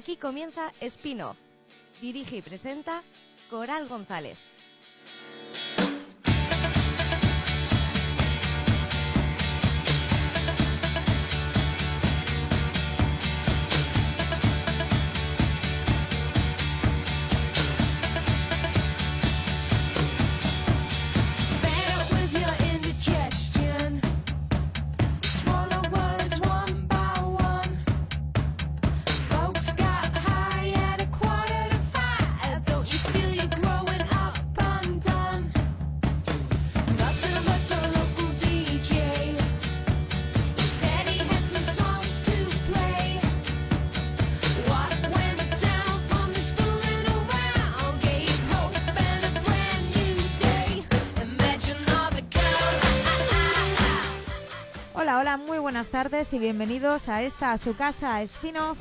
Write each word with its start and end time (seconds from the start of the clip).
Aquí 0.00 0.16
comienza 0.16 0.72
Spin-off. 0.80 1.36
Dirige 2.00 2.38
y 2.38 2.40
presenta 2.40 3.02
Coral 3.50 3.86
González. 3.86 4.38
Buenas 55.70 55.86
tardes 55.86 56.32
y 56.32 56.40
bienvenidos 56.40 57.08
a 57.08 57.22
esta 57.22 57.52
a 57.52 57.56
su 57.56 57.76
casa 57.76 58.20
spin-off. 58.22 58.76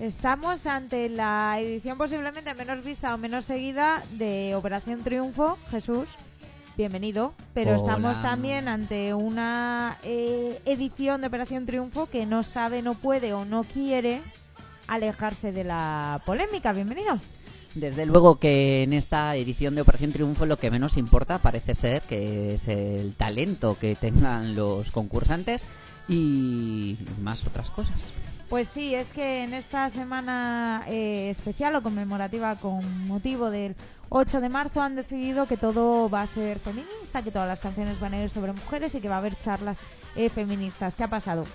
Estamos 0.00 0.66
ante 0.66 1.08
la 1.08 1.60
edición 1.60 1.96
posiblemente 1.96 2.52
menos 2.54 2.82
vista 2.82 3.14
o 3.14 3.18
menos 3.18 3.44
seguida 3.44 4.02
de 4.10 4.56
Operación 4.56 5.04
Triunfo. 5.04 5.56
Jesús, 5.70 6.18
bienvenido. 6.76 7.34
Pero 7.52 7.70
Hola. 7.70 7.78
estamos 7.78 8.22
también 8.22 8.68
ante 8.68 9.14
una 9.14 9.98
eh, 10.02 10.60
edición 10.64 11.20
de 11.20 11.28
Operación 11.28 11.66
Triunfo 11.66 12.06
que 12.06 12.26
no 12.26 12.42
sabe, 12.42 12.82
no 12.82 12.94
puede 12.94 13.32
o 13.32 13.44
no 13.44 13.64
quiere 13.64 14.22
alejarse 14.86 15.52
de 15.52 15.64
la 15.64 16.20
polémica. 16.26 16.72
Bienvenido. 16.72 17.18
Desde 17.74 18.06
luego 18.06 18.38
que 18.38 18.84
en 18.84 18.92
esta 18.92 19.34
edición 19.34 19.74
de 19.74 19.80
Operación 19.80 20.12
Triunfo 20.12 20.46
lo 20.46 20.58
que 20.58 20.70
menos 20.70 20.96
importa 20.96 21.38
parece 21.38 21.74
ser 21.74 22.02
que 22.02 22.54
es 22.54 22.68
el 22.68 23.14
talento 23.14 23.76
que 23.80 23.96
tengan 23.96 24.54
los 24.54 24.92
concursantes 24.92 25.66
y 26.08 26.98
más 27.20 27.46
otras 27.46 27.70
cosas. 27.70 28.12
Pues 28.48 28.68
sí, 28.68 28.94
es 28.94 29.12
que 29.12 29.42
en 29.42 29.54
esta 29.54 29.88
semana 29.90 30.84
eh, 30.86 31.30
especial 31.30 31.74
o 31.76 31.82
conmemorativa 31.82 32.56
con 32.56 33.08
motivo 33.08 33.50
del 33.50 33.74
8 34.10 34.40
de 34.40 34.48
marzo 34.48 34.82
han 34.82 34.94
decidido 34.94 35.46
que 35.46 35.56
todo 35.56 36.08
va 36.08 36.22
a 36.22 36.26
ser 36.26 36.58
feminista, 36.58 37.22
que 37.22 37.30
todas 37.30 37.48
las 37.48 37.60
canciones 37.60 37.98
van 37.98 38.14
a 38.14 38.22
ir 38.22 38.28
sobre 38.28 38.52
mujeres 38.52 38.94
y 38.94 39.00
que 39.00 39.08
va 39.08 39.16
a 39.16 39.18
haber 39.18 39.36
charlas 39.36 39.78
eh, 40.14 40.28
feministas. 40.28 40.94
¿Qué 40.94 41.04
ha 41.04 41.08
pasado? 41.08 41.46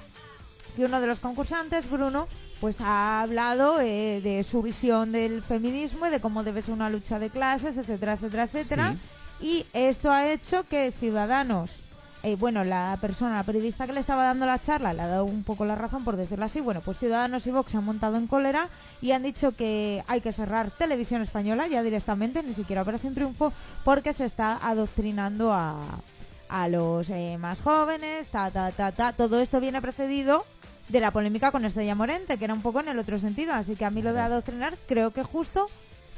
Que 0.76 0.86
uno 0.86 1.00
de 1.00 1.08
los 1.08 1.20
concursantes, 1.20 1.90
Bruno, 1.90 2.28
pues 2.60 2.82
ha 2.82 3.22
hablado 3.22 3.80
eh, 3.80 4.20
de 4.22 4.44
su 4.44 4.62
visión 4.62 5.12
del 5.12 5.44
feminismo 5.44 6.08
y 6.08 6.10
de 6.10 6.20
cómo 6.20 6.44
debe 6.44 6.62
ser 6.62 6.74
una 6.74 6.90
lucha 6.90 7.20
de 7.20 7.30
clases, 7.30 7.78
etcétera, 7.78 8.14
etcétera, 8.14 8.44
etcétera. 8.44 8.96
Y 9.40 9.66
esto 9.74 10.12
ha 10.12 10.30
hecho 10.30 10.68
que 10.68 10.92
Ciudadanos, 10.92 11.80
eh, 12.22 12.36
bueno, 12.36 12.64
la 12.66 12.98
persona, 13.00 13.38
la 13.38 13.44
periodista 13.44 13.88
que 13.88 13.94
le 13.94 14.02
estaba 14.02 14.24
dando 14.24 14.46
la 14.46 14.60
charla, 14.60 14.94
le 14.94 15.02
ha 15.02 15.08
dado 15.08 15.26
un 15.26 15.44
poco 15.44 15.64
la 15.64 15.76
razón 15.76 16.04
por 16.04 16.18
decirlo 16.18 16.46
así. 16.46 16.60
Bueno, 16.60 16.82
pues 16.82 16.98
Ciudadanos 16.98 17.48
y 17.48 17.52
Vox 17.52 17.72
se 17.72 17.78
han 17.78 17.86
montado 17.86 18.18
en 18.18 18.28
cólera 18.28 18.68
y 19.02 19.12
han 19.12 19.24
dicho 19.24 19.54
que 19.54 20.04
hay 20.08 20.20
que 20.20 20.34
cerrar 20.34 20.70
Televisión 20.72 21.22
Española 21.22 21.68
ya 21.68 21.82
directamente, 21.82 22.44
ni 22.44 22.54
siquiera 22.54 22.82
Operación 22.82 23.14
Triunfo, 23.16 23.54
porque 23.86 24.12
se 24.12 24.26
está 24.26 24.58
adoctrinando 24.58 25.54
a, 25.54 26.02
a 26.50 26.68
los 26.68 27.10
eh, 27.10 27.38
más 27.40 27.62
jóvenes, 27.62 28.28
ta, 28.28 28.52
ta, 28.52 28.72
ta, 28.72 28.92
ta. 28.92 29.14
Todo 29.14 29.40
esto 29.40 29.62
viene 29.62 29.82
precedido 29.82 30.46
de 30.90 31.00
la 31.00 31.12
polémica 31.12 31.52
con 31.52 31.64
Estrella 31.64 31.96
Morente, 31.96 32.38
que 32.38 32.46
era 32.46 32.54
un 32.54 32.62
poco 32.62 32.82
en 32.82 32.90
el 32.90 33.00
otro 33.00 33.18
sentido. 33.18 33.54
Así 33.54 33.76
que 33.76 33.86
a 33.86 33.92
mí 33.92 34.02
lo 34.02 34.12
de 34.12 34.20
adoctrinar 34.20 34.78
creo 34.88 35.12
que 35.12 35.24
justo 35.24 35.68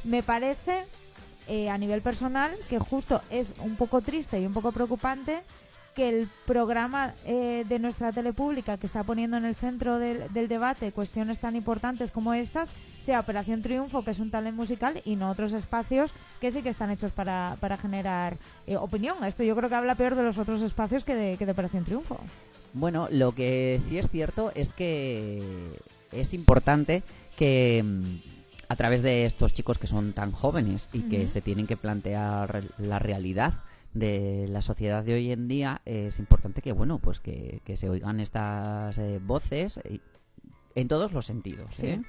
me 0.04 0.24
parece 0.24 0.86
eh, 1.48 1.70
a 1.70 1.78
nivel 1.78 2.02
personal 2.02 2.56
que 2.70 2.80
justo 2.80 3.22
es 3.30 3.54
un 3.60 3.76
poco 3.76 4.02
triste 4.02 4.40
y 4.40 4.46
un 4.46 4.54
poco 4.54 4.72
preocupante 4.72 5.44
que 5.96 6.10
el 6.10 6.30
programa 6.46 7.14
eh, 7.26 7.66
de 7.68 7.80
nuestra 7.80 8.12
tele 8.12 8.34
pública 8.34 8.78
que 8.78 8.86
está 8.86 9.04
poniendo 9.04 9.38
en 9.38 9.46
el 9.46 9.56
centro 9.56 10.00
del, 10.00 10.32
del 10.34 10.48
debate 10.48 10.92
cuestiones 10.92 11.40
tan 11.40 11.56
importantes 11.56 12.12
como 12.12 12.34
estas 12.34 12.72
sea 12.98 13.20
Operación 13.20 13.62
Triunfo, 13.62 14.04
que 14.04 14.12
es 14.12 14.20
un 14.20 14.32
talent 14.32 14.56
musical, 14.56 15.02
y 15.06 15.16
no 15.16 15.30
otros 15.30 15.54
espacios 15.54 16.12
que 16.40 16.52
sí 16.52 16.62
que 16.62 16.70
están 16.70 16.92
hechos 16.92 17.12
para, 17.12 17.58
para 17.60 17.78
generar 17.78 18.38
eh, 18.68 18.78
opinión. 18.78 19.24
Esto 19.24 19.44
yo 19.44 19.56
creo 19.56 19.70
que 19.70 19.76
habla 19.76 19.96
peor 19.96 20.16
de 20.16 20.24
los 20.24 20.38
otros 20.38 20.62
espacios 20.62 21.04
que 21.04 21.16
de, 21.16 21.38
que 21.38 21.46
de 21.46 21.52
Operación 21.52 21.84
Triunfo. 21.84 22.20
Bueno, 22.74 23.08
lo 23.12 23.34
que 23.34 23.82
sí 23.84 23.98
es 23.98 24.10
cierto 24.10 24.52
es 24.56 24.74
que 24.74 25.80
es 26.12 26.34
importante 26.34 27.04
que 27.36 27.84
mm, 27.84 28.16
a 28.70 28.76
través 28.76 29.02
de 29.02 29.26
estos 29.26 29.52
chicos 29.52 29.78
que 29.78 29.88
son 29.88 30.14
tan 30.14 30.32
jóvenes 30.32 30.88
y 30.94 31.02
que 31.02 31.28
se 31.28 31.42
tienen 31.42 31.68
que 31.68 31.76
plantear 31.76 32.64
la 32.78 33.00
realidad 33.00 33.56
de 33.94 34.48
la 34.50 34.62
sociedad 34.62 35.04
de 35.04 35.14
hoy 35.16 35.32
en 35.32 35.48
día, 35.48 35.82
es 35.86 36.20
importante 36.20 36.62
que 36.62 36.72
bueno, 36.72 37.00
pues 37.00 37.20
que, 37.20 37.62
que 37.66 37.76
se 37.78 37.90
oigan 37.90 38.20
estas 38.20 38.98
eh, 38.98 39.20
voces 39.22 39.80
en 40.76 40.88
todos 40.88 41.12
los 41.12 41.26
sentidos. 41.26 41.76
Sí. 41.76 41.88
¿eh? 41.88 42.02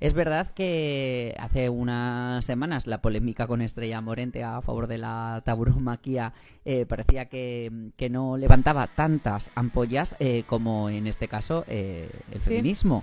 Es 0.00 0.14
verdad 0.14 0.52
que 0.54 1.34
hace 1.40 1.68
unas 1.68 2.44
semanas 2.44 2.86
la 2.86 3.02
polémica 3.02 3.48
con 3.48 3.60
Estrella 3.62 4.00
Morente 4.00 4.44
a 4.44 4.60
favor 4.62 4.86
de 4.86 4.96
la 4.96 5.42
tauromaquia 5.44 6.32
eh, 6.64 6.86
parecía 6.86 7.24
que, 7.26 7.90
que 7.96 8.08
no 8.08 8.36
levantaba 8.36 8.86
tantas 8.86 9.50
ampollas 9.56 10.14
eh, 10.20 10.44
como 10.46 10.88
en 10.88 11.08
este 11.08 11.26
caso 11.26 11.64
eh, 11.66 12.08
el 12.30 12.40
Sí. 12.40 12.50
feminismo. 12.50 13.02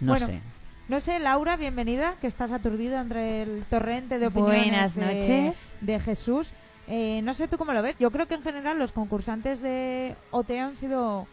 No 0.00 0.12
Bueno, 0.12 0.26
sé. 0.28 0.40
No 0.88 0.98
sé, 1.00 1.18
Laura, 1.18 1.56
bienvenida, 1.56 2.14
que 2.20 2.26
estás 2.28 2.52
aturdida 2.52 3.00
entre 3.00 3.42
el 3.42 3.64
torrente 3.68 4.18
de 4.18 4.28
opiniones 4.28 4.62
Buenas 4.64 4.94
de- 4.94 5.02
noches. 5.04 5.74
de 5.80 6.00
Jesús. 6.00 6.52
Eh, 6.88 7.20
no 7.22 7.34
sé 7.34 7.48
tú 7.48 7.58
cómo 7.58 7.72
lo 7.72 7.82
ves. 7.82 7.96
Yo 7.98 8.10
creo 8.10 8.26
que 8.26 8.34
en 8.34 8.42
general 8.42 8.78
los 8.78 8.92
concursantes 8.92 9.60
de 9.60 10.16
OT 10.30 10.50
han 10.58 10.76
sido, 10.76 11.26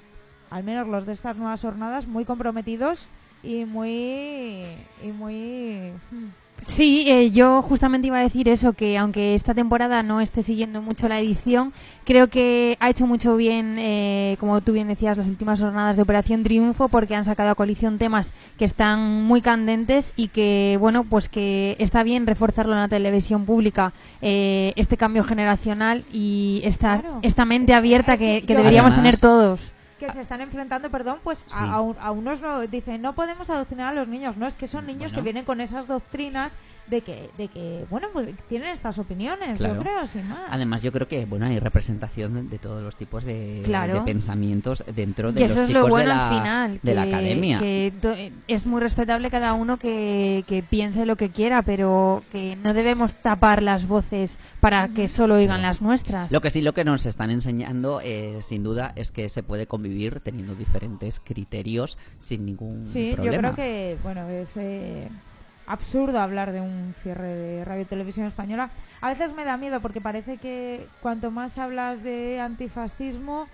al 0.49 0.63
menos 0.63 0.87
los 0.87 1.05
de 1.05 1.13
estas 1.13 1.35
nuevas 1.35 1.61
jornadas, 1.61 2.07
muy 2.07 2.25
comprometidos 2.25 3.07
y 3.43 3.65
muy... 3.65 4.65
y 5.01 5.11
muy... 5.13 5.93
hmm, 6.11 6.27
Sí, 6.61 7.05
eh, 7.07 7.31
yo 7.31 7.61
justamente 7.61 8.07
iba 8.07 8.17
a 8.19 8.23
decir 8.23 8.49
eso, 8.49 8.73
que 8.73 8.97
aunque 8.97 9.35
esta 9.35 9.53
temporada 9.53 10.03
no 10.03 10.19
esté 10.21 10.43
siguiendo 10.43 10.81
mucho 10.81 11.07
la 11.07 11.19
edición, 11.19 11.71
creo 12.03 12.27
que 12.27 12.77
ha 12.79 12.89
hecho 12.89 13.07
mucho 13.07 13.37
bien, 13.37 13.75
eh, 13.79 14.35
como 14.39 14.59
tú 14.61 14.73
bien 14.73 14.87
decías, 14.87 15.17
las 15.17 15.27
últimas 15.27 15.59
jornadas 15.61 15.95
de 15.95 16.01
Operación 16.01 16.43
Triunfo, 16.43 16.89
porque 16.89 17.15
han 17.15 17.25
sacado 17.25 17.51
a 17.51 17.55
coalición 17.55 17.97
temas 17.97 18.33
que 18.57 18.65
están 18.65 19.23
muy 19.23 19.41
candentes 19.41 20.13
y 20.17 20.27
que, 20.29 20.77
bueno, 20.79 21.03
pues 21.05 21.29
que 21.29 21.75
está 21.79 22.03
bien 22.03 22.27
reforzarlo 22.27 22.73
en 22.73 22.79
la 22.79 22.87
televisión 22.89 23.45
pública, 23.45 23.93
eh, 24.21 24.73
este 24.75 24.97
cambio 24.97 25.23
generacional 25.23 26.03
y 26.11 26.61
esta, 26.65 26.99
Claro. 26.99 27.19
esta 27.21 27.45
mente 27.45 27.73
abierta 27.73 28.13
Es 28.13 28.19
que 28.19 28.39
que, 28.41 28.47
que 28.47 28.53
yo- 28.53 28.57
deberíamos 28.59 28.93
Además- 28.93 29.19
tener 29.19 29.19
todos. 29.19 29.73
Que 29.97 30.11
se 30.11 30.21
están 30.21 30.41
enfrentando, 30.41 30.89
perdón, 30.89 31.19
pues 31.23 31.43
Sí. 31.47 31.55
a, 31.59 31.73
a 31.75 31.81
un- 31.81 31.97
a 31.99 32.11
unos 32.11 32.41
no, 32.41 32.61
dicen 32.67 33.01
no 33.01 33.13
podemos 33.13 33.49
adoctrinar 33.49 33.93
a 33.93 33.95
los 33.95 34.07
niños, 34.07 34.37
no 34.37 34.47
es 34.47 34.55
que 34.55 34.67
son 34.67 34.85
niños 34.85 35.11
Bueno. 35.11 35.15
que 35.15 35.21
vienen 35.23 35.45
con 35.45 35.59
esas 35.61 35.87
doctrinas 35.87 36.57
de 36.89 37.01
que, 37.01 37.29
de 37.37 37.47
que 37.49 37.85
bueno, 37.89 38.07
pues 38.13 38.29
tienen 38.49 38.69
estas 38.69 38.97
opiniones, 38.99 39.57
Claro. 39.57 39.75
yo 39.75 39.81
creo, 39.81 40.07
sin 40.07 40.27
más. 40.27 40.41
Además, 40.49 40.81
yo 40.83 40.91
creo 40.91 41.07
que 41.07 41.25
bueno 41.25 41.45
hay 41.45 41.59
representación 41.59 42.49
de 42.49 42.57
todos 42.59 42.81
los 42.81 42.95
tipos 42.95 43.23
de, 43.23 43.61
Claro. 43.65 43.95
de 43.95 44.01
pensamientos 44.01 44.83
dentro 44.95 45.31
de 45.31 45.41
los 45.41 45.51
chicos 45.51 45.69
lo 45.71 45.87
bueno 45.89 45.97
de, 46.11 46.15
la, 46.15 46.27
al 46.29 46.41
final. 46.41 46.79
de 46.83 46.95
la 46.95 47.03
que- 47.03 47.09
academia. 47.13 47.59
que 47.59 48.31
es 48.47 48.65
muy 48.65 48.81
respetable 48.81 49.29
cada 49.29 49.53
uno 49.53 49.77
que, 49.77 50.43
que 50.47 50.63
piense 50.63 51.05
lo 51.05 51.15
que 51.15 51.29
quiera, 51.29 51.61
pero 51.61 52.23
que 52.31 52.55
no 52.55 52.73
debemos 52.73 53.15
tapar 53.15 53.61
las 53.63 53.87
voces 53.87 54.37
para 54.59 54.87
que 54.89 55.07
solo 55.07 55.35
oigan 55.35 55.57
Claro. 55.57 55.61
las 55.67 55.81
nuestras. 55.81 56.31
Lo 56.31 56.41
que 56.41 56.49
sí 56.49 56.61
lo 56.61 56.73
que 56.73 56.83
nos 56.83 57.05
están 57.05 57.31
enseñando, 57.31 57.99
eh, 58.03 58.39
sin 58.41 58.63
duda, 58.63 58.93
es 58.95 59.11
que 59.11 59.29
se 59.29 59.43
puede 59.43 59.67
convivir 59.67 60.19
teniendo 60.21 60.55
diferentes 60.55 61.19
criterios 61.19 61.97
sin 62.19 62.45
ningún 62.45 62.87
Sí, 62.87 63.11
problema. 63.15 63.35
yo 63.35 63.39
creo 63.41 63.55
que, 63.55 63.97
bueno, 64.03 64.27
es 64.29 64.55
eh, 64.57 65.07
absurdo 65.67 66.19
hablar 66.19 66.51
de 66.53 66.61
un 66.61 66.95
cierre 67.03 67.35
de 67.35 67.65
radio 67.65 67.81
y 67.83 67.85
televisión 67.85 68.25
española. 68.25 68.71
A 69.01 69.09
veces 69.09 69.33
me 69.33 69.43
da 69.43 69.57
miedo 69.57 69.81
porque 69.81 70.01
parece 70.01 70.37
que 70.37 70.87
cuanto 71.01 71.29
más 71.29 71.57
hablas 71.57 72.01
de 72.01 72.39
antifascismo, 72.39 73.47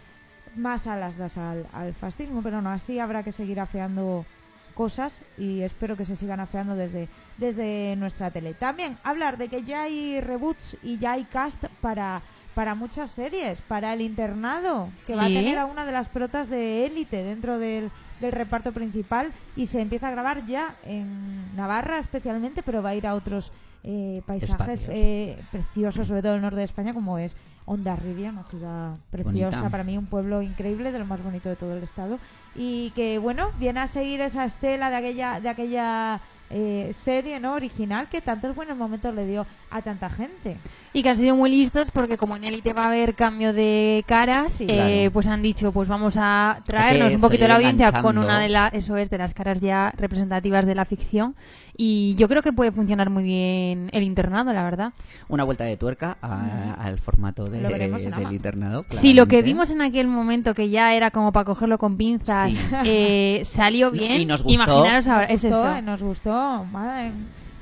más 0.55 0.87
alas 0.87 1.17
das 1.17 1.37
al, 1.37 1.65
al 1.73 1.93
fascismo, 1.93 2.41
pero 2.41 2.61
no, 2.61 2.69
así 2.69 2.99
habrá 2.99 3.23
que 3.23 3.31
seguir 3.31 3.59
afeando 3.59 4.25
cosas 4.73 5.21
y 5.37 5.61
espero 5.61 5.97
que 5.97 6.05
se 6.05 6.15
sigan 6.15 6.39
afeando 6.39 6.75
desde, 6.75 7.07
desde 7.37 7.95
nuestra 7.97 8.31
tele. 8.31 8.53
También 8.53 8.97
hablar 9.03 9.37
de 9.37 9.47
que 9.47 9.63
ya 9.63 9.83
hay 9.83 10.19
reboots 10.21 10.77
y 10.83 10.97
ya 10.97 11.13
hay 11.13 11.23
cast 11.25 11.65
para, 11.81 12.21
para 12.53 12.75
muchas 12.75 13.11
series, 13.11 13.61
para 13.61 13.93
El 13.93 14.01
Internado, 14.01 14.89
que 15.07 15.15
va 15.15 15.25
a 15.25 15.27
tener 15.27 15.57
a 15.57 15.65
una 15.65 15.85
de 15.85 15.91
las 15.91 16.09
protas 16.09 16.49
de 16.49 16.85
élite 16.85 17.23
dentro 17.23 17.57
del, 17.59 17.91
del 18.27 18.33
reparto 18.33 18.71
principal 18.71 19.31
y 19.55 19.67
se 19.67 19.81
empieza 19.81 20.07
a 20.07 20.11
grabar 20.11 20.45
ya 20.45 20.75
en 20.85 21.55
Navarra 21.55 21.99
especialmente, 21.99 22.63
pero 22.63 22.81
va 22.81 22.89
a 22.89 22.95
ir 22.95 23.07
a 23.07 23.15
otros 23.15 23.51
eh, 23.83 24.21
paisajes 24.25 24.85
eh, 24.89 25.37
preciosos, 25.51 26.07
sobre 26.07 26.21
todo 26.21 26.35
el 26.35 26.41
norte 26.41 26.57
de 26.57 26.63
España, 26.63 26.93
como 26.93 27.17
es 27.17 27.35
Ondarribia, 27.65 28.29
una 28.29 28.43
ciudad 28.43 28.95
preciosa, 29.11 29.57
Bonita. 29.57 29.69
para 29.69 29.83
mí 29.83 29.97
un 29.97 30.05
pueblo 30.05 30.41
increíble, 30.41 30.91
de 30.91 30.99
lo 30.99 31.05
más 31.05 31.21
bonito 31.23 31.49
de 31.49 31.55
todo 31.55 31.75
el 31.75 31.83
estado, 31.83 32.17
y 32.55 32.91
que 32.91 33.19
bueno, 33.19 33.51
viene 33.59 33.81
a 33.81 33.87
seguir 33.87 34.21
esa 34.21 34.45
estela 34.45 34.89
de 34.89 34.95
aquella, 34.95 35.39
de 35.39 35.49
aquella 35.49 36.21
eh, 36.49 36.91
serie 36.95 37.39
no 37.39 37.53
original 37.53 38.07
que 38.09 38.21
tantos 38.21 38.55
buenos 38.55 38.77
momentos 38.77 39.13
le 39.13 39.25
dio 39.25 39.45
a 39.69 39.81
tanta 39.81 40.09
gente. 40.09 40.57
Y 40.95 41.01
que 41.01 41.09
han 41.09 41.17
sido 41.17 41.35
muy 41.35 41.49
listos 41.49 41.87
porque 41.91 42.17
como 42.17 42.35
en 42.35 42.43
Elite 42.43 42.71
va 42.73 42.83
a 42.83 42.87
haber 42.87 43.15
cambio 43.15 43.51
de 43.51 44.03
caras, 44.07 44.53
Sí. 44.53 44.65
eh, 44.65 44.67
Claro. 44.67 45.11
pues 45.11 45.27
han 45.27 45.41
dicho, 45.41 45.71
pues 45.71 45.89
vamos 45.89 46.15
a 46.19 46.59
traernos 46.65 47.09
que 47.09 47.15
un 47.15 47.21
poquito 47.21 47.47
la 47.47 47.55
audiencia 47.55 47.91
con 48.01 48.17
una 48.19 48.39
de 48.39 48.49
las, 48.49 48.73
eso 48.75 48.95
es, 48.97 49.09
de 49.09 49.17
las 49.17 49.33
caras 49.33 49.59
ya 49.59 49.91
representativas 49.97 50.65
de 50.67 50.75
la 50.75 50.85
ficción. 50.85 51.35
Y 51.75 52.13
yo 52.15 52.29
creo 52.29 52.43
que 52.43 52.53
puede 52.53 52.71
funcionar 52.71 53.09
muy 53.09 53.23
bien 53.23 53.89
el 53.93 54.03
internado, 54.03 54.53
la 54.53 54.63
verdad. 54.63 54.93
Una 55.29 55.43
vuelta 55.43 55.63
de 55.63 55.75
tuerca 55.77 56.17
a- 56.21 56.75
al 56.79 56.99
formato 56.99 57.45
de- 57.45 57.61
Lo 57.61 57.69
veremos 57.69 58.05
en 58.05 58.13
Ama. 58.13 58.23
del 58.25 58.33
internado. 58.33 58.85
Si 58.89 59.13
lo 59.13 59.25
que 59.27 59.41
vimos 59.41 59.71
en 59.71 59.81
aquel 59.81 60.05
momento, 60.07 60.53
que 60.53 60.69
ya 60.69 60.93
era 60.93 61.09
como 61.09 61.31
para 61.31 61.45
cogerlo 61.45 61.79
con 61.79 61.97
pinzas, 61.97 62.53
Sí. 62.53 62.59
eh, 62.85 63.41
salió 63.45 63.89
Y 63.95 63.97
bien, 63.97 64.27
nos 64.27 64.43
gustó. 64.43 64.53
imaginaros 64.63 65.07
ahora, 65.07 65.25
es 65.25 65.41
gustó, 65.43 65.71
eso. 65.73 65.81
Nos 65.81 66.03
gustó, 66.03 66.63
madre, 66.65 67.11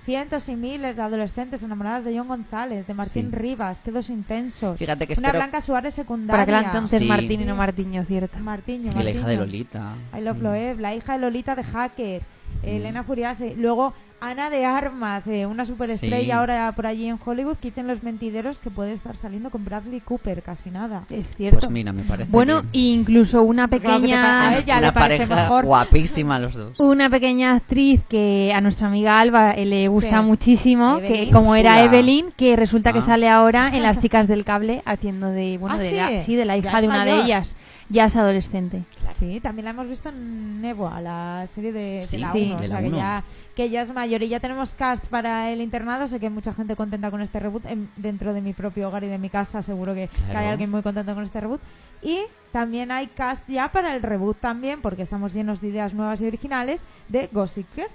cientos 0.06 0.50
y 0.50 0.56
miles 0.56 0.96
de 0.96 1.02
adolescentes 1.02 1.62
enamoradas 1.64 2.04
de 2.06 2.18
John 2.18 2.28
González, 2.28 2.88
de 2.88 2.94
Martín 2.94 3.30
Sí. 3.32 3.36
Rivas, 3.38 3.82
qué 3.86 3.92
dos 3.92 4.10
intensos. 4.10 4.78
Fíjate 4.80 5.06
que 5.08 5.14
Una. 5.18 5.32
Blanca 5.32 5.62
Suárez 5.62 5.94
secundaria. 5.94 6.46
Para 6.46 6.58
aquel 6.60 6.68
entonces 6.70 7.00
Sí. 7.02 7.08
Martín 7.08 7.42
y 7.42 7.46
no 7.46 7.56
Martiño, 7.56 8.04
cierto. 8.06 8.40
Martiño, 8.40 8.92
Y 8.92 9.04
la 9.04 9.10
hija 9.12 9.20
de 9.28 9.38
Martiño. 9.38 9.40
Lolita. 9.40 9.94
I 10.18 10.22
Love 10.22 10.38
Mm. 10.40 10.44
Loeb, 10.44 10.80
la 10.80 10.96
hija 10.96 11.14
de 11.14 11.20
Lolita 11.20 11.56
de 11.56 11.64
Hacker, 11.64 12.22
Mm. 12.64 12.68
Elena 12.68 13.04
Furiase, 13.04 13.56
luego 13.56 13.94
Ana 14.24 14.52
de 14.52 14.66
Armas, 14.66 15.26
eh, 15.28 15.48
una 15.48 15.66
superestrella 15.66 16.24
Sí. 16.24 16.30
ahora 16.32 16.72
por 16.74 16.86
allí 16.86 17.08
en 17.10 17.18
Hollywood, 17.26 17.58
que 17.58 17.70
dicen 17.70 17.88
los 17.88 18.04
mentideros 18.04 18.60
que 18.60 18.70
puede 18.70 18.94
estar 18.94 19.18
saliendo 19.18 19.50
con 19.50 19.66
Bradley 19.66 20.00
Cooper, 20.00 20.44
casi 20.44 20.70
nada. 20.70 21.06
Es 21.10 21.36
cierto. 21.36 21.58
Pues 21.62 21.72
mira, 21.72 21.92
me 21.92 22.04
parece 22.04 22.30
bueno, 22.32 22.62
bien. 22.62 23.00
incluso 23.00 23.42
una 23.42 23.68
Claro 23.68 23.82
que 23.82 23.88
te 23.88 23.88
pa- 23.88 23.96
a 23.96 24.00
pequeña... 24.00 24.58
ella 24.60 24.78
Una 24.78 24.88
le 24.88 24.92
parece 24.94 25.26
pareja 25.26 25.42
mejor. 25.44 25.66
guapísima 25.66 26.38
los 26.38 26.54
dos. 26.54 26.80
Una 26.80 27.10
pequeña 27.10 27.56
actriz 27.56 28.02
que 28.08 28.54
a 28.54 28.62
nuestra 28.62 28.88
amiga 28.90 29.20
Alba 29.20 29.54
eh, 29.54 29.66
le 29.66 29.88
gusta 29.88 30.20
Sí. 30.20 30.26
muchísimo, 30.28 31.00
Evelyn. 31.00 31.26
que 31.26 31.32
como 31.32 31.56
era. 31.56 31.82
Evelyn, 31.84 32.32
que 32.38 32.56
resulta 32.56 32.94
que 32.94 33.00
Ah. 33.00 33.04
sale 33.04 33.28
ahora 33.28 33.72
en 33.74 33.82
Las 33.82 34.00
chicas 34.02 34.28
del 34.28 34.46
cable 34.46 34.84
haciendo 34.86 35.30
de, 35.32 35.58
bueno, 35.58 35.78
Ah, 35.78 35.80
de 35.80 35.90
¿sí? 35.90 35.96
la, 35.96 36.24
sí, 36.24 36.36
de 36.36 36.46
la 36.46 36.58
Ya 36.58 36.70
hija 36.70 36.82
de 36.82 36.88
una 36.88 37.06
de 37.06 37.22
ellas. 37.22 37.56
Ya 37.92 38.06
es 38.06 38.16
adolescente. 38.16 38.84
Sí, 39.12 39.42
también 39.42 39.66
la 39.66 39.72
hemos 39.72 39.88
visto 39.90 40.08
en 40.10 40.64
Evo, 40.64 40.88
a 40.88 41.02
la 41.02 41.46
serie 41.54 41.74
de, 41.74 41.80
de 41.98 42.04
Sí, 42.06 42.18
la 42.20 42.32
sí. 42.32 42.44
1, 42.46 42.56
de 42.58 42.66
o 42.66 42.70
la 42.70 42.80
sea 42.80 42.90
que 42.90 42.96
ya, 42.96 43.24
que 43.56 43.70
ya 43.70 43.82
es 43.82 43.94
mayor 43.94 44.24
y 44.24 44.30
ya 44.30 44.40
tenemos 44.40 44.72
cast 44.76 45.08
para 45.08 45.50
el 45.52 45.62
internado, 45.62 46.08
sé 46.08 46.20
que 46.20 46.28
hay 46.28 46.32
mucha 46.32 46.54
gente 46.54 46.76
contenta 46.78 47.12
con 47.12 47.22
este 47.22 47.40
reboot, 47.40 47.66
en- 47.66 47.90
dentro 47.98 48.34
de 48.34 48.40
mi 48.42 48.54
propio 48.54 48.88
hogar 48.88 49.04
y 49.04 49.08
de 49.08 49.18
mi 49.18 49.30
casa 49.30 49.62
seguro 49.62 49.94
que, 49.94 50.08
que 50.08 50.22
hay 50.24 50.32
Claro. 50.32 50.50
alguien 50.50 50.72
muy 50.72 50.82
contento 50.82 51.14
con 51.14 51.24
este 51.24 51.42
reboot 51.42 51.60
y 52.02 52.20
también 52.54 52.92
hay 52.92 53.08
cast 53.08 53.44
ya 53.50 53.70
para 53.72 53.94
el 53.94 54.02
reboot 54.02 54.40
también, 54.40 54.82
porque 54.82 55.02
estamos 55.02 55.34
llenos 55.34 55.60
de 55.60 55.68
ideas 55.68 55.94
nuevas 55.94 56.22
y 56.22 56.28
originales, 56.28 56.86
de 57.10 57.28
Gossip 57.32 57.68
Girl. 57.76 57.90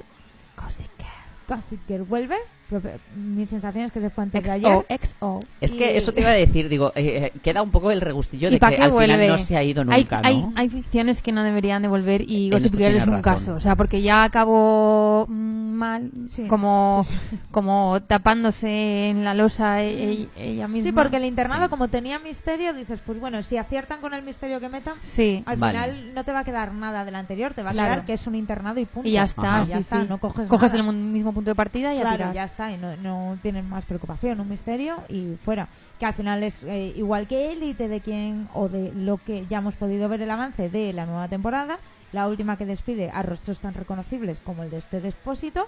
Gossip 0.63 0.91
Girl. 0.99 1.09
Gossip 1.49 1.81
Girl 1.89 2.03
vuelve, 2.05 2.37
pero, 2.69 2.89
eh, 2.89 2.99
mi 3.17 3.47
sensación 3.47 3.85
es 3.87 3.93
que 3.93 4.01
se 4.01 4.11
fue 4.11 4.25
antes 4.25 4.43
de 4.45 4.51
ayer. 4.51 4.87
XO. 4.89 5.41
Es 5.61 5.75
Y- 5.75 5.79
que 5.79 5.97
eso 5.97 6.13
te 6.13 6.21
iba 6.21 6.31
a 6.31 6.35
decir, 6.35 6.69
digo, 6.69 6.93
eh, 6.95 7.31
eh, 7.35 7.39
queda 7.43 7.63
un 7.63 7.71
poco 7.71 7.91
el 7.91 8.01
regustillo 8.01 8.49
¿Y 8.49 8.53
de 8.53 8.57
que 8.59 8.61
qué 8.61 8.67
al 8.67 8.73
final 8.75 8.91
vuelve? 8.93 9.29
no 9.29 9.39
se 9.39 9.57
ha 9.57 9.63
ido 9.63 9.85
nunca, 9.85 10.21
hay, 10.25 10.41
¿no? 10.43 10.53
hay, 10.57 10.65
hay 10.65 10.69
ficciones 10.71 11.23
que 11.23 11.33
no 11.33 11.43
deberían 11.43 11.83
de 11.83 11.89
volver 11.89 12.23
y 12.23 12.51
Gossip 12.51 12.75
Girl 12.77 12.97
es 12.97 13.05
un 13.05 13.11
razón. 13.11 13.23
caso. 13.23 13.55
O 13.55 13.61
sea, 13.61 13.77
porque 13.77 14.03
ya 14.03 14.25
acabó 14.25 15.27
mm, 15.29 15.73
mal, 15.77 16.11
Sí. 16.29 16.45
como, 16.47 17.05
Sí, 17.07 17.17
sí, 17.31 17.39
como 17.51 18.01
tapándose 18.07 19.09
en 19.11 19.25
la 19.25 19.35
losa 19.35 19.83
e- 19.83 20.13
e- 20.13 20.29
ella 20.37 20.69
misma. 20.69 20.89
Sí, 20.89 20.93
porque 20.93 21.17
el 21.19 21.25
internado, 21.25 21.65
Sí. 21.65 21.69
como 21.71 21.89
tenía 21.89 22.19
misterio, 22.19 22.73
dices, 22.73 23.01
pues 23.05 23.21
bueno, 23.21 23.43
si 23.43 23.57
aciertan 23.59 24.01
con 24.01 24.15
el 24.15 24.23
misterio 24.23 24.59
que 24.61 24.69
metan, 24.69 24.95
Sí. 25.01 25.43
al 25.47 25.57
Vale. 25.59 25.79
final 25.79 26.15
no 26.15 26.25
te 26.25 26.33
va 26.33 26.41
a 26.41 26.45
quedar 26.45 26.73
nada 26.73 27.05
del 27.05 27.15
anterior, 27.15 27.55
te 27.55 27.63
va 27.63 27.71
a 27.71 27.73
Claro. 27.73 27.89
quedar 27.93 28.07
que 28.07 28.13
es 28.15 28.27
un 28.27 28.35
internado 28.35 28.81
y 28.81 28.87
punto. 28.87 29.09
Y 29.09 29.13
ya 29.13 29.25
está, 29.25 29.57
Ajá. 29.57 29.65
ya 29.65 29.79
está, 29.79 30.01
sí. 30.03 30.07
no 30.09 30.19
coges, 30.19 30.49
Coges 30.49 30.73
nada. 30.75 30.91
el 30.91 30.97
mismo 30.97 31.33
punto 31.33 31.51
de 31.51 31.55
partida 31.55 31.93
y 31.95 31.99
a 31.99 32.01
Claro, 32.03 32.17
tirar. 32.17 32.35
ya 32.35 32.45
está, 32.45 32.56
y 32.73 32.77
no, 32.77 32.97
no 32.97 33.39
tienen 33.43 33.69
más 33.69 33.85
preocupación, 33.85 34.41
un 34.41 34.49
misterio 34.49 34.97
y 35.09 35.35
fuera. 35.45 35.69
Que 35.99 36.07
al 36.07 36.15
final 36.15 36.43
es 36.43 36.65
eh, 36.65 36.93
igual 36.97 37.27
que 37.27 37.53
Élite, 37.53 37.89
de 37.89 38.01
quien, 38.01 38.49
o 38.55 38.69
de 38.69 38.93
lo 38.95 39.19
que 39.19 39.47
ya 39.49 39.59
hemos 39.59 39.77
podido 39.77 40.09
ver 40.09 40.21
el 40.23 40.31
avance 40.31 40.69
de 40.69 40.93
la 40.93 41.07
nueva 41.07 41.29
temporada, 41.29 41.79
la 42.13 42.29
última 42.29 42.57
que 42.57 42.67
despide 42.67 43.11
a 43.13 43.23
rostros 43.23 43.61
tan 43.61 43.75
reconocibles 43.75 44.41
como 44.41 44.63
el 44.63 44.71
de 44.71 44.79
este 44.79 45.01
despósito, 45.01 45.67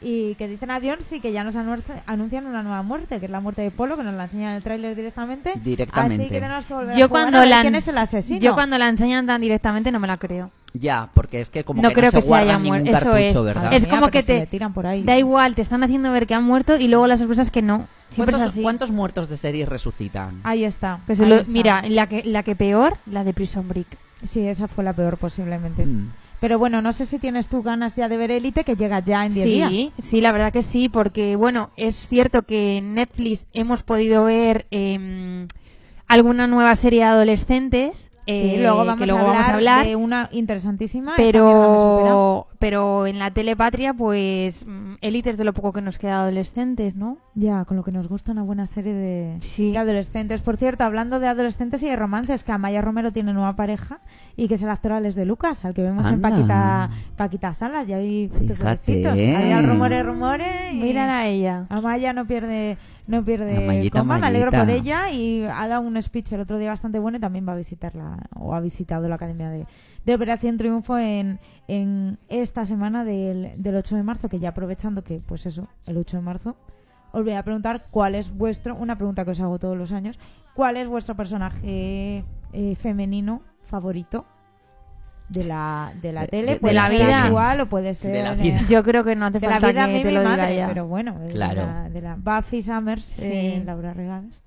y 0.00 0.34
que 0.34 0.46
dicen 0.46 0.70
adiós 0.70 1.10
y 1.12 1.20
que 1.20 1.32
ya 1.32 1.42
nos 1.42 1.56
anuncia- 1.56 2.02
anuncian 2.06 2.46
una 2.46 2.62
nueva 2.62 2.82
muerte, 2.82 3.18
que 3.18 3.24
es 3.26 3.30
la 3.30 3.40
muerte 3.40 3.62
de 3.62 3.70
Polo, 3.70 3.96
que 3.96 4.02
nos 4.02 4.14
la 4.14 4.24
enseñan 4.24 4.50
en 4.50 4.56
el 4.56 4.62
tráiler 4.62 4.94
directamente. 4.94 5.52
Directamente. 5.62 6.22
Así 6.22 6.30
que 6.32 6.40
tenemos 6.40 6.66
que 6.66 6.74
volver 6.74 6.94
a 6.94 6.98
Yo 6.98 7.08
jugar 7.08 7.22
cuando, 7.22 7.38
a 7.38 7.40
ver 7.40 7.48
la, 7.50 7.60
quién 7.62 7.74
es 7.76 7.88
el 7.88 7.96
asesino. 7.98 8.40
yo 8.40 8.54
cuando 8.54 8.76
la 8.76 8.88
enseñan 8.88 9.26
tan 9.26 9.40
directamente 9.40 9.90
no 9.90 9.98
me 9.98 10.06
la 10.06 10.18
creo. 10.18 10.50
Ya, 10.78 11.10
porque 11.14 11.40
es 11.40 11.50
que 11.50 11.64
como 11.64 11.82
No 11.82 11.88
que 11.88 11.94
creo 11.94 12.06
no 12.06 12.12
que 12.12 12.22
se 12.22 12.28
se 12.28 12.34
haya 12.34 12.58
ningún 12.58 12.82
muerto. 12.82 12.90
Eso 12.98 13.10
cartucho, 13.10 13.38
es. 13.40 13.44
¿verdad? 13.44 13.72
Es 13.72 13.86
como 13.86 14.08
que 14.08 14.22
se 14.22 14.32
te- 14.34 14.38
le 14.40 14.46
tiran 14.46 14.72
por 14.72 14.86
ahí. 14.86 15.02
Da 15.02 15.16
igual, 15.18 15.54
te 15.54 15.62
están 15.62 15.82
haciendo 15.84 16.10
ver 16.12 16.26
que 16.26 16.34
han 16.34 16.44
muerto 16.44 16.76
y 16.76 16.88
luego 16.88 17.06
la 17.06 17.16
sorpresa 17.16 17.42
es 17.42 17.50
que 17.50 17.62
no. 17.62 17.86
Siempre 18.10 18.32
es 18.34 18.38
¿Cuántos, 18.38 18.52
así. 18.54 18.62
cuántos 18.62 18.90
muertos 18.92 19.28
de 19.28 19.36
series 19.36 19.68
resucitan? 19.68 20.40
Ahí 20.44 20.64
está. 20.64 21.00
Que 21.06 21.16
se 21.16 21.24
ahí 21.24 21.28
lo- 21.30 21.36
está. 21.36 21.52
mira, 21.52 21.82
la 21.88 22.06
que, 22.08 22.22
la 22.24 22.42
que 22.42 22.54
peor, 22.56 22.96
la 23.06 23.24
de 23.24 23.32
Prison 23.34 23.68
Break. 23.68 23.86
Sí, 24.28 24.46
esa 24.46 24.68
fue 24.68 24.82
la 24.84 24.92
peor 24.92 25.16
posiblemente. 25.18 25.84
Mm. 25.84 26.12
Pero 26.38 26.58
bueno, 26.58 26.82
no 26.82 26.92
sé 26.92 27.06
si 27.06 27.18
tienes 27.18 27.48
tú 27.48 27.62
ganas 27.62 27.96
ya 27.96 28.08
de 28.10 28.16
ver 28.18 28.30
Élite, 28.30 28.62
que 28.62 28.76
llega 28.76 29.00
ya 29.00 29.24
en 29.24 29.32
10 29.32 29.46
días. 29.46 29.70
Sí, 29.70 29.92
sí, 29.98 30.20
la 30.20 30.32
verdad 30.32 30.52
que 30.52 30.62
sí, 30.62 30.88
porque 30.90 31.34
bueno, 31.34 31.70
es 31.76 32.06
cierto 32.08 32.42
que 32.42 32.76
en 32.76 32.94
Netflix 32.94 33.46
hemos 33.54 33.82
podido 33.82 34.24
ver 34.24 34.66
em, 34.70 35.48
alguna 36.08 36.46
nueva 36.46 36.74
serie 36.76 37.00
de 37.00 37.06
adolescentes. 37.06 38.12
Sí, 38.28 38.32
eh, 38.32 38.56
luego, 38.60 38.78
vamos, 38.84 38.98
que 38.98 39.06
luego 39.06 39.20
a 39.20 39.22
hablar 39.22 39.36
vamos 39.36 39.48
a 39.50 39.54
hablar. 39.54 39.86
de 39.86 39.94
una 39.94 40.28
interesantísima. 40.32 41.12
Pero, 41.16 42.48
pero 42.58 43.06
en 43.06 43.20
la 43.20 43.30
telepatria, 43.30 43.94
pues, 43.94 44.66
mm, 44.66 44.94
Élite 45.00 45.30
es 45.30 45.36
de 45.36 45.44
lo 45.44 45.52
poco 45.54 45.72
que 45.72 45.80
nos 45.80 45.96
queda 45.96 46.22
adolescentes, 46.22 46.96
¿no? 46.96 47.18
Ya, 47.36 47.64
con 47.66 47.76
lo 47.76 47.84
que 47.84 47.92
nos 47.92 48.08
gusta 48.08 48.32
una 48.32 48.42
buena 48.42 48.66
serie 48.66 48.94
de, 48.94 49.36
Sí. 49.42 49.70
de 49.70 49.78
adolescentes. 49.78 50.40
Por 50.42 50.56
cierto, 50.56 50.82
hablando 50.82 51.20
de 51.20 51.28
adolescentes 51.28 51.82
y 51.84 51.88
de 51.88 51.94
romances, 51.94 52.42
que 52.42 52.50
Amaya 52.50 52.80
Romero 52.82 53.12
tiene 53.12 53.32
nueva 53.32 53.54
pareja 53.54 54.00
y 54.36 54.48
que 54.48 54.54
es 54.54 54.62
el 54.62 54.70
actor 54.70 54.90
Alex 54.90 55.14
de 55.14 55.24
Lucas, 55.24 55.64
al 55.64 55.74
que 55.74 55.84
vemos 55.84 56.04
en. 56.10 56.20
Paquita, 56.20 56.90
Paquita 57.16 57.52
Salas. 57.52 57.86
Ya 57.86 57.98
hay 57.98 58.28
Fíjate. 58.28 59.62
rumores, 59.62 60.04
rumores. 60.04 60.72
Y 60.72 60.76
Mirar 60.78 61.10
a 61.10 61.26
ella. 61.28 61.66
Amaya 61.68 62.12
no 62.12 62.26
pierde 62.26 62.76
no 63.06 63.24
pierde 63.24 63.90
coma, 63.90 64.18
me 64.18 64.26
alegro 64.26 64.50
por 64.50 64.68
ella 64.68 65.10
y 65.10 65.44
ha 65.44 65.68
dado 65.68 65.82
un 65.82 66.00
speech 66.00 66.32
el 66.32 66.40
otro 66.40 66.58
día 66.58 66.70
bastante 66.70 66.98
bueno 66.98 67.18
y 67.18 67.20
también 67.20 67.46
va 67.48 67.52
a 67.52 67.56
visitarla 67.56 68.18
o 68.34 68.54
ha 68.54 68.60
visitado 68.60 69.08
la 69.08 69.14
Academia 69.14 69.48
de, 69.50 69.66
de 70.04 70.14
Operación 70.14 70.58
Triunfo 70.58 70.98
en, 70.98 71.38
en 71.68 72.18
esta 72.28 72.66
semana 72.66 73.04
del, 73.04 73.52
del 73.56 73.76
8 73.76 73.96
de 73.96 74.02
marzo, 74.02 74.28
que 74.28 74.38
ya 74.38 74.50
aprovechando 74.50 75.04
que, 75.04 75.20
pues 75.20 75.46
eso, 75.46 75.68
el 75.86 75.96
8 75.96 76.16
de 76.16 76.22
marzo, 76.22 76.56
os 77.12 77.24
voy 77.24 77.32
a 77.32 77.42
preguntar 77.42 77.86
cuál 77.90 78.14
es 78.14 78.36
vuestro, 78.36 78.74
una 78.74 78.96
pregunta 78.96 79.24
que 79.24 79.30
os 79.30 79.40
hago 79.40 79.58
todos 79.58 79.76
los 79.76 79.92
años, 79.92 80.18
cuál 80.54 80.76
es 80.76 80.88
vuestro 80.88 81.14
personaje 81.14 82.24
eh, 82.52 82.76
femenino 82.76 83.42
favorito 83.64 84.26
de 85.28 85.44
la, 85.44 85.92
de 86.00 86.12
la 86.12 86.26
tele, 86.26 86.46
de- 86.46 86.54
de 86.54 86.60
puede 86.60 86.74
la 86.74 86.86
ser 86.88 87.00
vida. 87.06 87.24
actual 87.24 87.60
o 87.60 87.66
puede 87.68 87.94
ser 87.94 88.12
De 88.12 88.22
la 88.22 88.32
eh, 88.34 88.36
vida. 88.36 88.60
Yo 88.68 88.82
creo 88.84 89.02
que 89.04 89.16
no 89.16 89.26
hace 89.26 89.40
de 89.40 89.46
la 89.46 89.52
falta 89.54 89.68
vida 89.70 89.84
a 89.84 89.86
que 89.88 89.92
mí 89.92 89.98
te 90.02 90.08
mi 90.08 90.14
lo 90.14 90.20
diga 90.20 90.30
madre, 90.36 90.56
ya. 90.56 90.68
pero 90.68 90.86
bueno, 90.86 91.18
de 91.18 91.32
Claro. 91.32 91.62
la, 91.66 91.88
de 91.90 92.00
la 92.00 92.16
Buffy 92.16 92.62
Summers, 92.62 93.02
Sí. 93.04 93.24
eh, 93.26 93.62
Laura 93.64 93.92
Regales. 93.94 94.42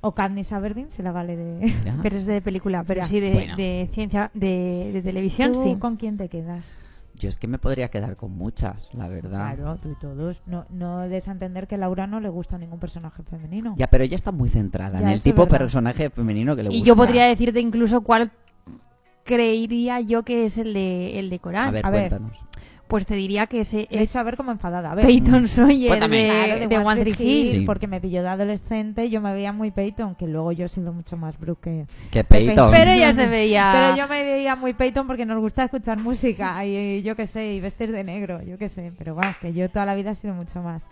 O 0.00 0.14
Katniss 0.14 0.52
Aberdeen, 0.52 0.90
se 0.90 1.02
la 1.02 1.10
vale 1.10 1.36
de... 1.36 1.74
Pero 2.02 2.16
es 2.16 2.24
de 2.26 2.40
película, 2.40 2.84
pero 2.84 3.00
Ya. 3.00 3.06
sí 3.06 3.18
de, 3.18 3.32
Bueno. 3.32 3.56
de 3.56 3.88
ciencia, 3.92 4.30
de, 4.32 4.90
de 4.92 5.02
televisión, 5.02 5.52
¿Tú 5.52 5.62
sí. 5.62 5.76
con 5.76 5.96
quién 5.96 6.16
te 6.16 6.28
quedas? 6.28 6.78
Yo 7.16 7.28
es 7.28 7.36
que 7.36 7.48
me 7.48 7.58
podría 7.58 7.88
quedar 7.88 8.14
con 8.14 8.30
muchas, 8.30 8.94
la 8.94 9.08
verdad. 9.08 9.56
Claro, 9.56 9.76
tú 9.82 9.90
y 9.90 9.94
todos. 9.96 10.40
No, 10.46 10.66
no 10.70 11.00
des 11.08 11.26
a 11.26 11.32
entender 11.32 11.66
que 11.66 11.74
a 11.74 11.78
Laura 11.78 12.06
no 12.06 12.20
le 12.20 12.28
gusta 12.28 12.58
ningún 12.58 12.78
personaje 12.78 13.24
femenino. 13.24 13.74
Ya, 13.76 13.88
pero 13.88 14.04
ella 14.04 14.14
está 14.14 14.30
muy 14.30 14.48
centrada 14.50 15.00
Ya, 15.00 15.06
en 15.06 15.12
el 15.14 15.20
tipo 15.20 15.42
de 15.46 15.50
personaje 15.50 16.10
femenino 16.10 16.54
que 16.54 16.62
le 16.62 16.68
gusta. 16.68 16.80
Y 16.80 16.84
yo 16.86 16.94
podría 16.94 17.24
decirte 17.26 17.58
incluso 17.58 18.02
cuál 18.02 18.30
creería 19.28 20.00
yo 20.00 20.22
que 20.24 20.46
es 20.46 20.56
el 20.58 20.72
de, 20.72 21.18
el 21.20 21.28
de 21.30 21.38
Corán. 21.38 21.68
A 21.68 21.70
ver, 21.70 21.86
A 21.86 21.90
ver. 21.90 22.08
cuéntanos. 22.08 22.38
pues 22.88 23.04
te 23.04 23.14
diría 23.14 23.46
que 23.46 23.60
ese 23.60 23.86
Me 23.90 23.98
he 23.98 24.02
es 24.02 24.10
hecho 24.10 24.18
a 24.20 24.22
ver 24.22 24.38
como 24.38 24.50
enfadada. 24.50 24.92
A 24.92 24.94
ver. 24.94 25.04
Peyton 25.04 25.46
Sawyer 25.46 25.90
Cuéntame. 25.90 26.24
Claro, 26.24 26.58
de, 26.60 26.66
de 26.68 26.78
One 26.78 27.00
Tree 27.02 27.14
Hill. 27.18 27.52
Sí. 27.60 27.64
porque 27.66 27.86
me 27.86 28.00
pilló 28.00 28.22
de 28.22 28.28
adolescente, 28.28 29.10
yo 29.10 29.20
me 29.20 29.32
veía 29.34 29.52
muy 29.52 29.70
Peyton, 29.70 30.14
que 30.14 30.26
luego 30.26 30.50
yo 30.52 30.64
he 30.64 30.68
sido 30.68 30.94
mucho 30.94 31.18
más 31.18 31.38
Brooke 31.38 31.60
que... 31.60 31.86
Que 32.10 32.24
Peyton. 32.24 32.70
Pero 32.70 32.94
ya 32.94 33.12
se 33.12 33.26
veía. 33.26 33.70
Pero 33.74 33.96
yo 33.96 34.08
me 34.08 34.22
veía 34.24 34.56
muy 34.56 34.72
Peyton 34.72 35.06
porque 35.06 35.26
nos 35.26 35.38
gusta 35.38 35.64
escuchar 35.64 35.98
música 35.98 36.64
y, 36.64 37.02
yo 37.02 37.14
qué 37.14 37.26
sé, 37.26 37.52
y 37.52 37.60
vestir 37.60 37.92
de 37.92 38.02
negro, 38.04 38.42
yo 38.42 38.56
qué 38.56 38.70
sé. 38.70 38.92
Pero 38.96 39.14
bueno, 39.14 39.34
que 39.42 39.52
yo 39.52 39.68
toda 39.68 39.84
la 39.84 39.94
vida 39.94 40.12
he 40.12 40.14
sido 40.14 40.32
mucho 40.32 40.62
más 40.62 40.88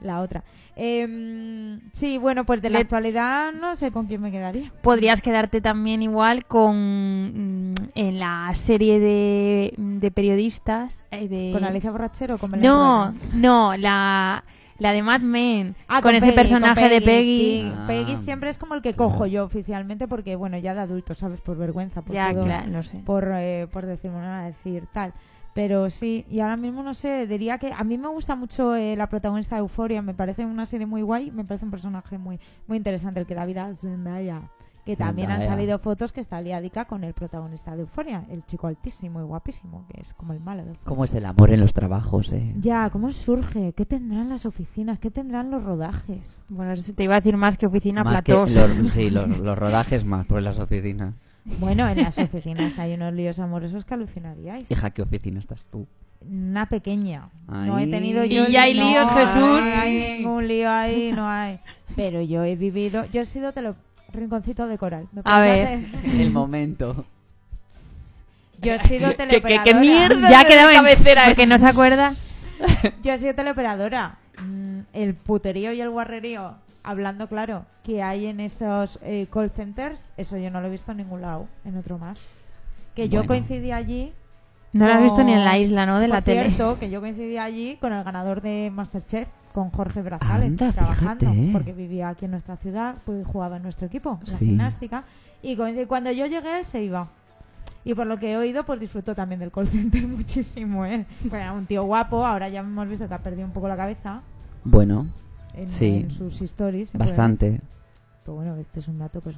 la 0.00 0.20
otra. 0.20 0.44
Em, 0.76 1.80
sí, 1.92 2.18
bueno, 2.18 2.44
pues 2.44 2.62
de 2.62 2.70
la 2.70 2.78
Le- 2.78 2.82
actualidad 2.82 3.52
no 3.52 3.76
sé 3.76 3.90
con 3.90 4.06
quién 4.06 4.20
me 4.20 4.30
quedaría. 4.30 4.72
Podrías 4.82 5.20
quedarte 5.22 5.60
también 5.60 6.02
igual 6.02 6.44
con 6.46 7.70
mm, 7.72 7.74
en 7.94 8.18
la 8.18 8.50
serie 8.54 9.00
de, 9.00 9.74
de 9.76 10.10
periodistas 10.10 11.04
eh, 11.10 11.28
de 11.28 11.50
¿Con 11.52 11.64
Alicia 11.64 11.90
Borrachero 11.90 12.36
o 12.36 12.38
con 12.38 12.50
Belén 12.52 12.66
no 12.66 13.12
Rueda? 13.12 13.14
no 13.34 13.76
la 13.76 14.44
la 14.78 14.92
de 14.92 15.02
Mad 15.02 15.20
Men 15.22 15.74
Ah, 15.88 16.00
con, 16.00 16.14
ese 16.14 16.26
Peggy, 16.26 16.36
personaje 16.36 16.80
con 16.80 16.90
de 16.90 17.00
Peggy 17.00 17.60
sí. 17.62 17.72
Ah. 17.76 17.84
Peggy 17.88 18.16
siempre 18.16 18.48
es 18.48 18.58
como 18.58 18.74
el 18.74 18.82
que 18.82 18.94
cojo 18.94 19.26
yo 19.26 19.44
oficialmente 19.44 20.06
porque, 20.06 20.36
bueno, 20.36 20.56
ya 20.58 20.72
de 20.74 20.80
adulto, 20.82 21.16
¿sabes? 21.16 21.40
Por 21.40 21.56
vergüenza, 21.58 22.02
por 22.02 22.14
ya 22.14 22.32
todo, 22.32 22.44
claro 22.44 22.68
no 22.70 22.82
sé 22.84 22.98
por, 23.04 23.28
eh, 23.34 23.66
por 23.72 23.86
decirme 23.86 24.18
nada, 24.20 24.44
decir 24.46 24.84
tal. 24.92 25.12
Pero 25.58 25.90
sí, 25.90 26.24
y 26.30 26.38
ahora 26.38 26.56
mismo 26.56 26.84
no 26.84 26.94
sé, 26.94 27.26
diría 27.26 27.58
que 27.58 27.72
a 27.76 27.82
mí 27.82 27.98
me 27.98 28.06
gusta 28.06 28.36
mucho 28.36 28.76
eh, 28.76 28.94
la 28.94 29.08
protagonista 29.08 29.56
de 29.56 29.62
Euforia, 29.62 30.02
me 30.02 30.14
parece 30.14 30.46
una 30.46 30.66
serie 30.66 30.86
muy 30.86 31.02
guay, 31.02 31.32
me 31.32 31.44
parece 31.44 31.64
un 31.64 31.72
personaje 31.72 32.16
muy 32.16 32.38
muy 32.68 32.76
interesante 32.76 33.18
el 33.18 33.26
que 33.26 33.34
da 33.34 33.44
vida 33.44 33.66
a 33.66 33.74
Zendaya. 33.74 34.42
Que 34.86 34.94
también 34.94 35.32
han 35.32 35.42
salido 35.42 35.80
fotos 35.80 36.12
que 36.12 36.20
está 36.20 36.40
liadica 36.40 36.84
con 36.84 37.02
el 37.02 37.12
protagonista 37.12 37.74
de 37.74 37.82
Euforia, 37.82 38.24
el 38.30 38.44
chico 38.46 38.68
altísimo 38.68 39.20
y 39.20 39.24
guapísimo, 39.24 39.84
que 39.88 40.00
es 40.00 40.14
como 40.14 40.32
el 40.32 40.38
malo 40.38 40.64
de. 40.64 40.76
¿Cómo 40.84 41.04
es 41.04 41.12
el 41.16 41.26
amor 41.26 41.50
en 41.50 41.58
los 41.58 41.74
trabajos, 41.74 42.32
eh? 42.32 42.54
Ya, 42.60 42.88
¿cómo 42.90 43.10
surge? 43.10 43.72
¿Qué 43.72 43.84
tendrán 43.84 44.28
las 44.28 44.46
oficinas? 44.46 45.00
¿Qué 45.00 45.10
tendrán 45.10 45.50
los 45.50 45.64
rodajes? 45.64 46.38
bueno 46.48 46.72
te 46.94 47.02
iba 47.02 47.16
a 47.16 47.20
decir 47.20 47.36
más 47.36 47.58
que 47.58 47.66
oficina 47.66 48.04
Más 48.04 48.22
que 48.22 48.32
platós 48.32 48.54
los, 48.54 48.92
sí, 48.92 49.10
los, 49.10 49.26
los 49.26 49.58
rodajes 49.58 50.04
más 50.04 50.24
por 50.24 50.40
las 50.40 50.56
oficinas. 50.56 51.14
Bueno, 51.58 51.88
en 51.88 52.02
las 52.02 52.18
oficinas 52.18 52.78
hay 52.78 52.94
unos 52.94 53.12
líos 53.14 53.38
amorosos 53.38 53.84
que 53.84 53.94
alucinaríais. 53.94 54.70
Hija, 54.70 54.90
¿qué 54.90 55.02
oficina 55.02 55.38
estás 55.38 55.64
tú? 55.70 55.86
Una 56.20 56.68
pequeña. 56.68 57.30
No 57.46 57.78
he 57.78 57.86
tenido 57.86 58.24
Y 58.24 58.28
yo. 58.34 58.46
ya 58.48 58.62
hay 58.62 58.74
no, 58.74 58.84
líos, 58.88 59.10
Jesús. 59.12 59.60
No 59.60 59.80
hay 59.80 60.16
ningún 60.18 60.48
lío 60.48 60.70
ahí, 60.70 61.12
no 61.14 61.28
hay. 61.28 61.60
Pero 61.96 62.20
yo 62.22 62.44
he 62.44 62.56
vivido. 62.56 63.04
Yo 63.06 63.20
he 63.22 63.24
sido 63.24 63.52
tele... 63.52 63.74
rinconcito 64.12 64.66
de 64.66 64.78
coral. 64.78 65.08
¿Me 65.12 65.22
A 65.24 65.40
ver. 65.40 65.66
hacer? 65.66 66.20
El 66.20 66.30
momento. 66.30 67.06
Yo 68.60 68.72
he 68.74 68.78
sido 68.80 69.10
¿Qué, 69.10 69.16
qué, 69.16 69.26
teleoperadora. 69.26 69.64
qué 69.64 69.74
mierda 69.74 70.30
ya 70.30 70.40
de 70.40 70.46
quedaba 70.46 70.70
en 70.72 70.76
cabecera 70.78 71.24
porque 71.26 71.46
no 71.46 71.58
se 71.60 71.66
acuerda 71.66 72.10
Yo 73.04 73.12
he 73.12 73.18
sido 73.18 73.34
teleoperadora. 73.34 74.18
Mm, 74.42 74.80
El 74.92 75.14
puterío 75.14 75.72
y 75.72 75.80
el 75.80 75.90
guarrerío, 75.90 76.56
hablando 76.82 77.28
claro, 77.28 77.64
que 77.82 78.02
hay 78.02 78.26
en 78.26 78.40
esos 78.40 78.98
eh, 79.02 79.26
call 79.32 79.50
centers, 79.50 80.08
eso 80.16 80.36
yo 80.38 80.50
no 80.50 80.60
lo 80.60 80.68
he 80.68 80.70
visto 80.70 80.90
en 80.92 80.98
ningún 80.98 81.20
lado, 81.20 81.46
en 81.64 81.76
otro 81.76 81.98
más. 81.98 82.20
Que 82.94 83.08
yo 83.08 83.20
Bueno. 83.20 83.28
coincidí 83.28 83.70
allí 83.72 84.12
no 84.72 84.86
lo 84.86 84.92
has 84.92 85.02
visto 85.02 85.22
ni 85.24 85.32
en 85.32 85.44
la 85.44 85.56
isla 85.58 85.86
no 85.86 85.98
de 85.98 86.06
Por 86.08 86.14
la 86.16 86.22
tele 86.22 86.44
cierto, 86.50 86.78
que 86.78 86.90
yo 86.90 87.00
coincidí 87.00 87.38
allí 87.38 87.76
con 87.80 87.92
el 87.92 88.04
ganador 88.04 88.42
de 88.42 88.70
Masterchef, 88.72 89.26
con 89.54 89.70
Jorge 89.70 90.02
Brazales, 90.02 90.48
Anda, 90.48 90.72
trabajando, 90.72 91.30
fíjate. 91.32 91.50
porque 91.52 91.72
vivía 91.72 92.10
aquí 92.10 92.26
en 92.26 92.32
nuestra 92.32 92.56
ciudad, 92.56 92.96
pues 93.06 93.26
jugaba 93.26 93.56
en 93.56 93.62
nuestro 93.62 93.86
equipo, 93.86 94.20
la 94.26 94.34
Sí. 94.34 94.44
gimnástica, 94.46 95.04
y 95.42 95.56
cuando 95.86 96.12
yo 96.12 96.26
llegué 96.26 96.58
él 96.58 96.64
se 96.64 96.82
iba. 96.82 97.08
Y 97.84 97.94
por 97.94 98.06
lo 98.06 98.18
que 98.18 98.32
he 98.32 98.36
oído, 98.36 98.64
pues 98.64 98.78
disfrutó 98.80 99.14
también 99.14 99.40
del 99.40 99.50
call 99.50 99.66
center 99.68 100.02
muchísimo, 100.06 100.84
¿eh? 100.84 101.06
Bueno, 101.22 101.36
era 101.36 101.52
un 101.52 101.64
tío 101.64 101.84
guapo, 101.84 102.26
ahora 102.26 102.48
ya 102.48 102.60
hemos 102.60 102.86
visto 102.88 103.08
que 103.08 103.14
ha 103.14 103.18
perdido 103.18 103.46
un 103.46 103.52
poco 103.52 103.68
la 103.68 103.76
cabeza 103.76 104.20
Bueno, 104.64 105.06
en, 105.62 105.68
Sí. 105.68 106.00
en 106.04 106.10
sus 106.10 106.40
stories. 106.42 106.92
puede 106.92 107.04
bastante. 107.04 107.60
Pero 108.24 108.36
bueno, 108.36 108.56
este 108.56 108.80
es 108.80 108.88
un 108.88 108.98
dato 108.98 109.20
doy. 109.20 109.34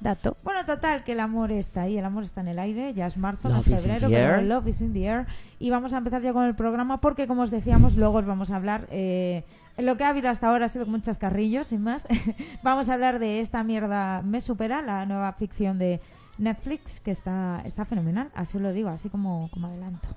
dato 0.00 0.36
Bueno, 0.42 0.64
total, 0.64 1.04
que 1.04 1.12
el 1.12 1.20
amor 1.20 1.52
está 1.52 1.82
ahí, 1.82 1.98
el 1.98 2.04
amor 2.04 2.22
está 2.24 2.40
en 2.40 2.48
el 2.48 2.58
aire, 2.58 2.94
ya 2.94 3.06
es 3.06 3.16
marzo, 3.16 3.48
no 3.48 3.62
febrero, 3.62 4.08
pero 4.08 4.40
love 4.42 4.66
is 4.68 4.80
in 4.80 4.92
the 4.92 5.04
air. 5.04 5.26
Y 5.58 5.70
vamos 5.70 5.92
a 5.92 5.98
empezar 5.98 6.22
ya 6.22 6.32
con 6.32 6.44
el 6.44 6.54
programa 6.54 7.00
porque, 7.00 7.26
como 7.26 7.42
os 7.42 7.50
decíamos, 7.50 7.96
luego 7.96 8.18
os 8.18 8.26
vamos 8.26 8.50
a 8.50 8.56
hablar... 8.56 8.86
eh, 8.90 9.44
lo 9.78 9.96
que 9.96 10.04
ha 10.04 10.08
habido 10.10 10.28
hasta 10.28 10.48
ahora 10.48 10.66
ha 10.66 10.68
sido 10.68 10.84
muchos 10.86 11.16
carrillos, 11.18 11.68
sin 11.68 11.82
más. 11.82 12.06
vamos 12.62 12.88
a 12.90 12.94
hablar 12.94 13.18
de 13.18 13.40
esta 13.40 13.62
mierda 13.64 14.20
Me 14.22 14.40
Supera, 14.40 14.82
la 14.82 15.06
nueva 15.06 15.32
ficción 15.34 15.78
de 15.78 16.00
Netflix, 16.38 17.00
que 17.00 17.10
está, 17.10 17.62
está 17.64 17.84
fenomenal, 17.84 18.30
así 18.34 18.56
os 18.56 18.62
lo 18.62 18.72
digo, 18.72 18.88
así 18.88 19.08
como, 19.10 19.48
como 19.52 19.66
adelanto. 19.68 20.08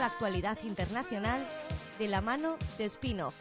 La 0.00 0.06
actualidad 0.06 0.58
internacional 0.64 1.46
de 1.98 2.08
la 2.08 2.22
mano 2.22 2.56
de 2.78 2.86
Spin-off. 2.86 3.34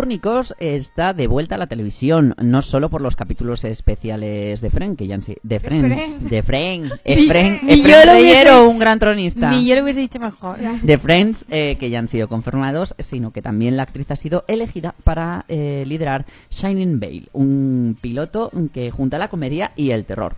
Cúrnicos 0.00 0.54
está 0.58 1.14
de 1.14 1.26
vuelta 1.26 1.54
a 1.54 1.58
la 1.58 1.68
televisión, 1.68 2.34
no 2.42 2.60
solo 2.60 2.90
por 2.90 3.00
los 3.00 3.16
capítulos 3.16 3.64
especiales 3.64 4.60
de 4.60 4.68
Fren, 4.68 4.94
que 4.94 5.06
ya 5.06 5.14
han 5.14 5.22
sido... 5.22 5.38
De 5.42 5.58
Friends, 5.58 6.18
Fren. 6.18 6.28
de 6.28 6.38
Efren, 7.04 7.60
lo 7.62 8.12
Reyero, 8.12 8.12
hubiese- 8.58 8.66
un 8.68 8.78
gran 8.78 8.98
tronista. 8.98 9.50
ni 9.52 9.64
yo 9.66 9.74
lo 9.74 9.82
hubiese 9.82 10.00
dicho 10.00 10.18
mejor 10.20 10.58
de 10.58 10.98
Friends, 10.98 11.46
eh, 11.48 11.78
que 11.80 11.88
ya 11.88 11.98
han 11.98 12.08
sido 12.08 12.28
confirmados, 12.28 12.94
sino 12.98 13.30
que 13.32 13.40
también 13.40 13.78
la 13.78 13.84
actriz 13.84 14.10
ha 14.10 14.16
sido 14.16 14.44
elegida 14.48 14.94
para 15.02 15.46
eh, 15.48 15.84
liderar 15.86 16.26
Shining 16.50 17.00
Vale, 17.00 17.28
un 17.32 17.96
piloto 17.98 18.50
que 18.74 18.90
junta 18.90 19.16
la 19.16 19.28
comedia 19.28 19.72
y 19.76 19.92
el 19.92 20.04
terror. 20.04 20.36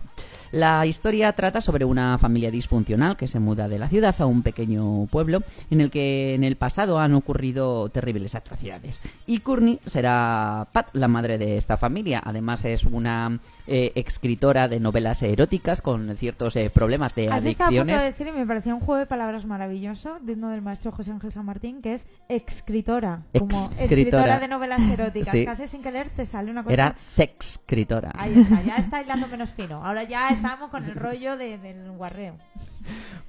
La 0.51 0.85
historia 0.85 1.31
trata 1.33 1.61
sobre 1.61 1.85
una 1.85 2.17
familia 2.17 2.51
disfuncional 2.51 3.17
que 3.17 3.27
se 3.27 3.39
muda 3.39 3.67
de 3.67 3.79
la 3.79 3.89
ciudad 3.89 4.15
a 4.19 4.25
un 4.25 4.41
pequeño 4.41 5.05
pueblo 5.07 5.43
en 5.69 5.81
el 5.81 5.91
que 5.91 6.33
en 6.33 6.43
el 6.43 6.55
pasado 6.55 6.99
han 6.99 7.13
ocurrido 7.13 7.89
terribles 7.89 8.35
atrocidades. 8.35 9.01
Y 9.27 9.39
Courtney 9.39 9.79
será 9.85 10.67
Pat, 10.71 10.87
la 10.93 11.07
madre 11.07 11.37
de 11.37 11.57
esta 11.57 11.77
familia. 11.77 12.21
Además 12.23 12.65
es 12.65 12.83
una 12.83 13.39
eh, 13.67 13.91
escritora 13.95 14.67
de 14.67 14.79
novelas 14.79 15.21
eróticas 15.21 15.81
con 15.81 16.15
ciertos 16.17 16.55
eh, 16.55 16.71
problemas 16.73 17.13
de 17.15 17.29
Has 17.29 17.45
estado 17.45 17.67
a 17.67 17.69
punto 17.69 17.85
de 17.85 17.93
adicciones. 17.93 18.17
decir, 18.17 18.27
y 18.27 18.39
me 18.39 18.45
parecía 18.45 18.73
un 18.73 18.81
juego 18.81 18.99
de 18.99 19.05
palabras 19.05 19.45
maravilloso, 19.45 20.17
digno 20.21 20.49
del 20.49 20.61
maestro 20.61 20.91
José 20.91 21.11
Ángel 21.11 21.31
San 21.31 21.45
Martín, 21.45 21.81
que 21.81 21.93
es 21.93 22.07
escritora. 22.27 23.21
Como 23.37 23.49
Escritora. 23.49 23.83
escritora 23.83 24.39
de 24.39 24.47
novelas 24.47 24.81
eróticas. 24.81 25.29
Sí. 25.29 25.45
Casi 25.45 25.67
sin 25.67 25.83
querer 25.83 26.09
te 26.09 26.25
sale 26.25 26.49
una 26.49 26.63
cosa. 26.63 26.73
Era 26.73 26.93
sexcritora. 26.97 28.11
Ahí 28.15 28.39
está, 28.39 28.61
ya 28.63 28.77
está 28.77 29.01
hilando 29.01 29.27
menos 29.27 29.49
fino. 29.49 29.85
Ahora 29.85 30.03
ya 30.03 30.29
estamos 30.39 30.69
con 30.69 30.83
el 30.85 30.95
rollo 30.95 31.37
de- 31.37 31.57
del 31.57 31.91
guarreo. 31.91 32.35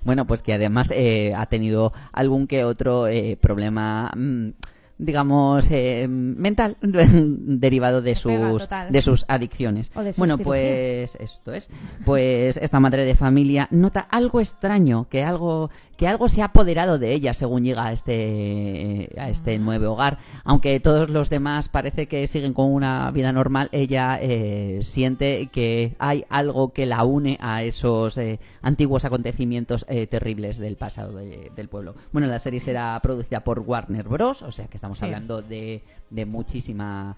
Bueno, 0.04 0.26
pues 0.26 0.42
que 0.42 0.54
además 0.54 0.90
eh, 0.94 1.34
ha 1.36 1.46
tenido 1.46 1.92
algún 2.12 2.46
que 2.46 2.64
otro 2.64 3.08
eh, 3.08 3.36
problema 3.40 4.10
mm, 4.16 4.50
digamos, 4.96 5.66
eh, 5.70 6.06
mental 6.08 6.76
derivado 6.82 8.02
de 8.02 8.14
sus, 8.16 8.58
total. 8.62 8.92
de 8.92 9.00
sus 9.02 9.24
adicciones. 9.28 9.90
O 9.94 10.02
de 10.02 10.12
sus 10.12 10.18
bueno, 10.18 10.36
pues 10.38 11.16
esto 11.16 11.52
es. 11.52 11.70
Pues 12.04 12.56
esta 12.58 12.80
madre 12.80 13.04
de 13.04 13.14
familia 13.14 13.66
nota 13.70 14.00
algo 14.00 14.40
extraño, 14.40 15.08
que 15.08 15.22
algo 15.22 15.70
que 16.00 16.08
algo 16.08 16.30
se 16.30 16.40
ha 16.40 16.46
apoderado 16.46 16.98
de 16.98 17.12
ella 17.12 17.34
según 17.34 17.62
llega 17.62 17.84
a 17.84 17.92
este 17.92 19.10
a 19.18 19.28
este 19.28 19.58
nuevo 19.58 19.92
hogar, 19.92 20.16
aunque 20.44 20.80
todos 20.80 21.10
los 21.10 21.28
demás 21.28 21.68
parece 21.68 22.06
que 22.06 22.26
siguen 22.26 22.54
con 22.54 22.72
una 22.72 23.10
vida 23.10 23.32
normal, 23.32 23.68
ella 23.70 24.18
eh, 24.18 24.78
siente 24.82 25.48
que 25.52 25.94
hay 25.98 26.24
algo 26.30 26.72
que 26.72 26.86
la 26.86 27.04
une 27.04 27.36
a 27.42 27.62
esos 27.64 28.16
eh, 28.16 28.40
antiguos 28.62 29.04
acontecimientos 29.04 29.84
eh, 29.90 30.06
terribles 30.06 30.56
del 30.56 30.76
pasado 30.76 31.18
de- 31.18 31.52
del 31.54 31.68
pueblo. 31.68 31.94
Bueno, 32.12 32.28
la 32.28 32.38
serie 32.38 32.60
será 32.60 32.98
producida 33.02 33.44
por 33.44 33.60
Warner 33.60 34.08
Bros, 34.08 34.40
o 34.40 34.50
sea 34.50 34.68
que 34.68 34.78
estamos 34.78 34.96
Sí. 34.96 35.04
hablando 35.04 35.42
de, 35.42 35.82
de 36.08 36.24
muchísima 36.24 37.14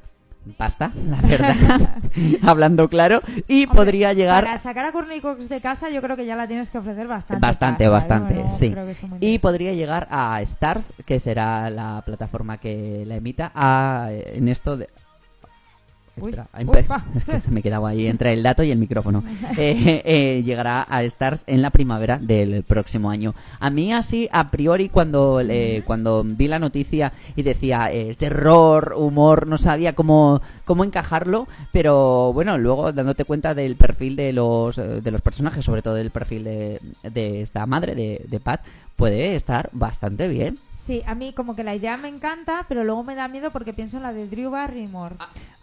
pasta, 0.57 0.93
la 1.07 1.21
verdad, 1.21 1.57
hablando 2.43 2.89
claro, 2.89 3.23
y 3.49 3.65
Hombre, 3.65 3.77
podría 3.77 4.13
llegar 4.13 4.45
Para 4.45 4.59
sacar 4.59 4.85
a 4.87 4.93
Courtney 4.93 5.21
Cox 5.21 5.49
de 5.49 5.61
casa, 5.61 5.89
yo 5.89 6.03
creo 6.03 6.17
que 6.17 6.27
ya 6.27 6.37
la 6.37 6.49
tienes 6.49 6.71
que 6.71 6.79
ofrecer 6.79 7.07
bastante. 7.07 7.41
Bastante, 7.41 7.89
pasta, 7.89 8.17
¿eh? 8.17 8.21
bastante, 8.29 8.51
sí. 8.51 8.75
Y 9.21 9.39
podría 9.39 9.73
llegar 9.73 10.09
a 10.11 10.41
Stars, 10.43 10.93
que 11.07 11.21
será 11.21 11.71
la 11.71 12.03
plataforma 12.05 12.59
que 12.59 13.05
la 13.07 13.17
emita, 13.17 13.53
a, 13.55 14.09
en 14.11 14.49
esto 14.49 14.77
de... 14.77 14.89
Uy, 16.19 16.31
Espera, 16.79 17.05
es 17.17 17.25
que 17.25 17.39
se 17.39 17.51
me 17.51 17.63
quedaba 17.63 17.89
ahí 17.89 18.07
entre 18.07 18.33
el 18.35 18.43
dato 18.43 18.63
y 18.63 18.71
el 18.71 18.79
micrófono. 18.79 19.25
Eh, 19.59 20.03
eh, 20.05 20.43
llegará 20.45 20.87
a 20.89 21.03
Stars 21.03 21.45
en 21.47 21.63
la 21.63 21.71
primavera 21.71 22.19
del 22.19 22.63
próximo 22.65 23.11
año. 23.11 23.35
A 23.61 23.71
mí 23.71 23.93
así, 23.93 24.29
a 24.33 24.51
priori, 24.51 24.89
cuando, 24.89 25.43
le- 25.43 25.83
cuando 25.85 26.23
vi 26.25 26.49
la 26.49 26.59
noticia 26.59 27.13
y 27.37 27.43
decía 27.43 27.91
eh, 27.93 28.15
terror, 28.19 28.95
humor, 28.97 29.47
no 29.47 29.59
sabía 29.59 29.95
cómo, 29.95 30.41
cómo 30.65 30.85
encajarlo, 30.85 31.47
pero 31.71 32.33
bueno, 32.33 32.57
luego 32.59 32.93
dándote 32.93 33.25
cuenta 33.25 33.55
del 33.55 33.77
perfil 33.77 34.17
de 34.17 34.33
los, 34.33 34.79
eh, 34.79 35.01
de 35.03 35.11
los 35.11 35.21
personajes, 35.21 35.65
sobre 35.65 35.83
todo 35.83 35.95
del 35.95 36.11
perfil 36.11 36.45
de, 36.45 36.81
de 37.03 37.43
esta 37.43 37.67
madre, 37.67 37.95
de, 37.95 38.25
de 38.29 38.41
Pat, 38.41 38.63
puede 38.97 39.35
estar 39.35 39.69
bastante 39.73 40.29
bien. 40.29 40.59
Sí, 40.83 41.01
a 41.07 41.15
mí 41.15 41.33
como 41.33 41.55
que 41.55 41.63
la 41.63 41.77
idea 41.77 41.97
me 41.97 42.09
encanta, 42.09 42.67
pero 42.69 42.83
luego 42.83 43.05
me 43.05 43.15
da 43.15 43.29
miedo 43.29 43.53
porque 43.53 43.73
pienso 43.73 43.99
en 43.99 44.03
la 44.03 44.13
de 44.13 44.27
Drew 44.27 44.51
Barrymore. 44.51 45.15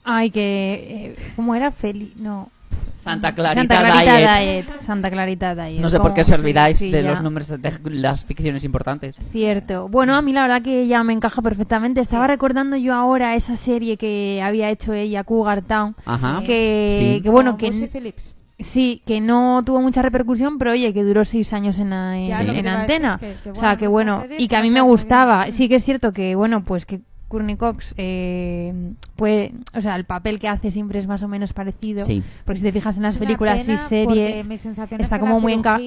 Ay, 0.05 0.31
que... 0.31 1.13
eh, 1.17 1.31
¿Cómo 1.35 1.55
era? 1.55 1.71
Feli... 1.71 2.13
No. 2.15 2.49
Santa 2.95 3.33
Clarita, 3.35 3.61
Santa 3.61 3.79
Clarita 3.79 4.17
Diet. 4.39 4.65
Diet. 4.65 4.81
Santa 4.81 5.09
Clarita 5.11 5.55
Diet. 5.55 5.81
No 5.81 5.89
sé 5.89 5.99
por 5.99 6.13
qué 6.13 6.21
os 6.21 6.31
olvidáis 6.31 6.77
sí, 6.79 6.89
de 6.91 7.01
ya. 7.03 7.11
los 7.11 7.21
nombres 7.21 7.47
de 7.49 7.79
las 7.91 8.23
ficciones 8.25 8.63
importantes. 8.63 9.15
Cierto. 9.31 9.87
Bueno, 9.89 10.15
a 10.15 10.21
mí 10.21 10.33
la 10.33 10.41
verdad 10.41 10.61
que 10.61 10.83
ella 10.83 11.01
me 11.03 11.13
encaja 11.13 11.41
perfectamente. 11.41 12.01
Estaba 12.01 12.27
recordando 12.27 12.75
yo 12.77 12.93
ahora 12.93 13.35
esa 13.35 13.55
serie 13.57 13.95
que 13.97 14.41
había 14.43 14.69
hecho 14.69 14.93
ella, 14.93 15.23
Cougar 15.23 15.61
Town. 15.61 15.95
Ajá. 16.05 16.41
Que, 16.45 17.15
Sí. 17.17 17.21
que 17.23 17.29
bueno, 17.29 17.57
que 17.57 17.71
Phillips. 17.71 18.35
Sí, 18.59 19.01
que 19.05 19.21
no 19.21 19.63
tuvo 19.65 19.81
mucha 19.81 20.01
repercusión, 20.01 20.57
pero 20.57 20.71
oye, 20.71 20.93
que 20.93 21.03
duró 21.03 21.25
seis 21.25 21.51
años 21.53 21.79
en, 21.79 21.89
la- 21.91 22.17
en, 22.17 22.67
a 22.67 22.81
antena. 22.81 23.17
decir, 23.17 23.37
que- 23.37 23.43
que 23.43 23.49
o 23.51 23.55
sea, 23.55 23.77
que 23.77 23.85
esa 23.85 23.91
bueno, 23.91 24.23
y 24.37 24.47
que 24.47 24.55
a 24.55 24.61
mí 24.61 24.69
me 24.69 24.81
gustaba. 24.81 25.51
Sí 25.51 25.67
que 25.69 25.75
es 25.75 25.83
cierto 25.83 26.11
que, 26.13 26.35
bueno, 26.35 26.63
pues 26.63 26.85
que 26.85 27.01
Courtney 27.29 27.57
Cox, 27.57 27.93
eh, 27.95 28.73
puede, 29.15 29.53
o 29.75 29.81
sea, 29.81 29.95
el 29.95 30.05
papel 30.05 30.39
que 30.39 30.47
hace 30.47 30.71
siempre 30.71 30.97
es 30.99 31.05
más 31.07 31.21
o 31.21 31.27
menos 31.27 31.53
parecido. 31.53 32.03
Sí. 32.03 32.23
Porque 32.43 32.57
si 32.57 32.63
te 32.65 32.71
fijas 32.71 32.97
en 32.97 33.03
las 33.03 33.17
películas 33.17 33.59
y 33.67 33.77
series, 33.77 34.47
está 34.99 35.17
que 35.17 35.19
como 35.21 35.35
la 35.35 35.39
muy 35.39 35.53
enca- 35.53 35.77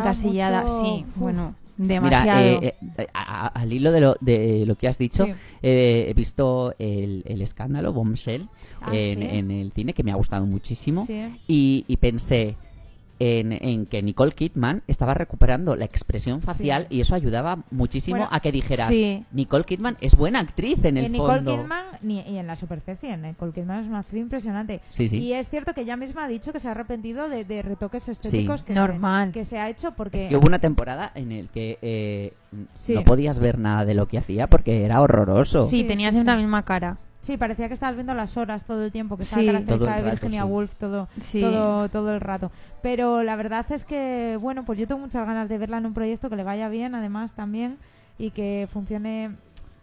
encasillada. 0.00 0.62
mucho- 0.62 0.82
Sí, 0.82 1.04
Uf. 1.10 1.16
bueno, 1.18 1.54
Mira, 1.88 1.94
demasiado. 2.00 2.62
eh, 2.62 2.74
eh, 2.98 3.06
a- 3.14 3.46
a- 3.46 3.48
al 3.48 3.72
hilo 3.72 3.90
de 3.92 4.00
lo, 4.00 4.16
de 4.20 4.64
lo 4.66 4.76
que 4.76 4.86
has 4.88 4.98
dicho, 4.98 5.24
Sí. 5.24 5.32
eh, 5.62 6.06
he 6.08 6.14
visto 6.14 6.74
el, 6.78 7.22
el 7.26 7.40
escándalo 7.42 7.92
Bombshell 7.92 8.48
Ah, 8.80 8.90
en, 8.94 9.18
¿sí? 9.20 9.26
en 9.30 9.50
el 9.50 9.72
cine, 9.72 9.92
que 9.94 10.02
me 10.02 10.10
ha 10.12 10.16
gustado 10.16 10.44
muchísimo, 10.46 11.06
Sí. 11.06 11.20
y, 11.48 11.84
y 11.88 11.96
pensé 11.96 12.56
en, 13.20 13.52
en 13.52 13.86
que 13.86 14.02
Nicole 14.02 14.32
Kidman 14.32 14.82
estaba 14.88 15.14
recuperando 15.14 15.76
la 15.76 15.84
expresión 15.84 16.42
facial 16.42 16.86
Sí. 16.88 16.96
y 16.96 17.00
eso 17.02 17.14
ayudaba 17.14 17.58
muchísimo 17.70 18.16
Bueno, 18.16 18.30
a 18.32 18.40
que 18.40 18.50
dijeras, 18.50 18.88
sí. 18.88 19.24
Nicole 19.30 19.64
Kidman 19.64 19.96
es 20.00 20.16
buena 20.16 20.40
actriz 20.40 20.78
en 20.84 20.96
Y 20.96 21.00
el 21.00 21.06
en 21.06 21.12
Nicole 21.12 21.34
fondo. 21.36 21.56
Kidman 21.58 21.84
ni, 22.02 22.20
y 22.22 22.38
en 22.38 22.46
la 22.46 22.56
superficie. 22.56 23.16
Nicole 23.16 23.52
Kidman 23.52 23.80
es 23.84 23.86
una 23.88 23.98
actriz 24.00 24.22
impresionante. 24.22 24.80
Sí, 24.90 25.06
sí. 25.06 25.18
Y 25.18 25.34
es 25.34 25.48
cierto 25.48 25.74
que 25.74 25.82
ella 25.82 25.96
misma 25.96 26.24
ha 26.24 26.28
dicho 26.28 26.52
que 26.52 26.58
se 26.60 26.68
ha 26.68 26.70
arrepentido 26.72 27.28
de, 27.28 27.44
de 27.44 27.62
retoques 27.62 28.08
estéticos 28.08 28.60
Sí. 28.60 28.66
que, 28.66 28.72
Normal. 28.74 29.28
Se, 29.28 29.32
que 29.34 29.44
se 29.44 29.58
ha 29.58 29.68
hecho 29.68 29.92
porque... 29.92 30.18
Es 30.22 30.26
que 30.26 30.36
hubo 30.36 30.46
una 30.46 30.58
temporada 30.58 31.12
en 31.14 31.30
el 31.32 31.48
que 31.50 31.78
eh, 31.82 32.32
Sí. 32.74 32.94
no 32.94 33.04
podías 33.04 33.38
ver 33.38 33.58
nada 33.58 33.84
de 33.84 33.94
lo 33.94 34.08
que 34.08 34.18
hacía 34.18 34.48
porque 34.48 34.84
era 34.84 35.00
horroroso. 35.00 35.68
sí, 35.68 35.82
Sí, 35.82 35.84
tenía 35.84 36.08
sí, 36.08 36.14
siempre 36.16 36.32
sí. 36.32 36.36
la 36.36 36.42
misma 36.42 36.64
cara. 36.64 36.96
Sí, 37.22 37.36
parecía 37.36 37.68
que 37.68 37.74
estabas 37.74 37.96
viendo 37.96 38.14
las 38.14 38.36
horas 38.38 38.64
todo 38.64 38.82
el 38.84 38.92
tiempo, 38.92 39.16
que 39.16 39.24
estaba 39.24 39.42
Sí. 39.42 39.46
caracterizada 39.46 39.96
de 39.96 40.02
rato, 40.02 40.10
Virginia 40.12 40.42
sí. 40.42 40.48
Woolf 40.48 40.74
todo, 40.76 41.08
Sí. 41.20 41.40
todo, 41.40 41.88
todo 41.90 42.14
el 42.14 42.20
rato. 42.20 42.50
Pero 42.82 43.22
la 43.22 43.36
verdad 43.36 43.66
es 43.70 43.84
que, 43.84 44.38
bueno, 44.40 44.64
pues 44.64 44.78
yo 44.78 44.86
tengo 44.88 45.00
muchas 45.02 45.26
ganas 45.26 45.48
de 45.48 45.58
verla 45.58 45.76
en 45.78 45.86
un 45.86 45.92
proyecto 45.94 46.30
que 46.30 46.36
le 46.36 46.44
vaya 46.44 46.68
bien, 46.70 46.94
además, 46.94 47.34
también, 47.34 47.76
y 48.18 48.30
que 48.30 48.68
funcione 48.72 49.32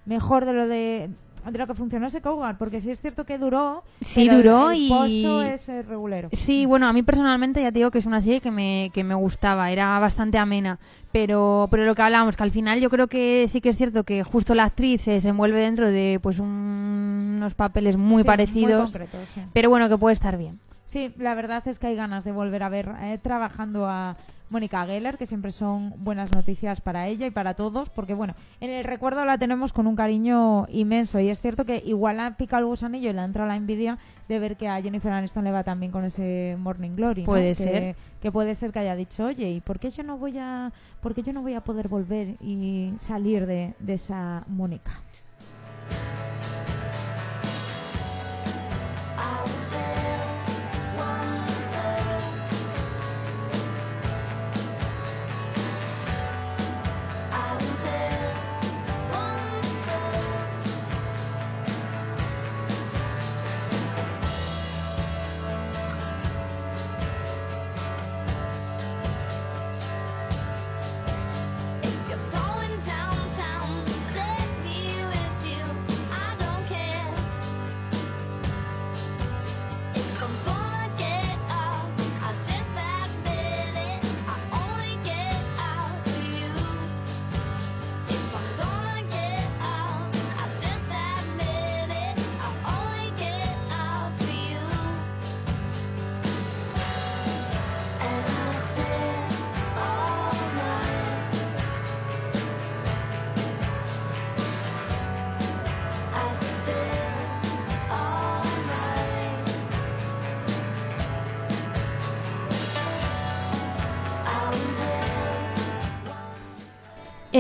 mejor 0.06 0.46
de 0.46 0.54
lo 0.54 0.68
de, 0.68 1.10
de 1.52 1.58
lo 1.60 1.68
que 1.68 1.74
funcionó 1.74 2.08
ese 2.08 2.22
Cougar, 2.22 2.58
porque 2.58 2.82
sí 2.82 2.92
es 2.92 3.00
cierto 3.02 3.26
que 3.26 3.38
duró, 3.38 3.84
Sí, 4.02 4.28
el- 4.28 4.36
duró 4.38 4.72
el 4.72 4.78
y- 4.78 4.90
pozo 4.90 5.42
es 5.42 5.68
eh, 5.70 5.82
regulero. 5.84 6.30
Sí, 6.34 6.66
bueno, 6.66 6.88
a 6.88 6.94
mí 6.94 7.04
personalmente 7.04 7.62
ya 7.62 7.72
te 7.72 7.80
digo 7.80 7.92
que 7.92 8.00
es 8.00 8.06
una 8.06 8.22
serie 8.22 8.42
que 8.42 8.52
me, 8.52 8.92
que 8.94 9.04
me 9.04 9.16
gustaba, 9.16 9.72
era 9.72 9.98
bastante 10.00 10.38
amena, 10.38 10.80
pero, 11.12 11.68
pero 11.72 11.86
lo 11.86 11.96
que 11.96 12.02
hablábamos, 12.02 12.36
que 12.38 12.44
al 12.44 12.52
final 12.52 12.80
yo 12.80 12.90
creo 12.90 13.08
que 13.08 13.48
sí 13.50 13.62
que 13.62 13.70
es 13.70 13.78
cierto 13.78 14.04
que 14.04 14.24
justo 14.24 14.54
la 14.56 14.66
actriz 14.66 15.02
se 15.02 15.12
desenvuelve 15.12 15.60
dentro 15.62 15.90
de 15.90 16.20
pues 16.22 16.40
un- 16.40 17.36
unos 17.38 17.54
papeles 17.56 17.98
muy 17.98 18.24
Sí, 18.24 18.28
parecidos, 18.28 18.92
concretos, 18.92 19.30
sí. 19.30 19.42
pero 19.54 19.70
bueno, 19.70 19.88
que 19.90 19.98
puede 19.98 20.14
estar 20.14 20.38
bien. 20.38 20.60
Sí, 20.86 21.14
la 21.18 21.36
verdad 21.36 21.68
es 21.68 21.80
que 21.80 21.88
hay 21.88 21.96
ganas 21.96 22.24
de 22.24 22.32
volver 22.32 22.64
a 22.64 22.70
ver 22.70 22.90
eh, 23.02 23.20
trabajando 23.22 23.88
a 23.88 24.16
Mónica 24.50 24.86
Geller, 24.86 25.18
que 25.18 25.26
siempre 25.26 25.52
son 25.52 25.94
buenas 25.98 26.32
noticias 26.34 26.80
para 26.82 27.08
ella 27.08 27.26
y 27.28 27.32
para 27.32 27.54
todos, 27.54 27.90
porque 27.90 28.14
bueno, 28.14 28.34
en 28.62 28.70
el 28.70 28.84
recuerdo 28.86 29.26
la 29.26 29.38
tenemos 29.38 29.74
con 29.74 29.88
un 29.88 29.96
cariño 29.96 30.68
inmenso 30.70 31.20
y 31.20 31.30
es 31.30 31.42
cierto 31.42 31.66
que 31.66 31.84
igual 31.86 32.20
ha 32.20 32.38
picado 32.38 32.62
el 32.62 32.68
gusanillo 32.68 33.10
y 33.10 33.14
le 33.14 33.20
ha 33.20 33.26
entrado 33.26 33.48
la 33.48 33.56
envidia 33.56 33.98
de 34.30 34.40
ver 34.40 34.56
que 34.58 34.68
a 34.70 34.82
Jennifer 34.82 35.12
Aniston 35.12 35.44
le 35.44 35.52
va 35.52 35.64
también 35.64 35.92
con 35.92 36.06
ese 36.06 36.56
Morning 36.60 36.96
Glory, 36.96 37.22
¿no? 37.22 37.26
Puede 37.26 37.50
Que- 37.50 37.56
ser. 37.56 37.96
que 38.22 38.32
puede 38.32 38.56
ser 38.56 38.72
que 38.72 38.80
haya 38.80 38.96
dicho, 38.96 39.26
oye, 39.26 39.50
¿y 39.52 39.62
por 39.62 39.80
qué 39.80 39.92
yo 39.92 40.04
no 40.04 40.18
voy 40.18 40.38
a, 40.38 40.72
por 41.02 41.14
qué 41.14 41.24
yo 41.24 41.34
no 41.34 41.42
voy 41.42 41.54
a 41.54 41.62
poder 41.62 41.88
volver 41.88 42.36
y 42.42 42.94
salir 43.00 43.46
de, 43.46 43.74
de 43.80 43.94
esa 43.94 44.44
Mónica? 44.48 44.92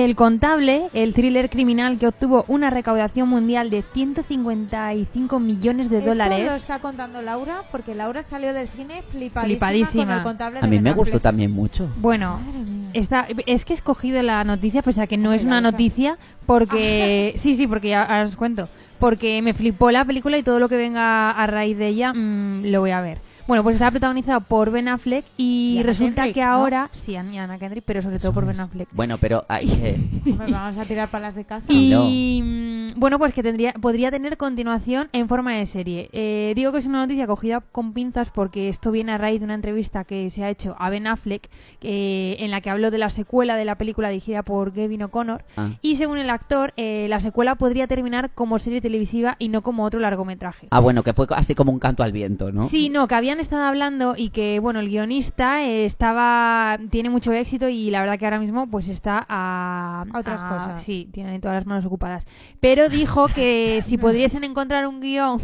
El 0.07 0.15
Contable, 0.15 0.87
el 0.93 1.13
thriller 1.13 1.49
criminal 1.49 1.99
que 1.99 2.07
obtuvo 2.07 2.45
una 2.47 2.69
recaudación 2.69 3.27
mundial 3.27 3.69
de 3.69 3.83
155 3.93 5.37
millones 5.37 5.89
de 5.89 5.97
Esto 5.97 6.07
lo 6.07 6.13
dólares. 6.13 6.53
está 6.53 6.79
contando 6.79 7.21
Laura, 7.21 7.63
porque 7.73 7.93
Laura 7.93 8.23
salió 8.23 8.53
del 8.53 8.69
cine 8.69 9.03
flipadísima, 9.11 9.43
Flipadísima. 9.43 10.05
con 10.05 10.13
el 10.13 10.23
contable 10.23 10.59
A 10.61 10.67
mí 10.67 10.79
me 10.79 10.93
gustó 10.93 11.19
también 11.19 11.51
mucho. 11.51 11.89
Bueno, 11.97 12.39
está, 12.93 13.27
es 13.47 13.65
que 13.65 13.73
he 13.73 13.75
escogido 13.75 14.23
la 14.23 14.45
noticia, 14.45 14.81
pese 14.81 15.01
a 15.01 15.07
que 15.07 15.17
no 15.17 15.31
Ay, 15.31 15.39
es 15.39 15.43
una 15.43 15.55
Laura. 15.59 15.71
noticia, 15.71 16.17
porque... 16.45 17.33
Sí, 17.37 17.57
sí, 17.57 17.67
porque 17.67 17.89
ya 17.89 18.03
ahora 18.03 18.27
os 18.27 18.37
cuento. 18.37 18.69
Porque 18.99 19.41
me 19.41 19.53
flipó 19.53 19.91
la 19.91 20.05
película 20.05 20.37
y 20.37 20.43
todo 20.43 20.59
lo 20.59 20.69
que 20.69 20.77
venga 20.77 21.31
a 21.31 21.47
raíz 21.47 21.77
de 21.77 21.87
ella 21.87 22.13
mm, 22.13 22.67
lo 22.67 22.79
voy 22.79 22.91
a 22.91 23.01
ver. 23.01 23.17
Bueno, 23.47 23.63
pues 23.63 23.75
está 23.75 23.89
protagonizado 23.89 24.41
por 24.41 24.71
Ben 24.71 24.89
Affleck 24.89 25.23
y, 25.37 25.77
Y 25.79 25.83
resulta 25.83 26.23
Kendrick, 26.23 26.33
que 26.35 26.41
¿no? 26.41 26.47
ahora... 26.51 26.89
Sí, 26.91 27.15
Anna 27.15 27.45
Anna 27.45 27.57
Kendrick, 27.57 27.83
pero 27.85 28.01
sobre 28.01 28.19
todo 28.19 28.33
por 28.33 28.45
Ben 28.45 28.59
Affleck. 28.59 28.89
Bueno, 28.91 29.17
pero 29.19 29.45
que... 29.47 29.99
Hombre, 30.31 30.51
vamos 30.51 30.77
a 30.77 30.83
tirar 30.83 31.09
palas 31.09 31.33
de 31.33 31.45
casa. 31.45 31.71
Y 31.71 32.41
mm, 32.43 32.99
bueno, 32.99 33.17
pues 33.17 33.33
que 33.33 33.43
tendría, 33.43 33.71
podría 33.73 34.11
tener 34.11 34.35
continuación 34.35 35.07
en 35.13 35.29
forma 35.29 35.53
de 35.53 35.65
serie. 35.65 36.09
Eh, 36.11 36.51
digo 36.55 36.73
que 36.73 36.79
es 36.79 36.87
una 36.87 36.99
noticia 36.99 37.25
cogida 37.25 37.61
con 37.61 37.93
pinzas 37.93 38.31
porque 38.31 38.67
esto 38.67 38.91
viene 38.91 39.13
a 39.13 39.17
raíz 39.17 39.39
de 39.39 39.45
una 39.45 39.53
entrevista 39.53 40.03
que 40.03 40.29
se 40.29 40.43
ha 40.43 40.49
hecho 40.49 40.75
a 40.77 40.89
Ben 40.89 41.07
Affleck 41.07 41.49
eh, 41.81 42.35
en 42.39 42.51
la 42.51 42.59
que 42.59 42.69
habló 42.69 42.91
de 42.91 42.97
la 42.97 43.09
secuela 43.09 43.55
de 43.55 43.63
la 43.63 43.75
película 43.75 44.09
dirigida 44.09 44.43
por 44.43 44.73
Gavin 44.73 45.03
O'Connor. 45.03 45.45
Ah. 45.55 45.69
Y 45.81 45.95
según 45.95 46.17
el 46.17 46.29
actor, 46.29 46.73
eh, 46.75 47.05
la 47.07 47.21
secuela 47.21 47.55
podría 47.55 47.87
terminar 47.87 48.31
como 48.31 48.59
serie 48.59 48.81
televisiva 48.81 49.37
y 49.39 49.47
no 49.47 49.61
como 49.61 49.85
otro 49.85 50.01
largometraje. 50.01 50.67
Ah, 50.71 50.81
bueno, 50.81 51.01
que 51.03 51.13
fue 51.13 51.27
así 51.29 51.55
como 51.55 51.71
un 51.71 51.79
canto 51.79 52.03
al 52.03 52.11
viento, 52.11 52.51
¿no? 52.51 52.67
Sí, 52.67 52.89
no, 52.89 53.07
que 53.07 53.15
habían 53.15 53.36
estado 53.39 53.63
hablando 53.63 54.15
y 54.17 54.29
que, 54.29 54.59
bueno, 54.59 54.79
el 54.79 54.89
guionista 54.89 55.63
eh, 55.63 55.85
estaba 55.85 56.77
tiene 56.89 57.09
mucho 57.09 57.33
éxito 57.33 57.69
y 57.69 57.89
la 57.89 58.01
verdad 58.01 58.17
que 58.17 58.25
ahora 58.25 58.39
mismo 58.39 58.67
pues 58.67 58.87
está 58.89 59.25
a... 59.27 60.05
A 60.13 60.19
otras 60.19 60.43
cosas. 60.43 60.83
Sí, 60.83 61.09
tiene 61.11 61.39
todas 61.39 61.55
las 61.55 61.65
manos 61.65 61.85
ocupadas. 61.85 62.25
Pero 62.59 62.89
dijo 62.89 63.27
que 63.27 63.81
si 63.83 63.97
pudiesen 63.97 64.43
encontrar 64.43 64.87
un 64.87 64.99
guion 64.99 65.41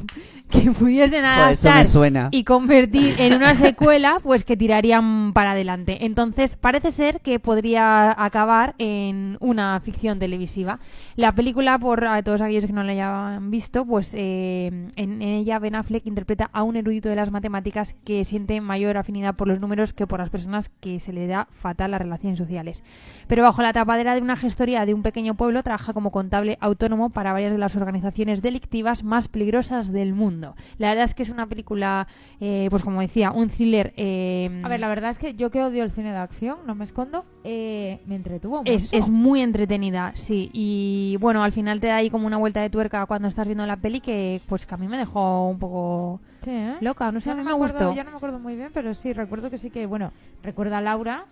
que 0.50 0.72
pudiesen 0.72 1.26
adaptar 1.26 1.86
y 2.32 2.44
convertir 2.44 3.16
en 3.18 3.34
una 3.34 3.56
secuela, 3.56 4.20
pues 4.22 4.44
que 4.44 4.56
tirarían 4.56 5.34
para 5.34 5.52
adelante. 5.52 6.06
Entonces, 6.06 6.56
parece 6.56 6.92
ser 6.92 7.22
que 7.22 7.40
podría 7.40 8.12
acabar 8.24 8.76
en 8.78 9.38
una 9.40 9.80
ficción 9.80 10.20
televisiva. 10.20 10.80
La 11.16 11.34
película, 11.34 11.80
por 11.80 12.06
a 12.06 12.22
todos 12.22 12.42
aquellos 12.42 12.66
que 12.66 12.74
no 12.74 12.84
la 12.84 12.92
hayan 12.92 13.50
visto, 13.50 13.86
pues 13.86 14.14
eh, 14.16 14.68
en, 14.96 15.22
en 15.22 15.22
ella 15.22 15.60
Ben 15.60 15.76
Affleck 15.76 16.06
interpreta 16.06 16.50
a 16.54 16.64
un 16.64 16.76
erudito 16.76 17.10
de 17.10 17.16
las 17.16 17.32
matemáticas 17.32 17.83
que 18.06 18.24
siente 18.24 18.62
mayor 18.62 18.96
afinidad 18.96 19.36
por 19.36 19.50
los 19.50 19.60
números 19.60 19.94
que 19.94 20.08
por 20.08 20.20
las 20.22 20.30
personas 20.30 20.70
que 20.80 21.02
se 21.02 21.12
le 21.12 21.28
da 21.28 21.50
fatal 21.52 21.92
las 21.92 22.02
relaciones 22.02 22.40
sociales. 22.40 22.82
Pero 23.28 23.44
bajo 23.44 23.62
la 23.62 23.74
tapadera 23.74 24.16
de 24.16 24.22
una 24.22 24.38
gestoría 24.38 24.86
de 24.86 24.94
un 24.94 25.02
pequeño 25.04 25.36
pueblo, 25.36 25.64
trabaja 25.64 25.92
como 25.92 26.12
contable 26.12 26.58
autónomo 26.62 27.10
para 27.10 27.34
varias 27.34 27.52
de 27.52 27.58
las 27.58 27.76
organizaciones 27.76 28.42
delictivas 28.42 29.04
más 29.04 29.28
peligrosas 29.28 29.92
del 29.92 30.14
mundo. 30.14 30.56
La 30.78 30.90
verdad 30.90 31.06
es 31.06 31.14
que 31.16 31.24
es 31.24 31.30
una 31.30 31.48
película, 31.48 32.08
eh, 32.40 32.68
pues 32.70 32.84
como 32.84 33.02
decía, 33.02 33.32
un 33.32 33.50
thriller. 33.50 33.94
eh, 33.98 34.62
A 34.64 34.70
ver, 34.70 34.80
la 34.80 34.88
verdad 34.88 35.10
es 35.10 35.20
que 35.20 35.34
yo 35.36 35.52
que 35.52 35.62
odio 35.62 35.84
el 35.84 35.92
cine 35.92 36.12
de 36.12 36.18
acción, 36.18 36.60
no 36.66 36.76
me 36.76 36.84
escondo, 36.86 37.26
eh, 37.44 38.00
me 38.06 38.16
entretuvo 38.16 38.58
mucho. 38.60 38.72
es, 38.72 38.92
es 38.94 39.10
muy 39.10 39.42
entretenida, 39.42 40.12
sí. 40.16 40.50
Y 40.54 41.18
bueno, 41.20 41.44
al 41.44 41.52
final 41.52 41.80
te 41.80 41.88
da 41.88 41.98
ahí 41.98 42.10
como 42.10 42.28
una 42.28 42.38
vuelta 42.38 42.62
de 42.62 42.70
tuerca 42.70 43.06
cuando 43.06 43.28
estás 43.28 43.46
viendo 43.48 43.66
la 43.66 43.78
peli 43.78 44.00
que 44.02 44.42
pues 44.48 44.66
que 44.66 44.74
a 44.74 44.78
mí 44.78 44.88
me 44.88 44.98
dejó 44.98 45.48
un 45.50 45.60
poco 45.60 46.20
Sí, 46.44 46.52
¿eh? 46.52 46.76
loca. 46.82 47.12
No 47.12 47.20
sé, 47.22 47.32
a 47.32 47.36
mí 47.36 47.40
no 47.40 47.46
me 47.46 47.52
acuerdo- 47.52 47.74
gustó. 47.80 47.94
Yo 47.96 48.04
no 48.04 48.12
me 48.12 48.18
acuerdo 48.18 48.40
muy 48.40 48.56
bien, 48.56 48.70
pero 48.74 48.94
sí, 48.94 49.14
recuerdo 49.14 49.50
que 49.50 49.58
sí 49.58 49.70
que, 49.70 49.86
bueno, 49.86 50.12
recuerda 50.44 50.78
a 50.78 50.82
Laura 50.82 51.26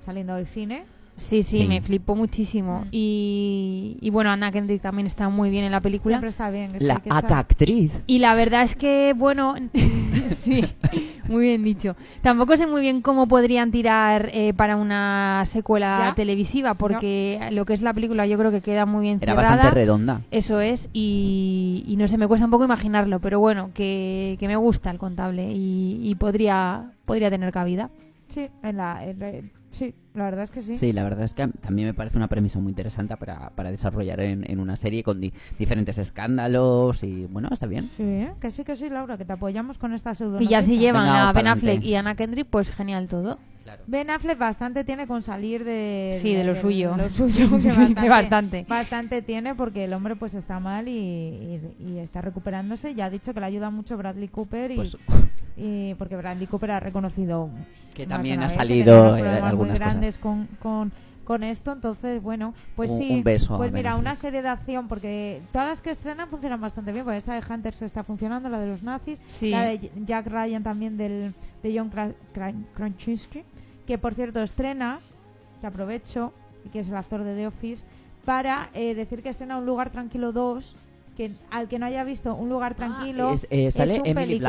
saliendo 0.00 0.34
del 0.36 0.46
cine. 0.46 0.84
Sí, 1.16 1.42
sí, 1.42 1.58
Sí. 1.58 1.66
me 1.68 1.80
flipó 1.80 2.16
muchísimo. 2.16 2.80
Mm. 2.80 2.88
Y, 2.90 3.96
y 4.00 4.10
bueno, 4.10 4.30
Anna 4.30 4.50
Kendrick 4.50 4.80
también 4.82 5.06
está 5.06 5.28
muy 5.28 5.50
bien 5.50 5.64
en 5.64 5.70
la 5.72 5.80
película. 5.80 6.14
Siempre 6.16 6.30
está 6.30 6.50
bien. 6.50 6.74
es 6.74 6.82
La 6.82 6.96
que 7.00 7.10
ata 7.12 7.38
actriz. 7.38 7.92
Y 8.06 8.18
la 8.18 8.34
verdad 8.34 8.62
es 8.62 8.74
que, 8.76 9.14
bueno, 9.16 9.54
sí, 10.30 10.64
muy 11.28 11.44
bien 11.46 11.62
dicho. 11.62 11.94
Tampoco 12.22 12.56
sé 12.56 12.66
muy 12.66 12.80
bien 12.80 13.02
cómo 13.02 13.28
podrían 13.28 13.70
tirar 13.70 14.30
eh, 14.32 14.52
para 14.54 14.76
una 14.76 15.44
secuela 15.46 16.06
¿Ya? 16.08 16.14
televisiva, 16.14 16.74
porque 16.74 17.38
lo 17.52 17.64
que 17.66 17.74
es 17.74 17.82
la 17.82 17.92
película 17.92 18.26
yo 18.26 18.38
creo 18.38 18.50
que 18.50 18.60
queda 18.60 18.86
muy 18.86 19.02
bien 19.02 19.18
Era 19.20 19.34
cerrada. 19.34 19.48
bastante 19.56 19.74
redonda. 19.74 20.22
Eso 20.30 20.60
es, 20.60 20.88
y, 20.92 21.84
y 21.86 21.96
no 21.96 22.08
sé, 22.08 22.18
me 22.18 22.26
cuesta 22.26 22.46
un 22.46 22.50
poco 22.50 22.64
imaginarlo, 22.64 23.20
pero 23.20 23.38
bueno, 23.38 23.70
que, 23.74 24.36
que 24.40 24.48
me 24.48 24.56
gusta 24.56 24.90
el 24.90 24.98
contable 24.98 25.52
y, 25.52 26.00
y 26.02 26.14
podría, 26.16 26.90
podría 27.04 27.30
tener 27.30 27.52
cabida. 27.52 27.90
Sí, 28.28 28.48
en 28.62 28.76
la, 28.78 29.04
en 29.04 29.18
la- 29.20 29.32
sí, 29.72 29.94
la 30.14 30.24
verdad 30.24 30.44
es 30.44 30.50
que 30.52 30.62
sí. 30.62 30.76
Sí, 30.76 30.92
la 30.92 31.02
verdad 31.02 31.24
es 31.24 31.34
que 31.34 31.48
también 31.48 31.88
me 31.88 31.94
parece 31.94 32.16
una 32.16 32.28
premisa 32.28 32.60
muy 32.60 32.70
interesante 32.70 33.16
para, 33.16 33.50
para 33.50 33.70
desarrollar 33.72 34.20
en, 34.20 34.48
en 34.48 34.60
una 34.60 34.76
serie 34.76 35.02
con 35.02 35.20
di- 35.20 35.32
diferentes 35.58 35.98
escándalos 35.98 37.02
y 37.02 37.26
bueno, 37.26 37.48
está 37.50 37.66
bien. 37.66 37.88
Sí, 37.96 38.26
que 38.40 38.50
sí, 38.50 38.62
que 38.64 38.76
sí, 38.76 38.88
Laura, 38.88 39.18
que 39.18 39.24
te 39.24 39.32
apoyamos 39.32 39.78
con 39.78 39.92
esta 39.92 40.14
pseudo 40.14 40.40
Y 40.40 40.48
ya 40.48 40.62
si 40.62 40.78
llevan 40.78 41.04
Venga, 41.04 41.28
a 41.28 41.32
Ben. 41.32 41.48
Affleck 41.48 41.82
y 41.82 41.94
Anna 41.96 42.14
Kendrick, 42.14 42.46
pues 42.48 42.70
genial 42.70 43.08
todo. 43.08 43.38
Ben 43.86 44.10
Affleck 44.10 44.38
bastante 44.38 44.84
tiene 44.84 45.06
con 45.06 45.22
salir 45.22 45.64
de... 45.64 46.18
Sí, 46.20 46.34
de 46.34 46.44
lo 46.44 46.54
suyo. 46.54 46.94
Lo 46.96 47.08
suyo, 47.08 47.48
que 47.62 47.68
bastante, 47.68 48.08
bastante. 48.08 48.66
bastante 48.68 49.22
tiene 49.22 49.54
porque 49.54 49.84
el 49.84 49.92
hombre 49.94 50.14
pues 50.16 50.34
está 50.34 50.60
mal 50.60 50.88
y, 50.88 50.92
y- 50.92 51.76
y 51.78 51.98
está 51.98 52.20
recuperándose. 52.20 52.94
Ya 52.94 53.06
ha 53.06 53.10
dicho 53.10 53.32
que 53.32 53.40
le 53.40 53.46
ayuda 53.46 53.70
mucho 53.70 53.96
Bradley 53.96 54.28
Cooper 54.28 54.72
y, 54.72 54.76
Pues 54.76 54.96
y 55.56 55.94
porque 55.94 56.16
Bradley 56.16 56.46
Cooper 56.46 56.70
ha 56.72 56.80
reconocido 56.80 57.50
que 57.94 58.06
también 58.06 58.40
ha 58.40 58.46
vez 58.46 58.54
salido 58.54 59.16
eh, 59.16 59.40
muy 59.54 59.68
grandes 59.70 60.18
con, 60.18 60.46
con, 60.60 60.92
con 61.24 61.42
esto, 61.42 61.72
entonces 61.72 62.22
bueno, 62.22 62.54
pues 62.74 62.90
Un- 62.90 62.98
sí, 62.98 63.14
un 63.14 63.22
beso 63.22 63.54
a 63.54 63.58
pues 63.58 63.70
mira, 63.72 63.96
una 63.96 64.16
serie 64.16 64.42
de 64.42 64.48
acción 64.48 64.88
porque 64.88 65.40
todas 65.52 65.68
las 65.68 65.82
que 65.82 65.90
estrenan 65.90 66.28
funcionan 66.28 66.60
bastante 66.60 66.90
bien, 66.92 67.04
porque 67.04 67.18
esta 67.18 67.34
de 67.34 67.42
Hunters 67.52 67.82
está 67.82 68.02
funcionando, 68.02 68.48
la 68.48 68.58
de 68.58 68.66
los 68.68 68.82
nazis, 68.82 69.18
Sí. 69.28 69.50
la 69.50 69.62
de 69.62 69.90
Jack 70.06 70.26
Ryan 70.26 70.62
también 70.62 70.96
del 70.96 71.34
de 71.62 71.78
John 71.78 71.90
Kra- 71.90 72.14
Kra- 72.34 72.54
Krasinski, 72.74 73.42
que 73.86 73.98
por 73.98 74.14
cierto 74.14 74.42
estrena, 74.42 74.98
que 75.60 75.66
aprovecho, 75.66 76.32
y 76.64 76.70
que 76.70 76.80
es 76.80 76.88
el 76.88 76.96
actor 76.96 77.22
de 77.24 77.34
The 77.36 77.46
Office, 77.46 77.84
para 78.24 78.70
eh, 78.74 78.94
decir 78.94 79.22
que 79.22 79.28
estrena 79.28 79.58
Un 79.58 79.66
lugar 79.66 79.90
tranquilo 79.90 80.32
2, 80.32 80.76
que 81.16 81.30
al 81.50 81.68
que 81.68 81.78
no 81.78 81.86
haya 81.86 82.04
visto 82.04 82.34
Un 82.34 82.48
lugar 82.48 82.74
tranquilo 82.74 83.32
es- 83.32 83.46
eh, 83.50 83.70
sale 83.70 84.00
un 84.00 84.06
Emily 84.06 84.40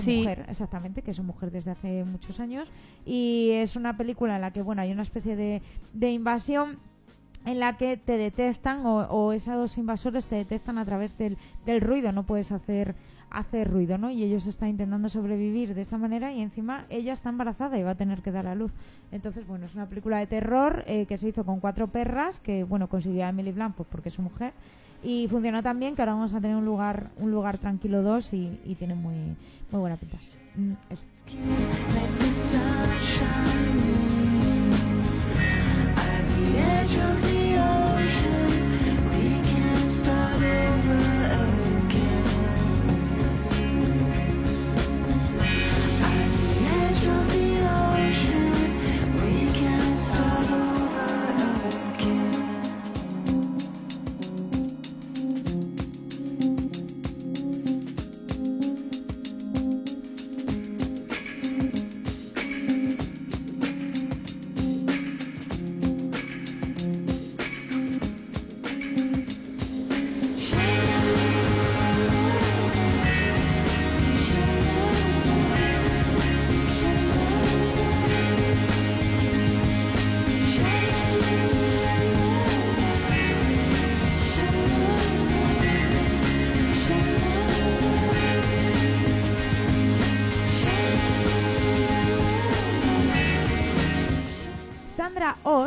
Sí. 0.00 0.18
mujer, 0.18 0.44
exactamente, 0.48 1.02
que 1.02 1.10
es 1.10 1.16
su 1.16 1.22
mujer 1.22 1.50
desde 1.50 1.72
hace 1.72 2.04
muchos 2.04 2.40
años. 2.40 2.68
Y 3.04 3.50
es 3.52 3.76
una 3.76 3.96
película 3.96 4.36
en 4.36 4.40
la 4.42 4.52
que, 4.52 4.62
bueno, 4.62 4.82
hay 4.82 4.92
una 4.92 5.02
especie 5.02 5.36
de, 5.36 5.62
de 5.92 6.10
invasión 6.12 6.78
en 7.46 7.58
la 7.60 7.76
que 7.76 7.96
te 7.98 8.16
detectan 8.16 8.86
o, 8.86 9.00
o 9.02 9.32
esos 9.32 9.76
invasores 9.76 10.26
te 10.26 10.36
detectan 10.36 10.78
a 10.78 10.84
través 10.86 11.18
del, 11.18 11.36
del 11.66 11.80
ruido, 11.82 12.10
no 12.12 12.22
puedes 12.24 12.52
hacer 12.52 12.94
hacer 13.30 13.68
ruido, 13.68 13.98
¿no? 13.98 14.12
Y 14.12 14.22
ellos 14.22 14.46
están 14.46 14.68
intentando 14.68 15.08
sobrevivir 15.08 15.74
de 15.74 15.80
esta 15.80 15.98
manera 15.98 16.32
y 16.32 16.40
encima 16.40 16.86
ella 16.88 17.12
está 17.12 17.30
embarazada 17.30 17.76
y 17.76 17.82
va 17.82 17.90
a 17.90 17.94
tener 17.96 18.22
que 18.22 18.30
dar 18.30 18.46
a 18.46 18.54
luz. 18.54 18.70
Entonces, 19.10 19.44
bueno, 19.44 19.66
es 19.66 19.74
una 19.74 19.88
película 19.88 20.18
de 20.20 20.28
terror 20.28 20.84
eh, 20.86 21.06
que 21.06 21.18
se 21.18 21.30
hizo 21.30 21.44
con 21.44 21.58
cuatro 21.58 21.88
perras, 21.88 22.38
que, 22.38 22.62
bueno, 22.62 22.88
consiguió 22.88 23.24
a 23.26 23.30
Emily 23.30 23.50
Blunt 23.50 23.74
pues, 23.74 23.88
porque 23.90 24.10
es 24.10 24.14
su 24.14 24.22
mujer. 24.22 24.52
Y 25.04 25.28
funcionó 25.28 25.62
tan 25.62 25.78
bien 25.78 25.94
que 25.94 26.02
ahora 26.02 26.14
vamos 26.14 26.32
a 26.32 26.40
tener 26.40 26.56
un 26.56 26.64
lugar 26.64 27.10
un 27.18 27.30
lugar 27.30 27.58
tranquilo 27.58 28.02
2 28.02 28.32
y, 28.32 28.76
tiene 28.78 28.94
muy, 28.94 29.36
muy 29.70 29.80
buena 29.80 29.96
pinta. 29.96 30.16
Mm, 30.56 30.72
eso. 30.90 31.04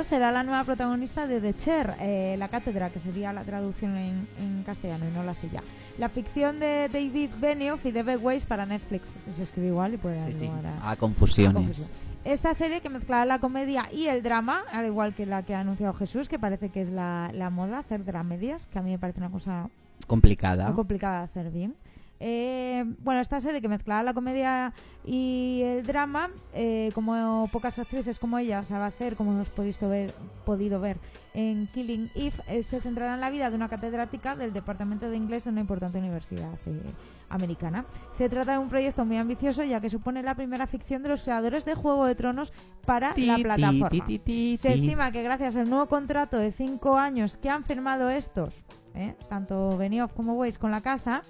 Será 0.08 0.32
la 0.32 0.43
nueva 0.43 0.63
protagonista 0.63 1.28
de 1.28 1.39
The 1.41 1.54
Chair, 1.54 1.93
eh, 2.00 2.36
la 2.39 2.48
cátedra, 2.48 2.89
que 2.89 3.00
sería 3.00 3.32
la 3.34 3.43
traducción 3.43 3.96
en, 3.98 4.28
en 4.39 4.63
castellano 4.63 5.06
y 5.08 5.13
no 5.13 5.24
la 5.24 5.34
silla. 5.34 5.62
La 5.98 6.10
ficción 6.10 6.60
de 6.60 6.89
David 6.91 7.30
Benioff 7.39 7.86
y 7.86 7.91
David 7.91 8.17
Weiss 8.22 8.46
para 8.46 8.65
Netflix. 8.65 9.10
Se 9.36 9.43
escribe 9.43 9.67
igual 9.67 9.93
y 9.93 9.98
puede 9.98 10.22
Sí, 10.22 10.34
sí, 10.34 10.50
a- 10.82 10.91
a 10.91 10.96
confusiones. 10.96 11.54
confusión. 11.56 11.89
Esta 12.26 12.54
serie 12.54 12.82
que 12.82 12.89
mezcla 12.89 13.24
la 13.26 13.39
comedia 13.39 13.88
y 13.91 14.08
el 14.08 14.22
drama, 14.24 14.63
al 14.72 14.86
igual 14.86 15.13
que 15.13 15.26
la 15.26 15.43
que 15.43 15.56
ha 15.56 15.62
anunciado 15.62 15.93
Jesús, 15.93 16.28
que 16.28 16.38
parece 16.39 16.70
que 16.70 16.82
es 16.82 16.89
la, 16.89 17.30
la 17.34 17.50
moda, 17.50 17.80
hacer 17.80 18.04
dramedias, 18.04 18.67
que 18.67 18.80
a 18.80 18.82
mí 18.82 18.91
me 18.91 19.00
parece 19.00 19.20
una 19.20 19.30
cosa 19.30 19.70
Complicada. 20.08 20.65
muy 20.67 20.76
complicada 20.76 21.20
de 21.20 21.24
hacer 21.26 21.52
bien. 21.52 21.76
Eh, 22.19 22.84
bueno, 22.99 23.21
esta 23.21 23.39
serie 23.39 23.62
que 23.62 23.67
mezclaba 23.67 24.03
la 24.03 24.13
comedia 24.13 24.73
y 25.06 25.62
el 25.63 25.86
drama, 25.86 26.30
eh, 26.53 26.91
como 26.93 27.47
pocas 27.51 27.77
actrices 27.80 28.19
como 28.19 28.38
ella 28.39 28.63
sabe 28.63 28.86
hacer, 28.86 29.15
como 29.15 29.32
hemos 29.34 29.49
podido 29.49 29.89
ver, 29.89 30.13
podido 30.45 30.80
ver 30.80 30.97
en 31.34 31.67
Killing 31.67 32.10
Eve, 32.15 32.34
eh, 32.47 32.63
se 32.63 32.82
centrará 32.82 33.13
en 33.13 33.21
la 33.21 33.30
vida 33.30 33.49
de 33.49 33.56
una 33.56 33.69
catedrática 33.69 34.36
del 34.36 34.53
Departamento 34.53 35.10
de 35.10 35.17
Inglés 35.17 35.43
de 35.43 35.51
una 35.51 35.62
importante 35.62 35.99
universidad 35.99 36.51
eh, 36.65 36.82
americana. 37.30 37.86
Se 38.13 38.27
trata 38.27 38.53
de 38.53 38.58
un 38.58 38.69
proyecto 38.69 39.06
muy 39.06 39.17
ambicioso 39.17 39.63
ya 39.63 39.80
que 39.80 39.89
supone 39.89 40.23
la 40.23 40.34
primera 40.34 40.65
ficción 40.65 41.03
de 41.03 41.10
los 41.10 41.21
creadores 41.21 41.63
de 41.65 41.75
Juego 41.75 42.06
de 42.06 42.15
Tronos 42.15 42.51
para 42.86 43.13
Ti, 43.13 43.25
la 43.25 43.38
plataforma. 43.38 43.89
ti, 43.89 44.01
ti, 44.01 44.19
ti, 44.19 44.58
Se 44.58 44.69
ti. 44.69 44.73
estima 44.75 45.12
que 45.12 45.21
gracias 45.21 45.56
al 45.58 45.69
nuevo 45.69 45.86
contrato 45.88 46.38
de 46.38 46.51
cinco 46.51 46.97
años 46.97 47.38
que 47.38 47.49
han 47.49 47.63
firmado 47.63 48.10
estos, 48.10 48.65
¿eh? 48.95 49.15
tanto 49.30 49.77
Benioff 49.77 50.13
como 50.13 50.34
Weiss 50.34 50.58
con 50.58 50.71
la 50.71 50.82
casa, 50.82 51.21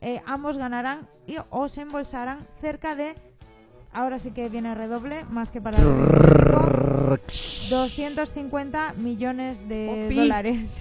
eh, 0.00 0.20
ambos 0.26 0.58
ganarán 0.58 1.08
y, 1.26 1.36
o 1.50 1.68
se 1.68 1.82
embolsarán 1.82 2.40
cerca 2.60 2.94
de, 2.94 3.14
ahora 3.92 4.18
sí 4.18 4.30
que 4.30 4.48
viene 4.48 4.74
redoble, 4.74 5.24
más 5.24 5.50
que 5.50 5.60
para 5.60 5.78
el 5.78 5.84
público, 5.84 7.18
250 7.70 8.94
millones 8.98 9.68
de 9.68 10.08
dólares. 10.14 10.80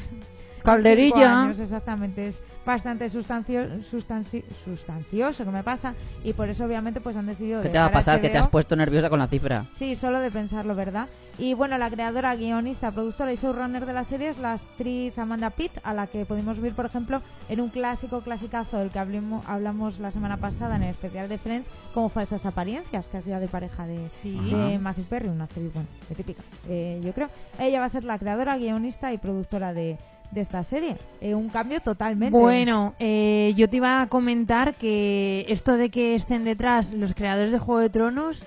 Calderilla. 0.65 1.43
Años, 1.43 1.59
exactamente, 1.59 2.27
es 2.27 2.43
bastante 2.65 3.09
sustancio, 3.09 3.61
sustanci- 3.91 4.43
sustancioso 4.63 5.45
que 5.45 5.51
me 5.51 5.63
pasa 5.63 5.93
y 6.23 6.33
por 6.33 6.49
eso 6.49 6.65
obviamente 6.65 6.99
pues 7.01 7.15
han 7.15 7.27
decidido 7.27 7.61
¿Qué 7.61 7.69
te 7.69 7.77
va 7.77 7.85
a 7.85 7.91
pasar? 7.91 8.19
Que 8.21 8.29
te 8.29 8.37
has 8.37 8.45
HBO. 8.45 8.51
puesto 8.51 8.75
nerviosa 8.75 9.09
con 9.09 9.19
la 9.19 9.27
cifra. 9.27 9.65
Sí, 9.71 9.95
solo 9.95 10.19
de 10.19 10.31
pensarlo, 10.31 10.75
¿verdad? 10.75 11.07
Y 11.37 11.53
bueno, 11.53 11.77
la 11.77 11.89
creadora, 11.89 12.35
guionista, 12.35 12.91
productora 12.91 13.33
y 13.33 13.35
showrunner 13.35 13.85
de 13.85 13.93
la 13.93 14.03
serie 14.03 14.29
es 14.29 14.37
la 14.37 14.53
actriz 14.53 15.17
Amanda 15.19 15.49
Pitt, 15.49 15.71
a 15.83 15.93
la 15.93 16.07
que 16.07 16.25
podemos 16.25 16.59
ver, 16.61 16.73
por 16.73 16.85
ejemplo, 16.85 17.21
en 17.49 17.59
un 17.61 17.69
clásico 17.69 18.21
clasicazo 18.21 18.77
del 18.77 18.89
que 18.89 18.99
hablimo- 18.99 19.43
hablamos 19.45 19.99
la 19.99 20.11
semana 20.11 20.37
pasada 20.37 20.77
en 20.77 20.83
el 20.83 20.91
especial 20.91 21.27
de 21.29 21.37
Friends, 21.37 21.69
como 21.93 22.09
Falsas 22.09 22.45
Apariencias, 22.45 23.07
que 23.09 23.17
hacía 23.17 23.39
de 23.39 23.47
pareja 23.47 23.85
de, 23.85 24.09
Sí. 24.21 24.31
de 24.49 24.79
Matthew 24.79 25.05
Perry, 25.05 25.27
una 25.29 25.43
actriz, 25.43 25.73
bueno, 25.73 25.89
de 26.07 26.15
típica, 26.15 26.41
eh, 26.69 27.01
yo 27.03 27.11
creo. 27.13 27.29
Ella 27.59 27.79
va 27.79 27.85
a 27.85 27.89
ser 27.89 28.03
la 28.05 28.17
creadora, 28.17 28.57
guionista 28.57 29.11
y 29.11 29.17
productora 29.17 29.73
de, 29.73 29.97
de 30.31 30.41
esta 30.41 30.63
serie. 30.63 30.97
Eh, 31.21 31.33
un 31.35 31.49
cambio 31.49 31.79
totalmente. 31.81 32.37
Bueno, 32.37 32.93
eh, 32.99 33.53
yo 33.55 33.69
te 33.69 33.77
iba 33.77 34.01
a 34.01 34.07
comentar 34.07 34.73
que 34.75 35.45
esto 35.49 35.77
de 35.77 35.89
que 35.89 36.15
estén 36.15 36.43
detrás 36.43 36.91
los 36.91 37.13
creadores 37.15 37.51
de 37.51 37.59
Juego 37.59 37.79
de 37.81 37.89
Tronos 37.89 38.43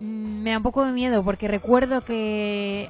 mm, 0.00 0.04
me 0.42 0.50
da 0.50 0.56
un 0.58 0.62
poco 0.62 0.84
de 0.84 0.92
miedo 0.92 1.22
porque 1.22 1.48
recuerdo 1.48 2.00
que 2.04 2.88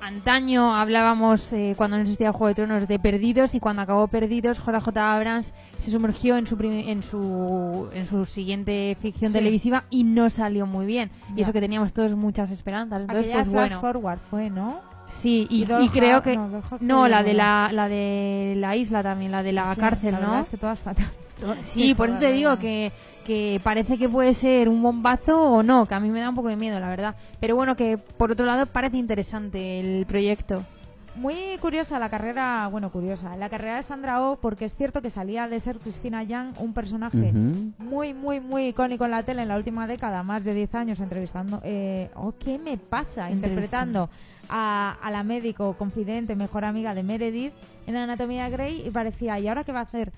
antaño 0.00 0.76
hablábamos 0.76 1.52
eh, 1.52 1.74
cuando 1.76 1.96
no 1.96 2.02
existía 2.02 2.32
Juego 2.32 2.48
de 2.48 2.54
Tronos 2.54 2.86
de 2.88 2.98
Perdidos 3.00 3.54
y 3.54 3.60
cuando 3.60 3.82
acabó 3.82 4.06
Perdidos 4.06 4.58
JJ 4.58 4.96
Abrams 4.96 5.52
se 5.80 5.90
sumergió 5.90 6.36
en 6.36 6.46
su 6.46 6.56
en 6.62 7.02
su 7.02 7.88
en 7.92 8.06
su 8.06 8.24
siguiente 8.24 8.96
ficción 9.00 9.32
Sí. 9.32 9.38
televisiva 9.38 9.84
y 9.90 10.04
no 10.04 10.30
salió 10.30 10.66
muy 10.66 10.86
bien 10.86 11.10
y 11.36 11.42
eso 11.42 11.52
que 11.52 11.60
teníamos 11.60 11.92
todos 11.92 12.14
muchas 12.14 12.50
esperanzas 12.52 13.00
entonces 13.02 13.26
Aquella 13.26 13.42
pues 13.44 13.52
bueno 13.52 13.80
Forward 13.80 14.18
fue, 14.30 14.50
¿no? 14.50 14.80
Sí 15.08 15.46
y, 15.50 15.64
creo 15.64 16.22
que 16.22 16.38
no, 16.80 17.08
la 17.08 17.22
de 17.22 17.34
la 17.34 17.70
la 17.72 17.88
de 17.88 18.54
la 18.56 18.76
isla 18.76 19.02
también 19.02 19.32
la 19.32 19.42
de 19.42 19.52
la 19.52 19.74
Sí, 19.74 19.80
cárcel 19.80 20.12
la 20.12 20.20
no 20.20 20.26
verdad 20.26 20.40
es 20.42 20.48
que 20.48 20.56
todas 20.56 20.78
fatal. 20.78 21.06
Sí, 21.62 21.94
por 21.94 22.08
eso 22.08 22.18
te 22.18 22.32
digo 22.32 22.58
que, 22.58 22.92
que 23.24 23.60
parece 23.62 23.98
que 23.98 24.08
puede 24.08 24.34
ser 24.34 24.68
un 24.68 24.82
bombazo 24.82 25.40
o 25.40 25.62
no, 25.62 25.86
que 25.86 25.94
a 25.94 26.00
mí 26.00 26.10
me 26.10 26.20
da 26.20 26.30
un 26.30 26.34
poco 26.34 26.48
de 26.48 26.56
miedo, 26.56 26.80
la 26.80 26.88
verdad. 26.88 27.14
Pero 27.40 27.54
bueno, 27.56 27.76
que 27.76 27.98
por 27.98 28.32
otro 28.32 28.46
lado 28.46 28.66
parece 28.66 28.96
interesante 28.96 29.80
el 29.80 30.06
proyecto. 30.06 30.64
Muy 31.14 31.58
curiosa 31.60 31.98
la 31.98 32.08
carrera, 32.10 32.68
bueno, 32.68 32.92
curiosa, 32.92 33.36
la 33.36 33.48
carrera 33.48 33.76
de 33.76 33.82
Sandra 33.82 34.22
Oh, 34.22 34.36
porque 34.36 34.64
es 34.64 34.76
cierto 34.76 35.02
que 35.02 35.10
salía 35.10 35.48
de 35.48 35.58
ser 35.58 35.78
Cristina 35.78 36.22
Young, 36.22 36.54
un 36.60 36.72
personaje 36.72 37.32
muy, 37.78 38.14
muy, 38.14 38.38
muy 38.38 38.68
icónico 38.68 39.04
en 39.04 39.10
la 39.10 39.24
tele 39.24 39.42
en 39.42 39.48
la 39.48 39.56
última 39.56 39.88
década, 39.88 40.22
más 40.22 40.44
de 40.44 40.54
10 40.54 40.74
años 40.76 41.00
entrevistando. 41.00 41.60
Eh, 41.64 42.08
oh, 42.14 42.34
¿qué 42.38 42.56
me 42.58 42.78
pasa? 42.78 43.32
Interpretando 43.32 44.10
a, 44.48 44.96
a 45.00 45.10
la 45.10 45.22
médico 45.22 45.76
confidente, 45.76 46.36
mejor 46.36 46.64
amiga 46.64 46.94
de 46.94 47.02
Meredith 47.02 47.52
en 47.86 47.96
Anatomía 47.96 48.48
Grey 48.48 48.82
y 48.86 48.90
parecía, 48.90 49.38
¿y 49.38 49.48
ahora 49.48 49.64
qué 49.64 49.72
va 49.72 49.80
a 49.80 49.82
hacer? 49.82 50.12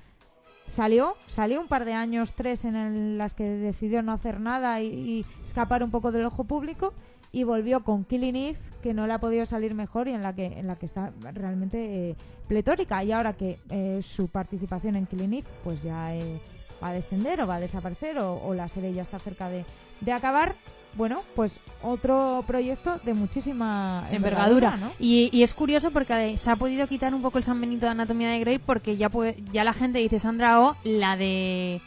Salió, 0.67 1.17
salió 1.27 1.61
un 1.61 1.67
par 1.67 1.85
de 1.85 1.95
años, 1.95 2.33
tres, 2.35 2.65
en 2.65 3.19
las 3.19 3.35
que 3.35 3.45
decidió 3.45 4.03
no 4.03 4.13
hacer 4.13 4.39
nada 4.39 4.81
y, 4.81 4.87
y 4.87 5.27
escapar 5.45 5.83
un 5.83 5.91
poco 5.91 6.13
del 6.13 6.25
ojo 6.25 6.45
público 6.45 6.95
y 7.33 7.45
volvió 7.45 7.83
con 7.85 8.05
Killing 8.05 8.37
Eve, 8.37 8.59
que 8.83 8.95
no 8.95 9.07
le 9.07 9.13
ha 9.13 9.19
podido 9.19 9.47
salir 9.47 9.75
mejor 9.75 10.09
y 10.09 10.13
en 10.13 10.23
la 10.23 10.35
que, 10.35 10.47
en 10.47 10.67
la 10.67 10.77
que 10.77 10.87
está 10.87 11.13
realmente 11.33 12.11
eh, 12.11 12.17
pletórica. 12.49 13.03
Y 13.05 13.13
ahora 13.13 13.35
que 13.35 13.59
eh, 13.69 14.01
su 14.03 14.29
participación 14.29 14.97
en 14.97 15.07
Killing 15.07 15.35
Eve 15.35 15.49
pues 15.63 15.83
ya 15.83 16.15
eh, 16.15 16.41
va 16.83 16.89
a 16.89 16.93
descender 16.93 17.41
o 17.43 17.47
va 17.47 17.57
a 17.57 17.61
desaparecer 17.61 18.19
o, 18.19 18.35
o 18.43 18.55
la 18.55 18.69
serie 18.69 18.93
ya 18.93 19.03
está 19.03 19.19
cerca 19.19 19.49
de, 19.49 19.65
de 20.01 20.13
acabar, 20.13 20.55
bueno, 20.95 21.23
pues 21.37 21.61
otro 21.83 22.45
proyecto 22.47 22.99
de 23.05 23.15
muchísima 23.15 24.07
envergadura. 24.11 24.77
¿no? 24.77 24.91
Y, 24.99 25.31
y 25.33 25.43
es 25.43 25.55
curioso 25.55 25.91
porque 25.91 26.37
se 26.39 26.51
ha 26.51 26.57
podido 26.57 26.87
quitar 26.87 27.15
un 27.15 27.23
poco 27.23 27.39
el 27.39 27.45
San 27.45 27.61
Benito 27.61 27.87
de 27.87 27.93
Anatomía 27.93 28.31
de 28.31 28.41
Grey 28.41 28.59
porque 28.59 28.97
ya 28.97 29.09
puede, 29.09 29.37
ya 29.53 29.65
la 29.65 29.73
gente 29.73 29.99
dice 29.99 30.19
Sandra 30.19 30.61
O, 30.61 30.77
la 30.85 31.17
de 31.17 31.81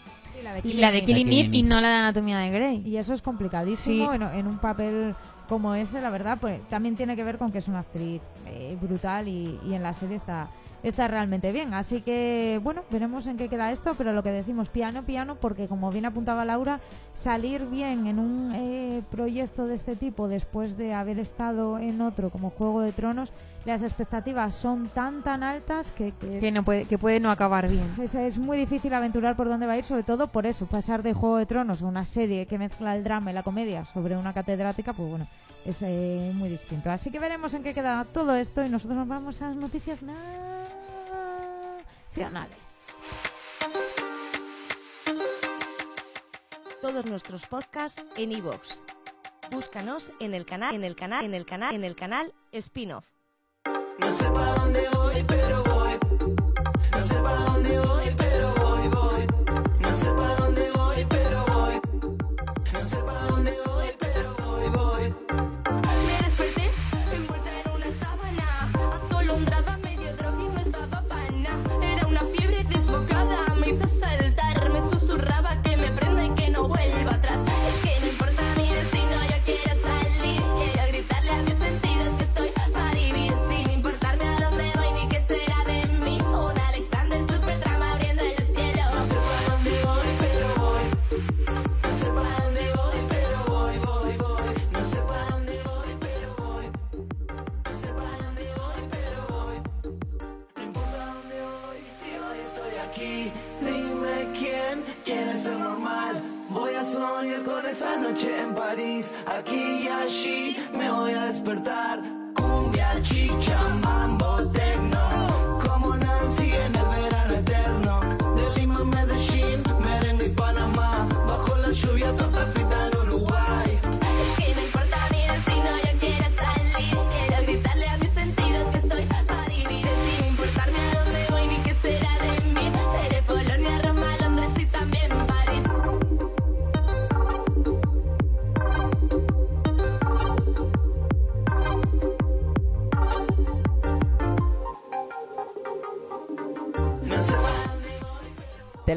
la 0.43 0.53
de 0.53 0.73
la 0.73 0.91
de 0.91 1.03
Killing 1.05 1.27
Killing 1.27 1.45
Eve 1.47 1.57
y 1.57 1.63
no 1.63 1.79
la 1.79 1.89
de 1.89 1.95
Anatomía 1.95 2.37
de 2.39 2.49
Grey. 2.51 2.81
Y 2.85 2.97
eso 2.97 3.13
es 3.13 3.21
complicadísimo 3.21 4.09
Sí. 4.11 4.15
en, 4.15 4.23
en 4.23 4.47
un 4.47 4.57
papel 4.57 5.15
como 5.47 5.75
ese, 5.75 6.01
la 6.01 6.09
verdad, 6.09 6.37
pues 6.39 6.61
también 6.69 6.95
tiene 6.95 7.15
que 7.15 7.23
ver 7.23 7.37
con 7.37 7.51
que 7.51 7.59
es 7.59 7.67
una 7.67 7.79
actriz 7.79 8.21
eh, 8.47 8.77
brutal 8.81 9.27
y, 9.27 9.59
y 9.67 9.73
en 9.73 9.83
la 9.83 9.93
serie 9.93 10.15
está, 10.15 10.49
está 10.83 11.07
realmente 11.07 11.51
bien. 11.51 11.73
Así 11.73 12.01
que, 12.01 12.59
bueno, 12.63 12.83
veremos 12.91 13.25
en 13.27 13.37
qué 13.37 13.49
queda 13.49 13.71
esto, 13.71 13.95
pero 13.97 14.13
lo 14.13 14.21
que 14.21 14.31
decimos, 14.31 14.69
piano, 14.69 15.03
piano, 15.03 15.35
porque 15.35 15.67
como 15.67 15.91
bien 15.91 16.05
apuntaba 16.05 16.45
Laura, 16.45 16.79
salir 17.13 17.65
bien 17.65 18.07
en 18.07 18.19
un 18.19 18.51
eh, 18.53 19.01
proyecto 19.09 19.65
de 19.65 19.75
este 19.75 19.95
tipo 19.95 20.27
después 20.27 20.77
de 20.77 20.93
haber 20.93 21.19
estado 21.19 21.79
en 21.79 22.01
otro 22.01 22.29
como 22.29 22.49
Juego 22.49 22.81
de 22.81 22.91
Tronos, 22.91 23.31
las 23.65 23.81
expectativas 23.81 24.53
son 24.55 24.89
tan, 24.89 25.23
tan 25.23 25.41
altas 25.41 25.91
que... 25.91 26.11
que 26.11 26.39
Que 26.39 26.51
no 26.51 26.63
puede 26.63 26.83
que 26.83 26.97
puede 26.97 27.21
no 27.21 27.31
acabar 27.31 27.69
bien. 27.69 27.95
es, 28.01 28.13
es 28.13 28.37
muy 28.37 28.57
difícil 28.57 28.93
aventurar 28.93 29.37
por 29.37 29.47
dónde 29.47 29.65
va 29.65 29.73
a 29.73 29.77
ir, 29.77 29.85
sobre 29.85 30.03
todo 30.03 30.27
por 30.27 30.45
eso, 30.45 30.65
pasar 30.65 31.01
de 31.01 31.13
Juego 31.13 31.37
de 31.37 31.45
Tronos 31.45 31.81
a 31.81 31.85
una 31.85 32.03
serie 32.03 32.45
que 32.45 32.57
mezcla 32.57 32.93
el 32.95 33.05
drama 33.05 33.31
y 33.31 33.33
la 33.33 33.43
comedia 33.43 33.85
sobre 33.85 34.17
una 34.17 34.33
catedrática, 34.33 34.91
pues 34.91 35.09
bueno, 35.09 35.27
es 35.65 35.81
eh, 35.81 36.31
muy 36.35 36.49
distinto. 36.49 36.91
Así 36.91 37.09
que 37.09 37.19
veremos 37.19 37.53
en 37.53 37.63
qué 37.63 37.73
queda 37.73 38.05
todo 38.11 38.35
esto 38.35 38.65
y 38.65 38.69
nosotros 38.69 38.97
nos 38.97 39.07
vamos 39.07 39.41
a 39.41 39.47
las 39.47 39.55
noticias 39.55 40.03
Todos 46.81 47.05
nuestros 47.05 47.47
podcasts 47.47 48.03
en 48.17 48.31
iVoox. 48.31 48.79
Búscanos 49.51 50.11
en 50.19 50.33
el 50.33 50.45
canal, 50.45 50.75
en 50.75 50.83
el 50.83 50.95
canal, 50.95 51.25
en 51.25 51.33
el 51.33 51.45
canal, 51.45 51.75
en 51.75 51.83
el 51.83 51.95
canal 51.95 52.33
Spin-off. 52.51 53.05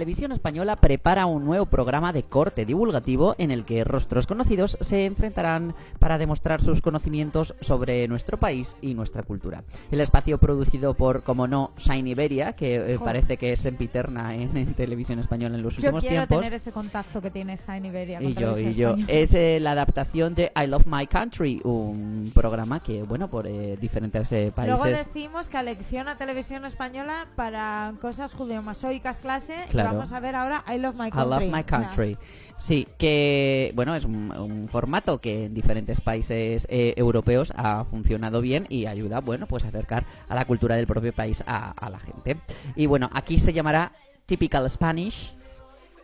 Televisión 0.06 0.30
Española 0.46 0.76
prepara 0.76 1.26
un 1.26 1.44
nuevo 1.44 1.66
programa 1.66 2.12
de 2.12 2.22
corte 2.22 2.64
divulgativo 2.64 3.34
en 3.36 3.50
el 3.50 3.64
que 3.64 3.82
rostros 3.82 4.28
conocidos 4.28 4.78
se 4.80 5.04
enfrentarán 5.04 5.74
para 5.98 6.18
demostrar 6.18 6.62
sus 6.62 6.80
conocimientos 6.80 7.56
sobre 7.60 8.06
nuestro 8.06 8.38
país 8.38 8.76
y 8.80 8.94
nuestra 8.94 9.24
cultura. 9.24 9.64
El 9.90 10.00
espacio 10.00 10.38
producido 10.38 10.94
por, 10.94 11.24
como 11.24 11.48
no, 11.48 11.72
Shine 11.78 12.10
Iberia, 12.10 12.52
que 12.52 12.76
eh, 12.94 12.98
parece 13.02 13.38
que 13.38 13.54
es 13.54 13.60
sempiterna 13.60 14.36
en, 14.36 14.56
en 14.56 14.72
Televisión 14.74 15.18
Española 15.18 15.56
en 15.56 15.62
los 15.64 15.74
Yo 15.78 15.88
últimos 15.88 16.00
quiero 16.04 16.14
tiempos. 16.28 16.38
tener 16.38 16.54
ese 16.54 16.70
contacto 16.70 17.20
que 17.20 17.32
tiene 17.32 17.56
Shine 17.56 17.88
Iberia. 17.88 18.18
con 18.20 18.28
Y 18.28 18.34
yo, 18.34 18.56
y 18.56 18.72
yo. 18.74 18.90
Española. 18.90 19.12
Es 19.12 19.34
eh, 19.34 19.58
la 19.60 19.72
adaptación 19.72 20.36
de 20.36 20.52
I 20.54 20.68
Love 20.68 20.86
My 20.86 21.08
Country, 21.08 21.60
un 21.64 22.30
programa 22.32 22.78
que, 22.78 23.02
bueno, 23.02 23.26
por 23.28 23.48
eh, 23.48 23.76
diferentes 23.80 24.30
eh, 24.30 24.52
Luego 24.64 24.84
países. 24.84 25.12
decimos 25.12 25.48
que 25.48 25.56
alecciona 25.56 26.16
Televisión 26.16 26.64
Española 26.64 27.26
para 27.34 27.94
cosas 28.00 28.32
judeomasóicas 28.32 29.18
clase 29.18 29.54
Claro. 29.70 29.90
y 29.90 29.92
vamos 29.96 30.12
a 30.12 30.20
ver 30.20 30.35
ahora 30.36 30.64
I 30.72 30.78
Love 30.78 30.94
My 30.96 31.08
I 31.08 31.10
Country. 31.10 31.30
Love 31.30 31.56
My 31.56 31.64
Country. 31.64 32.18
Sí, 32.58 32.88
que 32.96 33.70
bueno, 33.74 33.94
es 33.94 34.04
un, 34.06 34.30
un 34.32 34.68
formato 34.68 35.18
que 35.20 35.44
en 35.44 35.54
diferentes 35.54 36.00
países 36.00 36.66
eh, 36.70 36.94
europeos 36.96 37.52
ha 37.54 37.84
funcionado 37.84 38.40
bien 38.40 38.66
y 38.70 38.86
ayuda, 38.86 39.20
bueno, 39.20 39.46
pues 39.46 39.64
a 39.66 39.68
acercar 39.68 40.06
a 40.28 40.34
la 40.34 40.46
cultura 40.46 40.74
del 40.76 40.86
propio 40.86 41.12
país 41.12 41.44
a, 41.46 41.72
a 41.72 41.90
la 41.90 41.98
gente. 41.98 42.38
Y 42.74 42.86
bueno, 42.86 43.10
aquí 43.12 43.38
se 43.38 43.52
llamará 43.52 43.92
Typical 44.24 44.68
Spanish, 44.70 45.34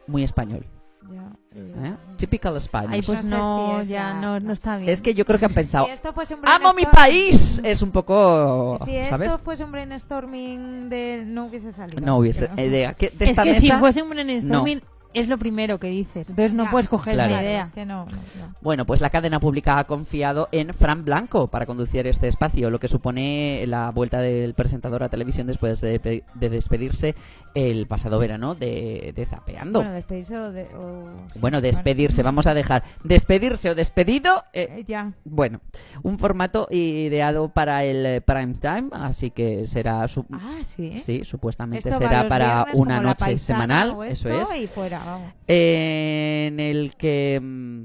muy 0.06 0.24
español. 0.24 0.66
Ya, 1.10 1.32
¿eh? 1.88 1.94
Typical 2.16 2.60
Spanish. 2.60 2.90
Ay, 2.92 3.02
pues 3.02 3.24
No 3.24 3.30
sé 3.30 3.36
no, 3.36 3.74
si 3.76 3.82
es 3.82 3.88
ya 3.88 4.04
la- 4.14 4.20
no, 4.20 4.40
no 4.40 4.52
está 4.52 4.76
bien. 4.76 4.90
es 4.90 5.02
que 5.02 5.14
yo 5.14 5.24
creo 5.24 5.38
que 5.38 5.46
han 5.46 5.54
pensado, 5.54 5.86
Si 5.86 5.92
esto 5.92 6.12
fuese 6.12 6.34
un 6.34 6.46
¡Amo 6.48 6.72
mi 6.74 6.84
país! 6.86 7.60
Es 7.64 7.82
un 7.82 7.90
poco, 7.90 8.78
Si 8.84 8.94
esto 8.96 9.10
¿sabes? 9.10 9.32
fuese 9.42 9.64
un 9.64 9.72
brainstorming 9.72 10.88
de 10.88 11.22
no 11.26 11.46
hubiese 11.46 11.72
salido. 11.72 12.00
No 12.04 12.16
hubiese... 12.18 12.48
eh, 12.56 12.68
de, 12.68 12.94
¿qué- 12.98 13.10
de 13.10 13.24
es 13.24 13.30
esta 13.30 13.44
que 13.44 13.60
si 13.60 13.66
mesa? 13.68 13.78
fuese 13.80 14.02
un 14.02 14.10
brainstorming 14.10 14.82
es 15.14 15.28
lo 15.28 15.36
primero 15.36 15.78
que 15.78 15.88
dices. 15.88 16.30
Entonces 16.30 16.54
no 16.54 16.64
Ya, 16.64 16.70
puedes 16.70 16.88
coger 16.88 17.12
Claro. 17.12 17.34
esa 17.34 17.42
idea. 17.42 17.62
Es 17.64 17.72
que 17.72 17.84
no, 17.84 18.06
no, 18.06 18.12
no. 18.12 18.54
Bueno, 18.62 18.86
pues 18.86 19.02
la 19.02 19.10
cadena 19.10 19.40
pública 19.40 19.78
ha 19.78 19.84
confiado 19.84 20.48
en 20.52 20.72
Fran 20.72 21.04
Blanco 21.04 21.48
para 21.48 21.66
conducir 21.66 22.06
este 22.06 22.28
espacio, 22.28 22.70
lo 22.70 22.80
que 22.80 22.88
supone 22.88 23.62
la 23.66 23.90
vuelta 23.90 24.20
del 24.22 24.54
presentador 24.54 25.02
a 25.02 25.10
televisión 25.10 25.46
después 25.46 25.82
de, 25.82 25.98
de 25.98 26.48
despedirse 26.48 27.14
el 27.54 27.86
pasado 27.86 28.18
verano 28.18 28.54
de, 28.54 29.12
de 29.14 29.26
Zapeando. 29.26 29.80
Bueno, 29.80 29.92
despedirse 29.94 30.36
o... 30.38 30.52
De, 30.52 30.62
o- 30.74 31.16
Bueno, 31.38 31.60
despedirse, 31.60 32.22
vamos 32.22 32.46
a 32.46 32.54
dejar. 32.54 32.82
Despedirse 33.04 33.70
o 33.70 33.74
despedido. 33.74 34.44
eh, 34.52 34.68
Eh, 34.78 34.84
ya. 34.86 35.12
bueno, 35.24 35.60
un 36.02 36.18
formato 36.18 36.66
ideado 36.70 37.48
para 37.50 37.84
el 37.84 38.22
prime 38.22 38.54
time, 38.54 38.88
así 38.92 39.30
que 39.30 39.66
será. 39.66 40.06
su- 40.08 40.24
Ah, 40.32 40.60
sí. 40.64 40.98
Sí, 41.00 41.24
supuestamente 41.24 41.88
Esto 41.90 41.98
será 42.00 42.28
para 42.28 42.64
viernes 42.64 42.74
una 42.80 43.00
noche 43.00 43.16
Paisana 43.18 43.38
semanal, 43.60 43.96
eso 44.08 44.28
es. 44.30 44.48
Y 44.60 44.66
fuera, 44.66 44.98
vamos. 45.04 45.32
en 45.48 46.58
el 46.60 46.94
que 46.96 47.38
mm, 47.42 47.84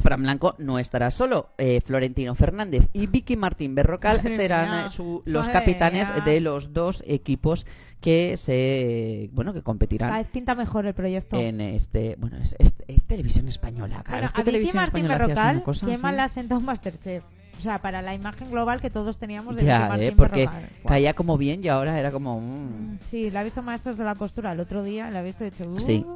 Fran 0.00 0.22
Blanco 0.22 0.54
no 0.58 0.78
estará 0.78 1.10
solo. 1.10 1.48
Eh, 1.58 1.80
Florentino 1.84 2.34
Fernández 2.36 2.88
y 2.92 3.08
Vicky 3.08 3.36
Martín 3.36 3.74
Berrocal 3.74 4.20
serán 4.28 4.90
su- 4.92 5.22
los 5.24 5.48
capitanes 5.48 6.12
de 6.24 6.40
los 6.40 6.72
dos 6.72 7.02
equipos 7.06 7.66
que 8.00 8.36
se 8.36 9.28
bueno 9.32 9.52
que 9.52 9.58
Cada 9.60 9.64
competirán 9.64 10.12
vez 10.14 10.28
pinta 10.28 10.54
mejor 10.54 10.86
el 10.86 10.94
proyecto. 10.94 11.36
en 11.36 11.60
este 11.60 12.14
bueno 12.18 12.36
es, 12.38 12.54
es- 12.58 12.74
es 12.86 13.06
televisión 13.06 13.48
española 13.48 14.02
cada 14.04 14.18
Bueno, 14.18 14.22
vez 14.28 14.32
que 14.32 14.40
a 14.40 14.44
Vicky 14.44 14.50
televisión 14.52 14.76
Martín 14.76 15.04
española 15.06 15.18
Berrocal, 15.26 15.56
una 15.56 15.64
cosa 15.64 15.86
qué 15.86 15.92
así. 15.94 16.02
mal 16.02 16.16
le 16.16 16.22
ha 16.22 16.28
sentado 16.28 16.60
un 16.60 16.66
Masterchef. 16.66 17.24
O 17.58 17.60
sea, 17.60 17.80
para 17.80 18.00
la 18.02 18.14
imagen 18.14 18.52
global 18.52 18.80
que 18.80 18.88
todos 18.88 19.18
teníamos 19.18 19.56
de 19.56 19.64
ya 19.64 19.88
Martín 19.88 20.08
eh, 20.08 20.12
porque 20.16 20.46
Berrocal. 20.46 20.68
Caía 20.86 21.14
como 21.14 21.36
bien 21.36 21.64
y 21.64 21.66
ahora 21.68 21.98
era 21.98 22.12
como 22.12 22.40
mm. 22.40 22.98
Sí, 23.04 23.32
la 23.32 23.40
he 23.40 23.44
visto 23.44 23.62
Maestros 23.62 23.98
de 23.98 24.04
la 24.04 24.14
Costura 24.14 24.52
el 24.52 24.60
otro 24.60 24.84
día, 24.84 25.10
la 25.10 25.20
he 25.20 25.24
visto 25.24 25.42
y 25.44 25.48
he 25.48 25.50
dicho... 25.50 25.68
"Uh". 25.68 25.80
Sí. 25.80 26.06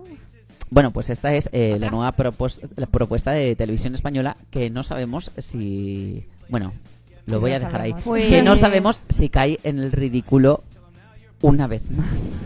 Bueno, 0.71 0.93
pues 0.93 1.11
esta 1.11 1.35
es 1.35 1.51
eh, 1.53 1.77
la 1.81 1.91
nueva 1.91 2.13
propos- 2.13 2.61
la 2.77 2.87
propuesta 2.87 3.33
de 3.33 3.57
televisión 3.57 3.95
española 3.95 4.37
que 4.51 4.71
no 4.71 4.83
sabemos 4.85 5.33
si... 5.37 6.25
Bueno, 6.49 6.73
lo 7.27 7.35
Sí, 7.35 7.41
voy 7.41 7.51
a 7.53 7.59
dejar 7.59 7.81
ahí. 7.81 7.91
sabemos. 7.91 8.05
Pues- 8.05 8.29
Que 8.29 8.43
no 8.43 8.55
sabemos 8.57 9.01
si 9.09 9.29
cae 9.29 9.59
en 9.65 9.81
el 9.81 9.91
ridículo 9.93 10.63
una 11.43 11.67
vez 11.67 11.91
más. 11.91 12.39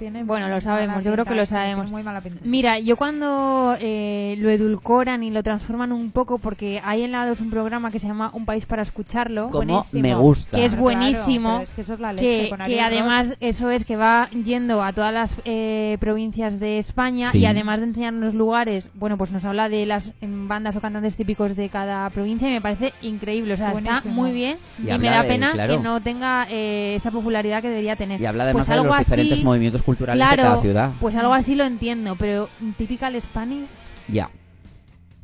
Mm, 0.00 0.02
Tiene 0.02 0.24
Bueno, 0.24 0.48
lo 0.48 0.60
sabemos, 0.62 1.04
yo 1.04 1.12
creo 1.12 1.24
que 1.26 1.34
lo 1.34 1.44
sabemos. 1.46 1.90
Muy 1.90 2.02
mala 2.02 2.20
pinta. 2.22 2.40
Mira, 2.44 2.78
yo 2.78 2.96
cuando 2.96 3.76
eh, 3.78 4.34
lo 4.38 4.48
edulcoran 4.48 5.22
y 5.22 5.30
lo 5.30 5.42
transforman 5.42 5.92
un 5.92 6.10
poco, 6.10 6.38
porque 6.38 6.80
hay 6.82 7.02
en 7.02 7.12
la 7.12 7.26
2 7.26 7.40
un 7.40 7.50
programa 7.50 7.90
que 7.90 7.98
se 7.98 8.06
llama 8.06 8.30
Un 8.32 8.46
País 8.46 8.64
para 8.64 8.82
Escucharlo, 8.82 9.50
Como 9.50 9.84
me 9.92 10.14
gusta. 10.14 10.56
que 10.56 10.64
es 10.64 10.74
buenísimo, 10.76 11.60
es 11.60 11.70
que 11.70 11.82
eso 11.82 11.94
es 11.94 12.00
la 12.00 12.12
leche 12.14 12.44
que, 12.44 12.48
con 12.48 12.58
que 12.58 12.64
Ariel 12.64 12.80
Roth. 12.80 12.92
además 12.92 13.36
eso 13.40 13.70
es 13.70 13.84
que 13.84 13.96
va 13.96 14.28
yendo 14.30 14.82
a 14.82 14.92
todas 14.92 15.12
las 15.12 15.36
eh, 15.44 15.98
provincias 16.00 16.58
de 16.58 16.78
España 16.78 17.30
Sí. 17.32 17.40
y 17.40 17.46
además 17.46 17.80
de 17.80 17.86
enseñarnos 17.86 18.32
lugares, 18.34 18.88
bueno, 18.94 19.18
pues 19.18 19.30
nos 19.32 19.44
habla 19.44 19.68
de 19.68 19.84
las 19.86 20.10
em, 20.22 20.48
bandas 20.48 20.76
o 20.76 20.80
cantantes 20.80 21.16
típicos 21.16 21.56
de 21.56 21.68
cada 21.68 22.08
provincia 22.10 22.48
y 22.48 22.52
me 22.52 22.60
parece 22.62 22.92
increíble, 23.02 23.54
o 23.54 23.56
sea, 23.56 23.72
está 23.72 24.02
muy 24.06 24.32
bien 24.32 24.56
Y 24.78 24.84
me 24.98 25.10
da 25.10 25.22
de- 25.22 25.28
pena 25.28 25.52
claro. 25.52 25.76
que 25.76 25.82
no 25.82 26.00
tenga 26.00 26.46
eh, 26.50 26.94
esa 26.96 27.10
popularidad 27.10 27.60
que 27.60 27.68
debería 27.68 27.96
tener. 27.96 28.20
Y 28.20 28.26
habla 28.26 28.44
además 28.44 28.66
Pues 28.66 28.68
de 28.68 28.76
los 28.76 28.84
algo 28.86 28.98
diferentes 28.98 29.32
así- 29.38 29.44
movimientos 29.44 29.82
culturales 29.90 30.26
claro, 30.26 30.42
de 30.42 30.48
cada 30.48 30.60
ciudad. 30.62 30.92
Pues 31.00 31.14
algo 31.16 31.34
así 31.34 31.54
lo 31.54 31.64
entiendo, 31.64 32.16
pero 32.16 32.48
typical 32.76 33.20
Spanish 33.20 33.68
Ya. 34.08 34.30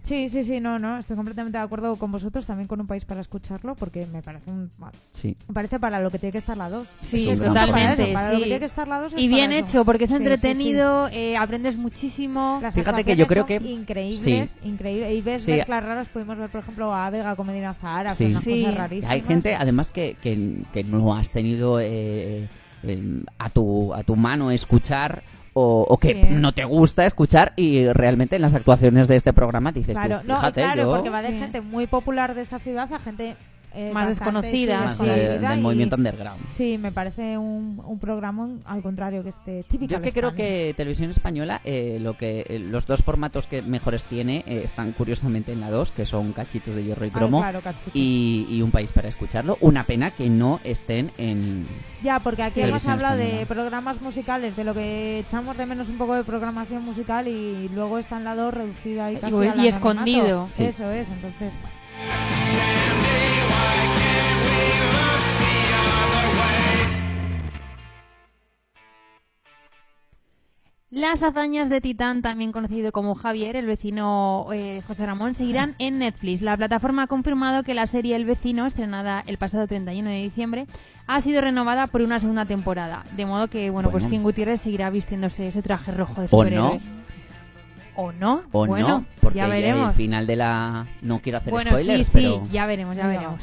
Sí, 0.02 0.28
sí, 0.28 0.44
sí, 0.44 0.60
no, 0.60 0.78
no, 0.78 0.98
estoy 0.98 1.16
completamente 1.16 1.58
de 1.58 1.64
acuerdo 1.64 1.96
con 1.96 2.12
vosotros, 2.12 2.46
también 2.46 2.68
con 2.68 2.80
un 2.80 2.86
país 2.86 3.04
para 3.04 3.20
escucharlo, 3.20 3.74
porque 3.74 4.06
me 4.06 4.22
parece 4.22 4.48
un, 4.52 4.70
Sí. 5.10 5.36
me 5.48 5.54
parece 5.54 5.80
para 5.80 5.98
lo 5.98 6.12
que 6.12 6.20
tiene 6.20 6.30
que 6.30 6.38
estar 6.38 6.56
la 6.56 6.70
2. 6.70 6.86
Sí, 7.02 7.28
Es 7.28 7.36
totalmente. 7.42 8.12
Para, 8.12 8.30
lo 8.30 8.38
que 8.38 8.44
tiene 8.44 8.60
que 8.60 8.66
estar 8.66 8.86
la 8.86 9.00
2 9.00 9.14
Y 9.16 9.26
bien 9.26 9.50
hecho, 9.50 9.84
porque 9.84 10.04
es 10.04 10.10
Sí, 10.10 10.16
sí, 10.16 10.22
sí. 10.22 10.24
entretenido, 10.28 11.08
eh, 11.08 11.36
aprendes 11.36 11.76
muchísimo. 11.76 12.60
Las 12.62 12.72
Fíjate 12.76 13.02
que 13.02 13.16
yo 13.16 13.26
creo 13.26 13.48
son 13.48 13.58
que- 13.64 13.68
increíbles, 13.68 14.56
increíbles. 14.62 15.12
Y 15.12 15.22
ves 15.22 15.42
Sí. 15.42 15.50
mezclas 15.50 15.82
raras, 15.82 16.06
pudimos 16.08 16.38
ver, 16.38 16.50
por 16.50 16.60
ejemplo, 16.60 16.94
a 16.94 17.10
Vega 17.10 17.34
con 17.34 17.48
Medina 17.48 17.74
Zahara, 17.74 18.14
Sí. 18.14 18.24
con 18.26 18.30
unas 18.34 18.44
Sí. 18.44 18.60
cosas 18.62 18.78
rarísimas. 18.78 19.10
Hay 19.12 19.22
gente, 19.22 19.56
además, 19.56 19.90
que, 19.90 20.16
que, 20.22 20.62
que 20.72 20.84
no 20.84 21.16
has 21.16 21.32
tenido 21.32 21.80
eh, 21.80 22.48
eh, 22.90 23.22
a, 23.38 23.50
tu, 23.50 23.92
a 23.94 24.02
tu 24.02 24.16
mano 24.16 24.50
escuchar 24.50 25.22
o, 25.54 25.86
o 25.88 25.96
que 25.96 26.14
Sí. 26.14 26.34
no 26.34 26.52
te 26.52 26.64
gusta 26.64 27.06
escuchar 27.06 27.52
y 27.56 27.86
realmente 27.92 28.36
en 28.36 28.42
las 28.42 28.52
actuaciones 28.54 29.08
de 29.08 29.16
este 29.16 29.32
programa 29.32 29.72
dices, 29.72 29.94
Claro, 29.94 30.16
pues, 30.16 30.26
no, 30.28 30.36
fíjate, 30.36 30.60
claro, 30.62 30.82
yo- 30.82 30.90
porque 30.90 31.10
va 31.10 31.22
de 31.22 31.28
Sí. 31.28 31.38
gente 31.38 31.60
muy 31.62 31.86
popular 31.86 32.34
de 32.34 32.42
esa 32.42 32.58
ciudad 32.58 32.92
a 32.92 32.98
gente 32.98 33.36
eh, 33.76 33.90
Más 33.92 34.08
desconocida, 34.08 34.80
más 34.80 34.96
sí. 34.96 35.04
de- 35.06 35.38
del 35.38 35.58
y- 35.58 35.62
movimiento 35.62 35.96
underground. 35.96 36.40
Sí, 36.52 36.78
me 36.78 36.90
parece 36.92 37.36
un, 37.38 37.80
un 37.84 37.98
programa 37.98 38.48
al 38.64 38.82
contrario 38.82 39.22
que 39.22 39.28
este 39.28 39.62
típico. 39.64 39.90
Yo 39.90 39.96
es 39.96 40.02
que 40.02 40.12
creo 40.12 40.34
que 40.34 40.74
Televisión 40.76 41.10
Española, 41.10 41.60
eh, 41.64 41.98
lo 42.00 42.16
que 42.16 42.44
eh, 42.48 42.58
los 42.58 42.86
dos 42.86 43.02
formatos 43.02 43.46
que 43.46 43.62
mejores 43.62 44.04
tiene 44.06 44.44
eh, 44.46 44.62
están 44.64 44.92
curiosamente 44.92 45.52
en 45.52 45.60
la 45.60 45.70
2, 45.70 45.90
que 45.92 46.06
son 46.06 46.32
Cachitos 46.32 46.74
de 46.74 46.84
Hierro 46.84 47.04
y 47.06 47.10
Cromo, 47.10 47.40
claro, 47.40 47.60
cachitos. 47.60 47.90
y, 47.94 48.46
y 48.50 48.62
Un 48.62 48.70
País 48.70 48.90
para 48.92 49.08
Escucharlo. 49.08 49.58
Una 49.60 49.84
pena 49.84 50.10
que 50.12 50.30
no 50.30 50.60
estén 50.64 51.10
en... 51.18 51.66
Ya, 52.02 52.20
porque 52.20 52.42
aquí 52.42 52.54
Sí. 52.54 52.60
hemos 52.62 52.86
hablado 52.88 53.16
de 53.16 53.24
española. 53.42 53.46
programas 53.46 54.00
musicales, 54.00 54.56
de 54.56 54.64
lo 54.64 54.74
que 54.74 55.18
echamos 55.18 55.56
de 55.56 55.66
menos 55.66 55.88
un 55.88 55.98
poco 55.98 56.14
de 56.14 56.24
programación 56.24 56.82
musical 56.84 57.28
y 57.28 57.68
luego 57.74 57.98
está 57.98 58.16
en 58.16 58.24
la 58.24 58.34
2 58.34 58.54
reducida 58.54 59.12
y 59.12 59.16
casi 59.16 59.34
Y- 59.34 59.64
y 59.64 59.68
escondido. 59.68 60.48
Sí. 60.50 60.64
Eso 60.64 60.90
es, 60.90 61.06
entonces. 61.08 61.52
Las 70.90 71.24
hazañas 71.24 71.68
de 71.68 71.80
Titán, 71.80 72.22
también 72.22 72.52
conocido 72.52 72.92
como 72.92 73.16
Javier, 73.16 73.56
el 73.56 73.66
vecino 73.66 74.46
eh, 74.52 74.82
José 74.86 75.04
Ramón, 75.04 75.34
seguirán 75.34 75.74
en 75.80 75.98
Netflix. 75.98 76.42
La 76.42 76.56
plataforma 76.56 77.02
ha 77.02 77.06
confirmado 77.08 77.64
que 77.64 77.74
la 77.74 77.88
serie 77.88 78.14
El 78.14 78.24
vecino, 78.24 78.66
estrenada 78.66 79.24
el 79.26 79.36
pasado 79.36 79.66
31 79.66 80.08
de 80.08 80.22
diciembre, 80.22 80.66
ha 81.08 81.20
sido 81.20 81.40
renovada 81.40 81.88
por 81.88 82.02
una 82.02 82.20
segunda 82.20 82.44
temporada. 82.44 83.04
De 83.16 83.26
modo 83.26 83.48
que, 83.48 83.68
bueno, 83.70 83.90
pues. 83.90 84.06
King 84.06 84.20
Gutiérrez 84.20 84.60
seguirá 84.60 84.88
vistiéndose 84.90 85.48
ese 85.48 85.60
traje 85.60 85.90
rojo 85.90 86.20
de 86.20 86.26
¿O 86.26 86.28
superhéroe. 86.28 86.78
no? 86.78 86.80
¿O 87.96 88.12
no? 88.12 88.42
O 88.52 88.66
bueno, 88.66 88.88
no, 88.88 89.04
porque 89.20 89.38
ya 89.38 89.46
el 89.46 89.50
veremos. 89.50 89.92
final 89.96 90.26
de 90.28 90.36
la... 90.36 90.86
No 91.02 91.18
quiero 91.18 91.38
hacer 91.38 91.50
bueno, 91.50 91.70
spoilers, 91.72 92.06
sí, 92.06 92.12
pero... 92.12 92.42
sí, 92.42 92.48
ya 92.52 92.66
veremos, 92.66 92.94
ya 92.96 93.08
veremos. 93.08 93.40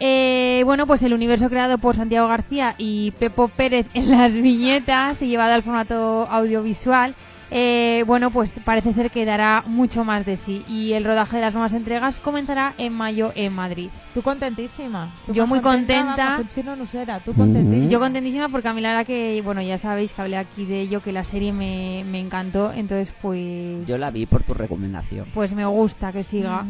Eh, 0.00 0.62
bueno, 0.64 0.86
pues 0.86 1.02
el 1.02 1.12
universo 1.12 1.48
creado 1.50 1.76
por 1.78 1.94
Santiago 1.94 2.26
García 2.26 2.74
y 2.78 3.10
Pepo 3.12 3.48
Pérez 3.48 3.86
en 3.94 4.10
las 4.10 4.32
viñetas 4.32 5.20
y 5.22 5.28
llevado 5.28 5.52
al 5.52 5.62
formato 5.62 6.26
audiovisual, 6.30 7.14
eh, 7.52 8.04
bueno, 8.06 8.30
pues 8.30 8.60
parece 8.64 8.92
ser 8.92 9.10
que 9.10 9.24
dará 9.24 9.62
mucho 9.66 10.04
más 10.04 10.24
de 10.24 10.36
sí. 10.36 10.64
Y 10.68 10.92
el 10.92 11.04
rodaje 11.04 11.36
de 11.36 11.42
las 11.42 11.52
nuevas 11.52 11.74
entregas 11.74 12.18
comenzará 12.20 12.74
en 12.78 12.92
mayo 12.94 13.32
en 13.34 13.52
Madrid. 13.52 13.90
Tú 14.14 14.22
contentísima. 14.22 15.10
Tú 15.26 15.32
Yo 15.34 15.46
muy 15.46 15.60
contenta. 15.60 16.14
vamos, 16.16 16.36
que 16.36 16.42
un 16.42 16.48
chino 16.48 16.76
no 16.76 16.86
será. 16.86 17.18
Tú 17.18 17.34
contentísima. 17.34 17.90
Yo 17.90 17.98
contentísima 17.98 18.48
porque 18.48 18.68
a 18.68 18.72
mí 18.72 18.80
la 18.80 18.90
verdad 18.90 19.06
que, 19.06 19.42
bueno, 19.44 19.60
ya 19.62 19.78
sabéis 19.78 20.12
que 20.12 20.22
hablé 20.22 20.36
aquí 20.36 20.64
de 20.64 20.80
ello, 20.80 21.02
que 21.02 21.12
la 21.12 21.24
serie 21.24 21.52
me, 21.52 22.04
me 22.08 22.20
encantó, 22.20 22.72
entonces 22.72 23.12
pues, 23.20 23.84
Yo 23.86 23.98
la 23.98 24.10
vi 24.12 24.26
por 24.26 24.44
tu 24.44 24.54
recomendación. 24.54 25.26
pues 25.34 25.52
me 25.52 25.66
gusta 25.66 26.12
que 26.12 26.22
siga. 26.24 26.64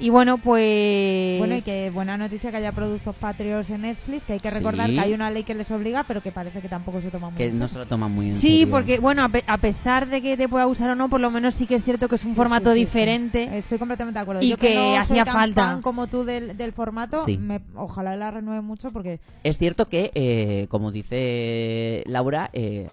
Y 0.00 0.10
bueno, 0.10 0.38
pues... 0.38 1.38
Bueno, 1.38 1.54
y 1.56 1.62
que 1.62 1.90
buena 1.90 2.16
noticia 2.16 2.50
que 2.50 2.56
haya 2.56 2.72
productos 2.72 3.14
patrios 3.14 3.70
en 3.70 3.82
Netflix, 3.82 4.24
que 4.24 4.32
hay 4.34 4.40
que 4.40 4.50
recordar 4.50 4.88
Sí. 4.88 4.94
que 4.94 5.00
hay 5.00 5.12
una 5.12 5.30
ley 5.30 5.44
que 5.44 5.54
les 5.54 5.70
obliga, 5.70 6.02
pero 6.02 6.20
que 6.20 6.32
parece 6.32 6.60
que 6.60 6.68
tampoco 6.68 7.00
se 7.00 7.10
toma 7.10 7.30
muy 7.30 7.38
Que 7.38 7.44
en 7.46 7.58
no 7.58 7.68
serio. 7.68 7.72
se 7.72 7.78
lo 7.78 7.86
toma 7.86 8.08
muy 8.08 8.26
en 8.26 8.32
Sí, 8.32 8.40
serio. 8.60 8.70
porque 8.70 8.98
bueno, 8.98 9.24
a, 9.24 9.28
pe- 9.28 9.44
a 9.46 9.58
pesar 9.58 10.08
de 10.08 10.20
que 10.20 10.36
te 10.36 10.48
pueda 10.48 10.64
gustar 10.64 10.90
o 10.90 10.94
no, 10.96 11.08
por 11.08 11.20
lo 11.20 11.30
menos 11.30 11.54
sí 11.54 11.66
que 11.66 11.76
es 11.76 11.84
cierto 11.84 12.08
que 12.08 12.16
es 12.16 12.24
un 12.24 12.32
Sí, 12.32 12.36
formato 12.36 12.72
sí, 12.72 12.80
sí, 12.80 12.80
sí. 12.80 12.84
diferente. 12.86 13.56
Estoy 13.56 13.78
completamente 13.78 14.18
de 14.18 14.22
acuerdo. 14.22 14.42
Y 14.42 14.48
Yo 14.50 14.56
que 14.56 14.74
no 14.74 14.80
soy 14.82 14.96
hacía 14.96 15.24
tan 15.24 15.34
falta. 15.34 15.62
fan 15.66 15.82
como 15.82 16.06
tú 16.08 16.24
del, 16.24 16.56
del 16.56 16.72
formato, 16.72 17.20
Sí. 17.20 17.38
me- 17.38 17.60
ojalá 17.76 18.16
la 18.16 18.32
renueve 18.32 18.62
mucho 18.62 18.90
porque 18.90 19.20
Es 19.44 19.58
cierto 19.58 19.88
que, 19.88 20.10
eh, 20.16 20.66
como 20.70 20.90
dice 20.90 22.02
Laura, 22.06 22.50
eh, 22.52 22.88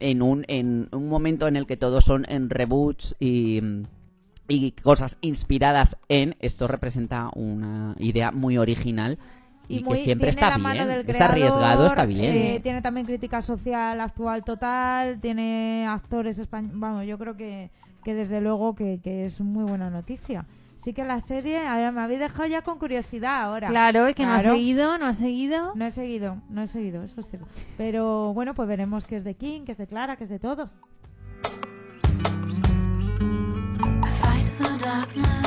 en, 0.00 0.20
un, 0.22 0.44
en 0.48 0.88
un 0.92 1.08
momento 1.08 1.46
en 1.46 1.56
el 1.56 1.66
que 1.66 1.76
todos 1.76 2.04
son 2.04 2.26
en 2.28 2.50
reboots 2.50 3.14
y, 3.20 3.60
y 4.50 4.72
cosas 4.72 5.16
inspiradas 5.20 5.96
en, 6.08 6.34
esto 6.40 6.66
representa 6.66 7.30
una 7.34 7.94
idea 7.98 8.32
muy 8.32 8.58
original 8.58 9.16
y, 9.68 9.84
muy- 9.84 9.96
que 9.98 10.02
siempre 10.02 10.30
está 10.30 10.56
bien. 10.56 10.88
del 10.88 11.00
Es 11.08 11.16
creador, 11.16 11.30
arriesgado, 11.30 11.86
está 11.86 12.04
bien. 12.04 12.34
eh, 12.34 12.60
tiene 12.60 12.82
también 12.82 13.06
crítica 13.06 13.40
social 13.40 14.00
actual 14.00 14.42
total, 14.42 15.20
tiene 15.20 15.86
actores 15.88 16.38
españoles. 16.40 16.76
Vamos, 16.80 17.06
yo 17.06 17.16
creo 17.16 17.36
que, 17.36 17.70
que 18.02 18.14
desde 18.14 18.40
luego 18.40 18.74
que, 18.74 18.98
que 19.00 19.24
es 19.24 19.40
muy 19.40 19.62
buena 19.62 19.88
noticia. 19.88 20.44
Sí 20.74 20.94
que 20.94 21.04
la 21.04 21.20
serie, 21.20 21.58
ahora 21.68 21.92
me 21.92 22.00
habéis 22.00 22.18
dejado 22.20 22.48
ya 22.48 22.62
con 22.62 22.78
curiosidad 22.78 23.42
ahora. 23.42 23.68
Claro, 23.68 24.06
es 24.08 24.16
que 24.16 24.24
no 24.24 24.32
ha 24.32 24.40
Claro. 24.40 24.54
seguido, 24.56 24.98
no 24.98 25.06
ha 25.06 25.14
segudo. 25.14 25.72
No 25.76 25.84
he 25.86 25.90
seguido, 25.92 26.38
no 26.48 26.62
he 26.62 26.66
seguido, 26.66 27.02
eso 27.04 27.20
es 27.20 27.28
cierto. 27.28 27.46
Pero 27.76 28.32
bueno, 28.34 28.54
pues 28.54 28.66
veremos 28.66 29.04
que 29.04 29.14
es 29.16 29.22
de 29.22 29.34
King, 29.34 29.60
que 29.66 29.72
es 29.72 29.78
de 29.78 29.86
Clara, 29.86 30.16
que 30.16 30.24
es 30.24 30.30
de 30.30 30.38
todos. 30.40 30.70
Fight 34.90 35.14
the 35.14 35.39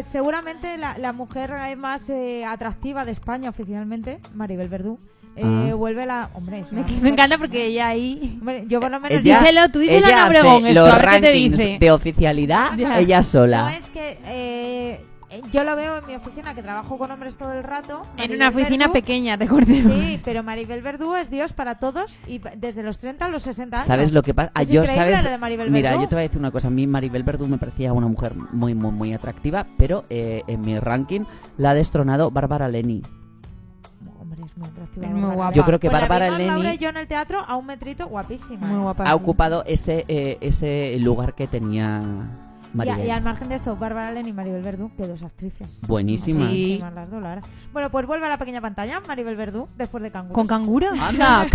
Pues 0.00 0.12
seguramente 0.12 0.78
la, 0.78 0.96
la 0.96 1.12
mujer 1.12 1.52
más 1.76 2.08
eh, 2.08 2.42
atractiva 2.46 3.04
de 3.04 3.12
España 3.12 3.50
oficialmente, 3.50 4.18
Maribel 4.34 4.68
Verdú, 4.68 4.98
eh, 5.36 5.42
Ah. 5.44 5.74
vuelve 5.74 6.06
la... 6.06 6.30
Hombre, 6.34 6.60
es 6.60 6.72
Me, 6.72 6.80
encanta 7.10 7.36
porque 7.36 7.66
ella 7.66 7.88
ahí... 7.88 8.38
Hombre, 8.40 8.64
yo 8.66 8.80
por 8.80 8.90
lo 8.90 8.98
menos... 8.98 9.20
Ella- 9.24 9.40
Díselo, 9.40 9.68
tú 9.68 9.78
díselo 9.80 10.06
ella 10.06 10.24
a 10.24 10.26
Obregón, 10.28 10.66
esto, 10.66 10.80
los 10.80 10.90
a 10.90 10.96
ver 10.96 11.04
qué 11.04 11.20
te 11.20 11.26
rankings 11.26 11.58
dice. 11.58 11.76
de 11.78 11.90
oficialidad, 11.90 12.76
Ya. 12.78 12.98
ella 12.98 13.18
No 13.18 13.22
sola. 13.24 13.74
es 13.76 13.90
que 13.90 14.18
eh, 14.24 14.49
yo 15.52 15.64
lo 15.64 15.76
veo 15.76 15.98
en 15.98 16.06
mi 16.06 16.14
oficina 16.16 16.54
que 16.54 16.62
trabajo 16.62 16.98
con 16.98 17.10
hombres 17.10 17.36
todo 17.36 17.52
el 17.52 17.62
rato. 17.62 18.02
En 18.16 18.32
una 18.34 18.48
oficina 18.48 18.88
Verdú- 18.88 18.92
pequeña, 18.92 19.36
recordemos. 19.36 19.92
Sí, 19.92 20.20
pero 20.24 20.42
Maribel 20.42 20.82
Verdú 20.82 21.14
es 21.14 21.30
Dios 21.30 21.52
para 21.52 21.76
todos 21.76 22.16
y 22.26 22.40
desde 22.56 22.82
los 22.82 22.98
30 22.98 23.26
a 23.26 23.28
los 23.28 23.42
60 23.44 23.76
años. 23.78 23.86
¿Sabes 23.86 24.12
lo 24.12 24.22
que 24.22 24.34
pasa? 24.34 24.50
Ah, 24.54 24.62
yo, 24.64 24.84
¿sabes? 24.86 25.22
lo 25.22 25.30
de 25.30 25.38
Maribel 25.38 25.70
Mira, 25.70 25.90
Verdú. 25.90 26.02
yo 26.02 26.08
te 26.08 26.14
voy 26.16 26.20
a 26.20 26.28
decir 26.28 26.38
una 26.38 26.50
cosa. 26.50 26.68
A 26.68 26.70
mí 26.70 26.86
Maribel 26.86 27.22
Verdú 27.22 27.46
me 27.46 27.58
parecía 27.58 27.92
una 27.92 28.06
mujer 28.08 28.32
muy, 28.52 28.74
muy, 28.74 28.90
muy 28.90 29.12
atractiva, 29.12 29.66
pero 29.76 30.04
eh, 30.10 30.42
en 30.46 30.60
mi 30.62 30.78
ranking 30.78 31.20
la 31.58 31.70
ha 31.70 31.74
destronado 31.74 32.30
Bárbara 32.30 32.68
Leni. 32.68 33.02
Hombre, 34.20 34.42
es 34.44 34.56
muy 34.58 34.68
atractiva. 34.68 35.06
Es 35.06 35.12
muy 35.12 35.20
Bárbara 35.20 35.36
guapa. 35.36 35.52
Yo 35.54 35.64
creo 35.64 35.78
que 35.80 35.88
Pues 35.90 36.02
la 36.02 36.08
Bárbara 36.08 36.38
Leni 36.38 36.78
yo 36.78 36.88
en 36.88 36.96
el 36.96 37.06
teatro 37.06 37.40
a 37.46 37.56
un 37.56 37.66
metrito, 37.66 38.06
guapísima. 38.08 38.66
Muy 38.66 38.78
¿eh? 38.78 38.82
guapa. 38.82 39.04
ha 39.04 39.14
ocupado 39.14 39.64
ese, 39.66 40.04
eh, 40.08 40.38
ese 40.40 40.96
lugar 40.98 41.34
que 41.34 41.46
tenía 41.46 42.02
Maribel. 42.72 43.06
y 43.06 43.10
al 43.10 43.22
margen 43.22 43.48
de 43.48 43.56
esto, 43.56 43.76
Bárbara 43.76 44.10
Leni 44.12 44.30
y 44.30 44.32
Maribel 44.32 44.62
Verdú, 44.62 44.90
que 44.96 45.06
dos 45.06 45.22
actrices. 45.22 45.80
Buenísimas. 45.86 46.50
Sí. 46.50 46.54
Buenísimas 46.78 46.94
las 46.94 47.10
dos, 47.10 47.22
la. 47.22 47.40
Bueno, 47.72 47.90
pues 47.90 48.06
vuelve 48.06 48.26
a 48.26 48.28
la 48.30 48.38
pequeña 48.38 48.60
pantalla, 48.60 49.00
Maribel 49.06 49.36
Verdú, 49.36 49.68
después 49.76 50.02
de 50.02 50.10
Canguro. 50.10 50.34
¿Con 50.34 50.46
canguro? 50.46 50.88
¡Anda, 50.98 51.46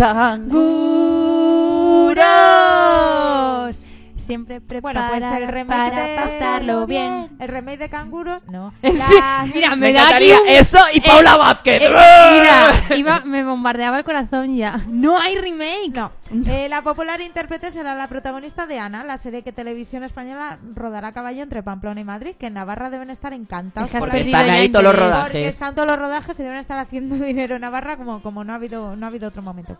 ¡Canguros! 2.06 3.84
Siempre 4.16 4.58
Bueno, 4.58 4.68
preparada 4.68 5.08
pues 5.10 5.22
el 5.40 5.48
remake 5.48 5.90
para 5.92 6.02
de... 6.04 6.16
pasarlo 6.16 6.84
bien. 6.86 7.28
El 7.38 7.46
remake 7.48 7.78
de 7.78 7.88
Canguros, 7.88 8.42
no. 8.50 8.72
Sí, 8.82 8.90
La- 9.20 9.46
Mira, 9.54 9.70
me, 9.70 9.76
Me 9.76 9.92
da 9.92 10.00
aquí 10.08 10.24
encantaría 10.24 10.40
un- 10.40 10.48
eso 10.48 10.78
y 10.92 11.00
Paula 11.00 11.36
Vázquez. 11.36 11.80
Eh, 11.82 11.88
mira, 11.88 12.84
iba, 12.96 13.20
me 13.20 13.44
bombardeaba 13.44 13.98
el 13.98 14.04
corazón 14.04 14.56
ya. 14.56 14.84
No 14.88 15.16
hay 15.16 15.36
remake. 15.36 15.92
No. 15.94 16.10
Eh, 16.30 16.68
la 16.68 16.82
popular 16.82 17.20
intérprete 17.20 17.70
será 17.70 17.94
la 17.94 18.08
protagonista 18.08 18.66
de 18.66 18.78
Ana, 18.78 19.04
la 19.04 19.16
serie 19.16 19.42
que 19.42 19.52
Televisión 19.52 20.02
Española 20.02 20.58
rodará 20.74 21.08
a 21.08 21.12
caballo 21.12 21.42
entre 21.42 21.62
Pamplona 21.62 22.00
y 22.00 22.04
Madrid, 22.04 22.34
que 22.36 22.46
en 22.46 22.54
Navarra 22.54 22.90
deben 22.90 23.10
estar 23.10 23.32
encantados 23.32 23.90
por 23.90 24.08
la 24.08 24.18
están 24.18 24.50
ahí 24.50 24.68
todos 24.68 24.84
los 24.84 24.94
interés. 24.94 25.12
Porque 25.12 25.32
rodajes. 25.32 25.54
están 25.54 25.74
todos 25.74 25.88
los 25.88 25.98
rodajes 25.98 26.38
y 26.38 26.42
deben 26.42 26.58
estar 26.58 26.78
haciendo 26.78 27.14
dinero 27.24 27.56
en 27.56 27.60
Navarra 27.60 27.96
como, 27.96 28.22
como 28.22 28.42
no, 28.42 28.52
ha 28.52 28.56
habido, 28.56 28.96
no 28.96 29.06
ha 29.06 29.08
habido 29.08 29.28
otro 29.28 29.42
momento. 29.42 29.78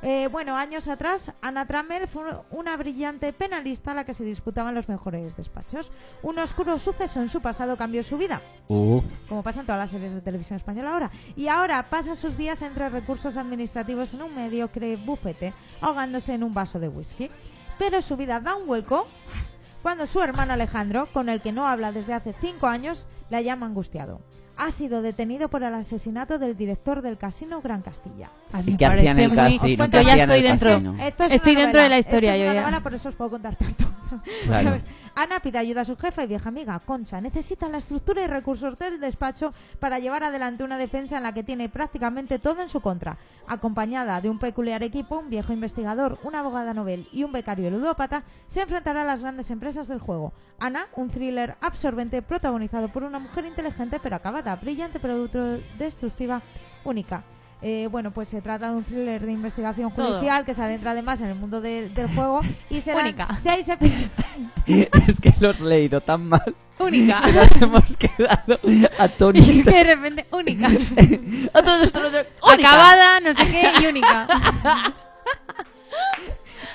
Eh, 0.00 0.28
bueno, 0.30 0.56
años 0.56 0.86
atrás, 0.86 1.32
Ana 1.40 1.66
Trammell 1.66 2.06
fue 2.06 2.22
una 2.50 2.76
brillante 2.76 3.32
penalista 3.32 3.90
a 3.90 3.94
la 3.94 4.04
que 4.04 4.14
se 4.14 4.22
disputaban 4.22 4.74
los 4.74 4.88
mejores 4.88 5.36
despachos. 5.36 5.90
Un 6.22 6.38
oscuro 6.38 6.78
suceso 6.78 7.20
en 7.20 7.28
su 7.28 7.40
pasado 7.40 7.76
cambió 7.76 8.02
su 8.02 8.16
vida, 8.16 8.40
Uh, 8.68 9.00
como 9.28 9.42
pasa 9.42 9.60
en 9.60 9.66
todas 9.66 9.80
las 9.80 9.90
series 9.90 10.12
de 10.12 10.20
televisión 10.20 10.56
española 10.58 10.92
ahora. 10.92 11.10
Y 11.36 11.48
ahora 11.48 11.82
pasa 11.82 12.14
sus 12.14 12.36
días 12.36 12.60
entre 12.62 12.88
recursos 12.90 13.36
administrativos 13.36 14.12
en 14.14 14.22
un 14.22 14.34
mediocre 14.34 14.96
bufete, 14.96 15.54
ahogándose 15.88 16.34
en 16.34 16.42
un 16.42 16.54
vaso 16.54 16.78
de 16.78 16.88
whisky. 16.88 17.30
Pero 17.78 18.00
su 18.02 18.16
vida 18.16 18.40
da 18.40 18.56
un 18.56 18.66
vuelco 18.66 19.06
cuando 19.82 20.06
su 20.06 20.20
hermano 20.20 20.52
Alejandro, 20.52 21.06
con 21.12 21.28
el 21.28 21.40
que 21.40 21.52
no 21.52 21.66
habla 21.66 21.92
desde 21.92 22.14
hace 22.14 22.34
cinco 22.40 22.66
años, 22.66 23.06
la 23.30 23.40
llama 23.40 23.66
angustiado. 23.66 24.20
ha 24.60 24.72
sido 24.72 25.02
detenido 25.02 25.48
por 25.48 25.62
el 25.62 25.72
asesinato 25.72 26.40
del 26.40 26.56
director 26.56 27.00
del 27.00 27.16
casino 27.16 27.60
Gran 27.60 27.80
Castilla. 27.80 28.28
¿Y 28.66 28.76
qué 28.76 28.86
hacía 28.86 29.12
en 29.12 29.18
el 29.20 29.32
casino? 29.32 29.54
Os 29.54 29.62
¿Qué 29.68 29.76
cuento- 29.76 30.00
Yo 30.00 30.08
ya 30.08 30.16
estoy 30.16 30.42
dentro. 30.42 30.68
Esto 31.00 31.24
es 31.24 31.30
Estoy 31.32 31.54
dentro 31.54 31.80
de 31.80 31.88
la 31.88 31.94
novela, 31.94 31.98
historia, 32.00 32.34
esto 32.34 32.40
es 32.42 32.44
yo 32.44 32.44
una 32.50 32.54
ya. 32.54 32.60
novela, 32.62 32.80
por 32.82 32.94
eso 32.94 33.08
os 33.10 33.14
puedo 33.14 33.30
contar 33.30 33.54
tanto. 33.54 33.84
Claro. 34.46 34.80
Ana 35.18 35.40
pide 35.40 35.58
ayuda 35.58 35.80
a 35.80 35.84
su 35.84 35.96
jefa 35.96 36.22
y 36.22 36.28
vieja 36.28 36.48
amiga, 36.48 36.78
Concha. 36.78 37.20
Necesita 37.20 37.68
la 37.68 37.78
estructura 37.78 38.22
y 38.22 38.28
recursos 38.28 38.78
del 38.78 39.00
despacho 39.00 39.52
para 39.80 39.98
llevar 39.98 40.22
adelante 40.22 40.62
una 40.62 40.78
defensa 40.78 41.16
en 41.16 41.24
la 41.24 41.34
que 41.34 41.42
tiene 41.42 41.68
prácticamente 41.68 42.38
todo 42.38 42.62
en 42.62 42.68
su 42.68 42.80
contra. 42.80 43.18
Acompañada 43.48 44.20
de 44.20 44.30
un 44.30 44.38
peculiar 44.38 44.84
equipo, 44.84 45.18
un 45.18 45.28
viejo 45.28 45.52
investigador, 45.52 46.20
una 46.22 46.38
abogada 46.38 46.72
novel 46.72 47.08
y 47.10 47.24
un 47.24 47.32
becario 47.32 47.68
ludópata, 47.68 48.22
se 48.46 48.60
enfrentará 48.60 49.02
a 49.02 49.06
las 49.06 49.22
grandes 49.22 49.50
empresas 49.50 49.88
del 49.88 49.98
juego. 49.98 50.34
Ana, 50.60 50.86
un 50.94 51.10
thriller 51.10 51.56
absorbente 51.62 52.22
protagonizado 52.22 52.86
por 52.86 53.02
una 53.02 53.18
mujer 53.18 53.44
inteligente 53.44 53.98
pero 54.00 54.14
acabada, 54.14 54.54
brillante 54.54 55.00
pero 55.00 55.26
destructiva, 55.78 56.42
única. 56.84 57.24
Eh, 57.60 57.88
bueno, 57.90 58.12
pues 58.12 58.28
se 58.28 58.40
trata 58.40 58.70
de 58.70 58.76
un 58.76 58.84
thriller 58.84 59.20
de 59.20 59.32
investigación 59.32 59.90
Todo. 59.92 60.12
judicial 60.18 60.44
que 60.44 60.54
se 60.54 60.62
adentra 60.62 60.92
además 60.92 61.20
en 61.22 61.28
el 61.28 61.34
mundo 61.34 61.60
del, 61.60 61.92
del 61.92 62.08
juego 62.14 62.40
y 62.70 62.80
serán 62.82 63.02
Única. 63.06 63.28
seis 63.42 63.68
episodios. 63.68 64.10
es 65.08 65.20
que 65.20 65.32
lo 65.40 65.50
has 65.50 65.58
leído 65.60 66.00
tan 66.00 66.28
mal 66.28 66.54
Única. 66.78 67.20
que 67.22 67.32
nos 67.32 67.52
hemos 67.60 67.96
quedado 67.96 68.60
es 68.62 68.88
atónitos. 69.00 69.48
que 69.64 69.72
de 69.72 69.84
repente, 69.84 70.26
única. 70.30 70.68
A 71.52 71.62
todo 71.62 71.82
esto, 71.82 72.00
¡Única! 72.00 72.26
Acabada, 72.70 73.20
no 73.20 73.34
sé 73.34 73.50
qué, 73.50 73.70
y 73.82 73.86
única. 73.86 74.28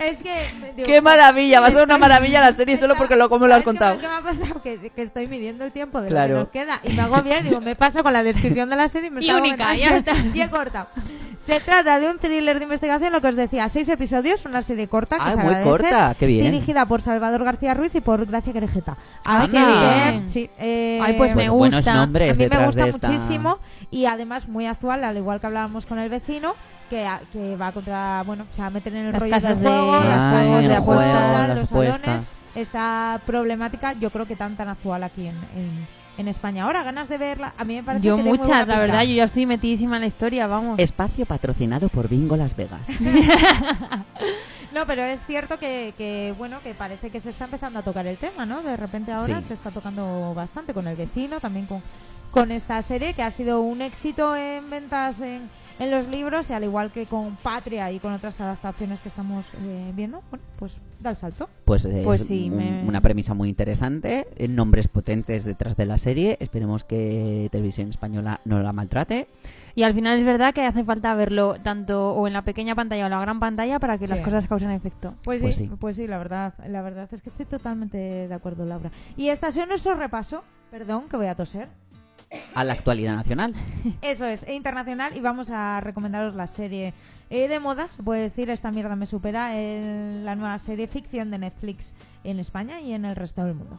Es 0.03 0.19
que. 0.19 0.33
digo, 0.75 0.87
¡Qué 0.87 1.01
maravilla! 1.01 1.59
Va 1.61 1.67
a 1.67 1.71
ser 1.71 1.83
una 1.83 1.97
maravilla 1.97 2.41
la 2.41 2.53
serie 2.53 2.77
solo 2.77 2.95
porque 2.95 3.15
lo, 3.15 3.29
como 3.29 3.47
lo 3.47 3.55
has 3.55 3.63
¿sabes 3.63 3.79
qué 3.79 3.79
contado. 3.79 3.99
¿Qué 3.99 4.07
me 4.07 4.13
ha 4.13 4.21
pasado? 4.21 4.61
Que, 4.61 4.91
que 4.95 5.01
estoy 5.01 5.27
midiendo 5.27 5.63
el 5.63 5.71
tiempo 5.71 6.01
de 6.01 6.09
Claro. 6.09 6.39
lo 6.39 6.51
que 6.51 6.65
nos 6.65 6.65
queda 6.65 6.79
y 6.83 6.93
me 6.93 7.01
hago 7.01 7.21
bien. 7.21 7.43
Digo, 7.43 7.61
me 7.61 7.75
paso 7.75 8.03
con 8.03 8.13
la 8.13 8.23
descripción 8.23 8.69
de 8.69 8.75
la 8.75 8.87
serie 8.89 9.07
y 9.07 9.11
me 9.11 9.23
Y 9.23 9.31
única, 9.31 9.75
ya 9.75 9.97
está. 9.97 10.13
Y 10.33 10.41
he 10.41 10.49
cortado. 10.49 10.87
Se 11.45 11.59
trata 11.59 11.99
de 11.99 12.09
un 12.09 12.17
thriller 12.19 12.57
de 12.57 12.63
investigación, 12.63 13.11
lo 13.11 13.19
que 13.19 13.27
os 13.27 13.35
decía, 13.35 13.67
seis 13.67 13.89
episodios, 13.89 14.45
una 14.45 14.61
serie 14.61 14.87
corta 14.87 15.17
que 15.17 15.23
Ah, 15.23 15.31
se 15.31 15.35
muy 15.37 15.45
agradece, 15.47 15.69
corta, 15.69 16.15
qué 16.17 16.25
bien. 16.25 16.51
Dirigida 16.51 16.85
por 16.85 17.01
Salvador 17.01 17.43
García 17.43 17.73
Ruiz 17.73 17.93
y 17.95 17.99
por 17.99 18.25
Gracia 18.25 18.53
Querejeta. 18.53 18.95
Ah, 19.25 19.39
Así 19.41 19.51
qué 19.51 19.57
que, 20.23 20.29
sí, 20.29 20.49
eh, 20.57 20.99
Ay, 21.03 21.15
pues 21.17 21.35
me 21.35 21.49
buenos 21.49 21.79
gusta. 21.79 21.95
nombres 21.95 22.31
a 22.31 22.35
mí 22.35 22.47
me 22.49 22.65
gusta 22.65 22.83
de 22.85 22.89
esta... 22.91 23.09
muchísimo 23.09 23.59
y 23.91 24.05
además 24.05 24.47
muy 24.47 24.67
actual, 24.67 25.03
al 25.03 25.17
igual 25.17 25.41
que 25.41 25.47
hablábamos 25.47 25.85
con 25.85 25.99
el 25.99 26.09
vecino, 26.09 26.53
que, 26.89 27.05
a- 27.05 27.19
que 27.33 27.57
va 27.57 27.73
contra, 27.73 28.23
bueno, 28.25 28.45
se 28.55 28.61
va 28.61 28.67
a 28.67 28.69
meter 28.69 28.95
en 28.95 29.07
el 29.07 29.11
Las 29.11 29.21
rollo 29.21 29.31
casas 29.33 29.59
del 29.59 29.67
juego, 29.67 29.99
de- 29.99 30.07
las 30.07 30.17
Ah, 30.19 30.31
casas 30.31 30.61
de 30.63 30.77
juego, 30.77 31.01
apuestas, 31.01 31.57
los 31.59 31.71
apuestas. 31.71 32.01
salones. 32.01 32.27
Esta 32.55 33.19
problemática 33.25 33.93
yo 33.93 34.11
creo 34.11 34.25
que 34.27 34.35
tan 34.37 34.55
tan 34.55 34.69
actual 34.69 35.03
aquí 35.03 35.27
en, 35.27 35.35
en, 35.57 35.87
en 36.17 36.27
España. 36.27 36.63
Ahora, 36.65 36.83
ganas 36.83 37.09
de 37.09 37.17
verla, 37.17 37.53
a 37.57 37.63
mí 37.63 37.75
me 37.75 37.83
parece 37.83 38.05
Yo 38.05 38.17
que 38.17 38.23
muchas, 38.23 38.47
buena 38.47 38.65
la 38.65 38.79
verdad, 38.79 38.99
pinta. 38.99 39.03
yo 39.05 39.13
ya 39.15 39.23
estoy 39.23 39.45
metidísima 39.45 39.95
en 39.95 40.01
la 40.01 40.07
historia, 40.07 40.47
vamos. 40.47 40.79
Espacio 40.79 41.25
patrocinado 41.25 41.89
por 41.89 42.07
Bingo 42.09 42.35
Las 42.37 42.55
Vegas. 42.55 42.87
No, 44.73 44.87
pero 44.87 45.03
es 45.03 45.19
cierto 45.27 45.59
que, 45.59 45.93
que, 45.99 46.33
bueno, 46.35 46.57
que 46.63 46.73
parece 46.73 47.11
que 47.11 47.19
se 47.19 47.29
está 47.29 47.45
empezando 47.45 47.77
a 47.77 47.83
tocar 47.83 48.07
el 48.07 48.17
tema, 48.17 48.43
¿no? 48.47 48.63
De 48.63 48.75
repente 48.75 49.11
ahora 49.11 49.39
Sí. 49.39 49.49
se 49.49 49.53
está 49.53 49.69
tocando 49.69 50.33
bastante 50.33 50.73
con 50.73 50.87
el 50.87 50.95
vecino, 50.95 51.39
también 51.39 51.67
con, 51.67 51.83
con 52.31 52.51
esta 52.51 52.81
serie 52.81 53.13
que 53.13 53.21
ha 53.21 53.29
sido 53.29 53.61
un 53.61 53.83
éxito 53.83 54.35
en 54.35 54.67
ventas 54.71 55.21
en, 55.21 55.47
en 55.79 55.91
los 55.91 56.07
libros 56.07 56.49
y 56.49 56.53
al 56.53 56.63
igual 56.63 56.91
que 56.91 57.05
con 57.05 57.35
Patria 57.37 57.91
y 57.91 57.99
con 57.99 58.13
otras 58.13 58.39
adaptaciones 58.39 59.01
que 59.01 59.09
estamos 59.09 59.45
eh, 59.63 59.91
viendo, 59.95 60.21
bueno, 60.29 60.45
pues 60.57 60.77
da 60.99 61.09
el 61.11 61.15
salto. 61.15 61.49
Pues, 61.65 61.85
es 61.85 62.03
Pues 62.05 62.25
sí, 62.25 62.49
un- 62.49 62.57
me- 62.57 62.83
una 62.87 63.01
premisa 63.01 63.33
muy 63.33 63.49
interesante, 63.49 64.27
eh, 64.37 64.47
nombres 64.47 64.87
potentes 64.87 65.45
detrás 65.45 65.75
de 65.75 65.85
la 65.85 65.97
serie. 65.97 66.37
Esperemos 66.39 66.83
que 66.83 67.49
Televisión 67.51 67.89
Española 67.89 68.39
no 68.45 68.59
la 68.59 68.71
maltrate. 68.73 69.27
Y 69.75 69.81
al 69.83 69.93
final 69.95 70.19
es 70.19 70.23
verdad 70.25 70.53
que 70.53 70.61
hace 70.61 70.83
falta 70.83 71.15
verlo 71.15 71.55
tanto 71.63 72.11
o 72.13 72.27
en 72.27 72.33
la 72.33 72.43
pequeña 72.43 72.75
pantalla 72.75 73.03
o 73.03 73.07
en 73.07 73.11
la 73.11 73.19
gran 73.21 73.39
pantalla 73.39 73.79
para 73.79 73.97
que 73.97 74.07
las 74.07 74.19
Sí. 74.19 74.23
cosas 74.23 74.47
causen 74.47 74.69
efecto. 74.69 75.15
Pues, 75.23 75.41
Pues 75.41 75.57
sí, 75.57 75.65
sí. 75.67 75.71
pues 75.79 75.95
sí, 75.95 76.05
la 76.07 76.19
verdad, 76.19 76.53
la 76.67 76.81
verdad 76.83 77.09
es 77.11 77.21
que 77.23 77.29
estoy 77.29 77.45
totalmente 77.47 77.97
de 77.97 78.33
acuerdo, 78.33 78.65
Laura. 78.65 78.91
Y 79.17 79.29
este 79.29 79.47
ha 79.47 79.51
sido 79.51 79.65
nuestro 79.65 79.95
repaso, 79.95 80.43
perdón, 80.69 81.09
que 81.09 81.17
voy 81.17 81.25
a 81.27 81.33
toser. 81.35 81.67
A 82.55 82.63
la 82.63 82.73
actualidad 82.73 83.15
nacional. 83.15 83.53
Eso 84.01 84.25
es, 84.25 84.43
e 84.47 84.53
internacional 84.55 85.15
y 85.15 85.19
vamos 85.21 85.49
a 85.51 85.79
recomendaros 85.81 86.35
la 86.35 86.47
serie 86.47 86.93
eh, 87.29 87.47
de 87.47 87.59
modas, 87.59 87.91
se 87.91 88.03
puede 88.03 88.21
decir, 88.21 88.49
esta 88.49 88.71
mierda 88.71 88.95
me 88.95 89.05
supera, 89.05 89.55
el- 89.57 90.23
la 90.25 90.35
nueva 90.35 90.57
serie 90.59 90.87
ficción 90.87 91.31
de 91.31 91.39
Netflix 91.39 91.93
en 92.23 92.39
España 92.39 92.79
y 92.81 92.93
en 92.93 93.05
el 93.05 93.15
resto 93.15 93.43
del 93.43 93.55
mundo. 93.55 93.77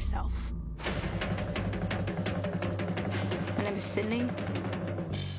Yourself. 0.00 0.32
My 3.58 3.64
name 3.64 3.74
is 3.74 3.82
Sydney. 3.82 4.26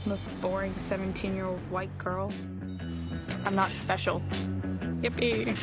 I'm 0.05 0.11
a 0.11 0.17
boring 0.39 0.75
17 0.75 1.33
year 1.33 1.45
old 1.45 1.59
white 1.71 1.95
girl. 1.97 2.31
I'm 3.43 3.55
not 3.55 3.71
special. 3.71 4.21
Yippee. 5.01 5.57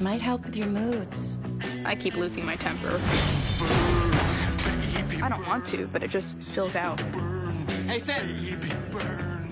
Might 0.00 0.22
help 0.22 0.46
with 0.46 0.56
your 0.56 0.68
moods. 0.68 1.36
I 1.84 1.94
keep 1.94 2.14
losing 2.14 2.46
my 2.46 2.56
temper. 2.56 2.98
I 5.22 5.28
don't 5.28 5.46
want 5.46 5.66
to, 5.66 5.86
but 5.88 6.02
it 6.02 6.08
just 6.08 6.42
spills 6.42 6.76
out. 6.76 6.98
Hey, 7.86 7.98
Sid. 7.98 8.22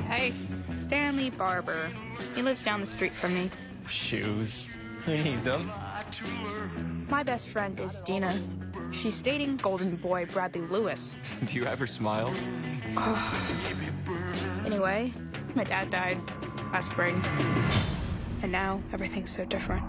Hey, 0.08 0.32
Stanley 0.74 1.28
Barber. 1.28 1.90
He 2.34 2.40
lives 2.40 2.64
down 2.64 2.80
the 2.80 2.86
street 2.86 3.14
from 3.14 3.34
me. 3.34 3.50
Shoes. 3.86 4.66
Who 5.04 5.12
needs 5.12 5.44
them? 5.44 5.70
My 7.10 7.24
best 7.24 7.48
friend 7.48 7.78
is 7.80 8.02
Dina. 8.02 8.32
She's 8.92 9.20
dating 9.20 9.56
Golden 9.56 9.96
Boy 9.96 10.26
Bradley 10.26 10.60
Lewis. 10.60 11.16
Do 11.46 11.56
you 11.56 11.64
ever 11.66 11.86
smile? 11.86 12.32
Anyway, 14.66 15.12
my 15.56 15.64
dad 15.64 15.90
died 15.90 16.18
last 16.72 16.92
spring. 16.92 17.20
And 18.42 18.52
now 18.52 18.80
everything's 18.92 19.30
so 19.30 19.44
different. 19.44 19.82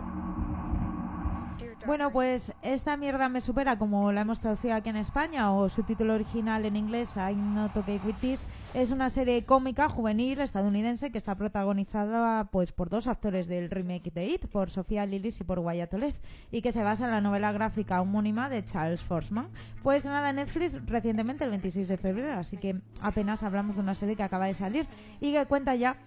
Bueno, 1.83 2.11
pues 2.11 2.53
esta 2.61 2.95
mierda 2.95 3.27
me 3.27 3.41
supera, 3.41 3.79
como 3.79 4.11
la 4.11 4.21
hemos 4.21 4.39
traducido 4.39 4.75
aquí 4.75 4.89
en 4.89 4.97
España, 4.97 5.51
o 5.51 5.67
su 5.67 5.81
título 5.81 6.13
original 6.13 6.63
en 6.65 6.75
inglés, 6.75 7.15
I'm 7.15 7.55
Not 7.55 7.75
Okay 7.75 7.99
With 8.05 8.15
This, 8.21 8.47
es 8.75 8.91
una 8.91 9.09
serie 9.09 9.45
cómica 9.45 9.89
juvenil 9.89 10.39
estadounidense 10.41 11.11
que 11.11 11.17
está 11.17 11.33
protagonizada 11.33 12.45
pues 12.45 12.71
por 12.71 12.89
dos 12.89 13.07
actores 13.07 13.47
del 13.47 13.71
remake 13.71 14.11
de 14.13 14.27
It, 14.27 14.45
por 14.45 14.69
Sofía 14.69 15.07
Lillis 15.07 15.41
y 15.41 15.43
por 15.43 15.57
Wyatt 15.57 15.95
Olev, 15.95 16.13
y 16.51 16.61
que 16.61 16.71
se 16.71 16.83
basa 16.83 17.05
en 17.05 17.11
la 17.11 17.19
novela 17.19 17.51
gráfica 17.51 17.99
homónima 17.99 18.47
de 18.47 18.63
Charles 18.63 19.01
Forsman. 19.01 19.49
Pues 19.81 20.05
nada, 20.05 20.31
Netflix 20.33 20.85
recientemente, 20.85 21.45
el 21.45 21.49
26 21.49 21.87
de 21.87 21.97
febrero, 21.97 22.33
así 22.33 22.57
que 22.57 22.79
apenas 23.01 23.41
hablamos 23.41 23.75
de 23.75 23.81
una 23.81 23.95
serie 23.95 24.15
que 24.15 24.23
acaba 24.23 24.45
de 24.45 24.53
salir 24.53 24.87
y 25.19 25.33
que 25.33 25.47
cuenta 25.47 25.73
ya 25.75 25.97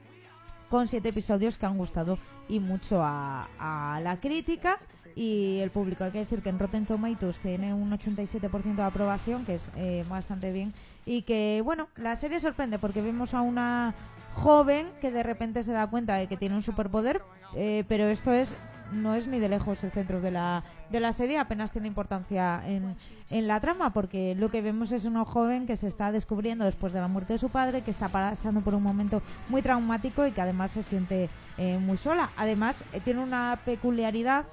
con 0.71 0.87
siete 0.87 1.09
episodios 1.09 1.59
que 1.59 1.67
han 1.67 1.77
gustado 1.77 2.19
y 2.49 2.61
mucho 2.61 3.01
a 3.03 4.01
la 4.03 4.21
crítica 4.21 4.79
y 5.15 5.59
el 5.61 5.71
público. 5.71 6.05
Hay 6.05 6.11
que 6.11 6.19
decir 6.19 6.43
que 6.43 6.49
en 6.49 6.59
Rotten 6.59 6.87
Tomatoes 6.87 7.41
tiene 7.41 7.75
un 7.75 7.91
87% 7.91 8.75
de 8.75 8.83
aprobación, 8.83 9.45
que 9.45 9.57
es 9.57 9.71
eh, 9.77 10.05
bastante 10.09 10.53
bien. 10.53 10.73
Y 11.07 11.23
que, 11.23 11.63
bueno, 11.65 11.89
la 11.97 12.17
serie 12.17 12.41
sorprende 12.41 12.79
porque 12.79 13.03
vemos 13.03 13.35
a 13.35 13.43
una 13.43 13.95
joven 14.35 14.89
que 15.01 15.11
de 15.11 15.23
repente 15.23 15.63
se 15.63 15.73
da 15.73 15.87
cuenta 15.87 16.17
de 16.17 16.27
que 16.27 16.37
tiene 16.37 16.57
un 16.57 16.63
superpoder, 16.63 17.23
eh, 17.55 17.85
pero 17.89 18.05
esto 18.07 18.33
es 18.33 18.55
no 18.93 19.15
es 19.15 19.27
ni 19.27 19.39
de 19.39 19.49
lejos 19.49 19.83
el 19.83 19.91
centro 19.91 20.21
de 20.21 20.31
la, 20.31 20.63
de 20.91 21.01
la 21.01 21.13
serie, 21.13 21.39
apenas 21.39 21.73
tiene 21.73 21.89
importancia 21.89 22.63
en, 22.67 22.97
en 23.31 23.49
la 23.49 23.61
trama, 23.61 23.93
porque 23.93 24.35
lo 24.35 24.51
que 24.51 24.63
vemos 24.63 24.93
es 24.93 25.05
una 25.05 25.25
joven 25.25 25.67
que 25.67 25.77
se 25.77 25.87
está 25.87 26.13
descubriendo 26.13 26.65
después 26.65 26.93
de 26.93 27.01
la 27.01 27.09
muerte 27.09 27.35
de 27.35 27.39
su 27.39 27.49
padre, 27.49 27.83
que 27.83 27.91
está 27.91 28.09
pasando 28.09 28.61
por 28.61 28.75
un 28.75 28.83
momento 28.83 29.23
muy 29.49 29.63
traumático 29.63 30.27
y 30.27 30.33
que 30.33 30.41
además 30.41 30.73
se 30.73 30.83
siente 30.83 31.29
eh, 31.59 31.79
muy 31.79 31.97
sola. 31.97 32.31
Además, 32.37 32.85
eh, 32.93 33.01
tiene 33.01 33.23
una 33.23 33.59
peculiaridad 33.65 34.45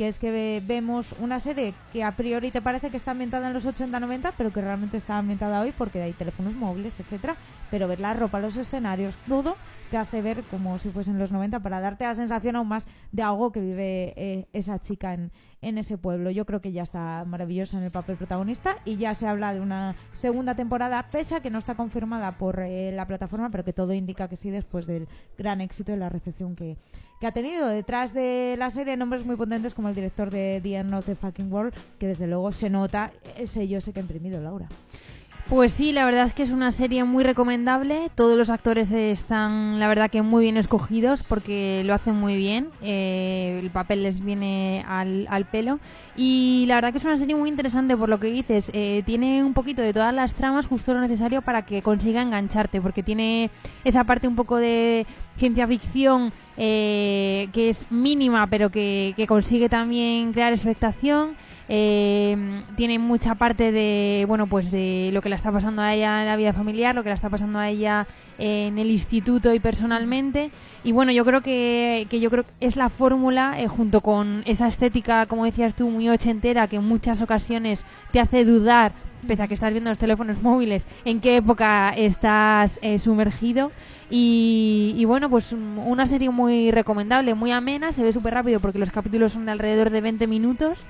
que 0.00 0.08
es 0.08 0.18
que 0.18 0.30
ve- 0.30 0.62
vemos 0.66 1.14
una 1.20 1.40
serie 1.40 1.74
que 1.92 2.02
a 2.02 2.12
priori 2.12 2.50
te 2.50 2.62
parece 2.62 2.88
que 2.88 2.96
está 2.96 3.10
ambientada 3.10 3.48
en 3.48 3.52
los 3.52 3.66
80-90, 3.66 4.32
pero 4.34 4.50
que 4.50 4.62
realmente 4.62 4.96
está 4.96 5.18
ambientada 5.18 5.60
hoy 5.60 5.74
porque 5.76 6.00
hay 6.00 6.14
teléfonos 6.14 6.54
móviles, 6.54 6.98
etcétera, 6.98 7.36
pero 7.70 7.86
ver 7.86 8.00
la 8.00 8.14
ropa, 8.14 8.40
los 8.40 8.56
escenarios, 8.56 9.18
todo 9.28 9.56
te 9.90 9.98
hace 9.98 10.22
ver 10.22 10.42
como 10.44 10.78
si 10.78 10.88
fuesen 10.88 11.18
los 11.18 11.32
90 11.32 11.60
para 11.60 11.80
darte 11.80 12.04
la 12.04 12.14
sensación 12.14 12.56
aún 12.56 12.68
más 12.68 12.86
de 13.12 13.22
algo 13.22 13.52
que 13.52 13.60
vive 13.60 14.14
eh, 14.16 14.46
esa 14.54 14.78
chica 14.78 15.12
en, 15.12 15.32
en 15.62 15.78
ese 15.78 15.98
pueblo. 15.98 16.30
Yo 16.30 16.46
creo 16.46 16.60
que 16.60 16.72
ya 16.72 16.82
está 16.82 17.24
maravillosa 17.26 17.76
en 17.78 17.84
el 17.84 17.90
papel 17.90 18.16
protagonista 18.16 18.76
y 18.84 18.96
ya 18.96 19.14
se 19.14 19.26
habla 19.26 19.52
de 19.52 19.60
una 19.60 19.94
segunda 20.12 20.54
temporada, 20.54 21.08
pese 21.10 21.34
a 21.34 21.40
que 21.40 21.50
no 21.50 21.58
está 21.58 21.74
confirmada 21.74 22.32
por 22.32 22.60
eh, 22.60 22.92
la 22.92 23.06
plataforma, 23.06 23.50
pero 23.50 23.64
que 23.64 23.72
todo 23.72 23.92
indica 23.92 24.28
que 24.28 24.36
sí 24.36 24.50
después 24.50 24.86
del 24.86 25.08
gran 25.36 25.60
éxito 25.60 25.92
y 25.92 25.96
la 25.96 26.08
recepción 26.08 26.56
que, 26.56 26.76
que 27.20 27.26
ha 27.26 27.32
tenido. 27.32 27.68
Detrás 27.68 28.14
de 28.14 28.56
la 28.58 28.70
serie 28.70 28.96
nombres 28.96 29.24
muy 29.24 29.36
potentes 29.36 29.74
como 29.74 29.88
el 29.88 29.94
director 29.94 30.30
de 30.30 30.60
The 30.62 30.76
End 30.76 30.94
of 30.94 31.06
the 31.06 31.14
Fucking 31.14 31.52
World, 31.52 31.74
que 31.98 32.06
desde 32.06 32.26
luego 32.26 32.52
se 32.52 32.70
nota 32.70 33.12
el 33.36 33.48
sello 33.48 33.78
ese 33.78 33.92
que 33.92 34.00
ha 34.00 34.02
imprimido 34.02 34.40
Laura. 34.40 34.68
Pues 35.50 35.72
sí, 35.72 35.90
la 35.90 36.04
verdad 36.04 36.26
es 36.26 36.32
que 36.32 36.44
es 36.44 36.52
una 36.52 36.70
serie 36.70 37.02
muy 37.02 37.24
recomendable. 37.24 38.08
Todos 38.14 38.38
los 38.38 38.50
actores 38.50 38.92
están, 38.92 39.80
la 39.80 39.88
verdad, 39.88 40.08
que 40.08 40.22
muy 40.22 40.44
bien 40.44 40.56
escogidos 40.56 41.24
porque 41.24 41.82
lo 41.84 41.92
hacen 41.92 42.14
muy 42.14 42.36
bien. 42.36 42.68
Eh, 42.82 43.58
el 43.60 43.68
papel 43.70 44.04
les 44.04 44.24
viene 44.24 44.84
al, 44.86 45.48
pelo. 45.50 45.80
Y 46.16 46.66
la 46.68 46.76
verdad 46.76 46.92
que 46.92 46.98
es 46.98 47.04
una 47.04 47.18
serie 47.18 47.34
muy 47.34 47.48
interesante 47.48 47.96
por 47.96 48.08
lo 48.08 48.20
que 48.20 48.28
dices. 48.28 48.70
Eh, 48.74 49.02
tiene 49.04 49.42
un 49.42 49.52
poquito 49.52 49.82
de 49.82 49.92
todas 49.92 50.14
las 50.14 50.34
tramas, 50.34 50.66
justo 50.66 50.94
lo 50.94 51.00
necesario 51.00 51.42
para 51.42 51.62
que 51.62 51.82
consiga 51.82 52.22
engancharte, 52.22 52.80
porque 52.80 53.02
tiene 53.02 53.50
esa 53.82 54.04
parte 54.04 54.28
un 54.28 54.36
poco 54.36 54.56
de 54.56 55.04
ciencia 55.36 55.66
ficción 55.66 56.32
eh, 56.56 57.48
que 57.52 57.70
es 57.70 57.90
mínima, 57.90 58.46
pero 58.46 58.70
que 58.70 59.24
consigue 59.26 59.68
también 59.68 60.32
crear 60.32 60.52
expectación. 60.52 61.34
Eh, 61.72 62.36
tiene 62.74 62.98
mucha 62.98 63.36
parte 63.36 63.70
de 63.70 64.24
bueno 64.26 64.48
pues 64.48 64.72
de 64.72 65.10
lo 65.12 65.22
que 65.22 65.28
le 65.28 65.36
está 65.36 65.52
pasando 65.52 65.82
a 65.82 65.94
ella 65.94 66.20
en 66.20 66.26
la 66.26 66.34
vida 66.34 66.52
familiar 66.52 66.96
lo 66.96 67.04
que 67.04 67.10
le 67.10 67.14
está 67.14 67.30
pasando 67.30 67.60
a 67.60 67.68
ella 67.68 68.08
en 68.38 68.76
el 68.76 68.90
instituto 68.90 69.54
y 69.54 69.60
personalmente. 69.60 70.50
Y 70.82 70.90
bueno 70.90 71.12
yo 71.12 71.24
creo 71.24 71.42
que, 71.42 72.08
que 72.10 72.18
yo 72.18 72.28
creo 72.28 72.44
es 72.58 72.74
la 72.74 72.88
fórmula 72.88 73.54
eh, 73.60 73.68
junto 73.68 74.00
con 74.00 74.42
esa 74.46 74.66
estética 74.66 75.26
como 75.26 75.44
decías 75.44 75.76
tú 75.76 75.88
muy 75.90 76.08
ochentera 76.08 76.66
que 76.66 76.74
en 76.76 76.84
muchas 76.88 77.22
ocasiones 77.22 77.84
te 78.10 78.18
hace 78.18 78.44
dudar 78.44 78.90
pese 79.28 79.44
a 79.44 79.46
que 79.46 79.54
estás 79.54 79.70
viendo 79.70 79.90
los 79.90 79.98
teléfonos 79.98 80.42
móviles 80.42 80.84
en 81.04 81.20
qué 81.20 81.36
época 81.36 81.90
estás 81.96 82.80
eh, 82.82 82.98
sumergido. 82.98 83.70
Y, 84.10 84.94
y 84.98 85.04
bueno 85.04 85.30
pues 85.30 85.52
un- 85.52 85.78
una 85.78 86.04
serie 86.06 86.30
muy 86.30 86.72
recomendable 86.72 87.34
muy 87.34 87.52
amena 87.52 87.92
se 87.92 88.02
ve 88.02 88.12
súper 88.12 88.34
rápido 88.34 88.58
porque 88.58 88.80
los 88.80 88.90
capítulos 88.90 89.30
son 89.34 89.46
de 89.46 89.52
alrededor 89.52 89.90
de 89.90 90.00
20 90.00 90.26
minutos 90.26 90.84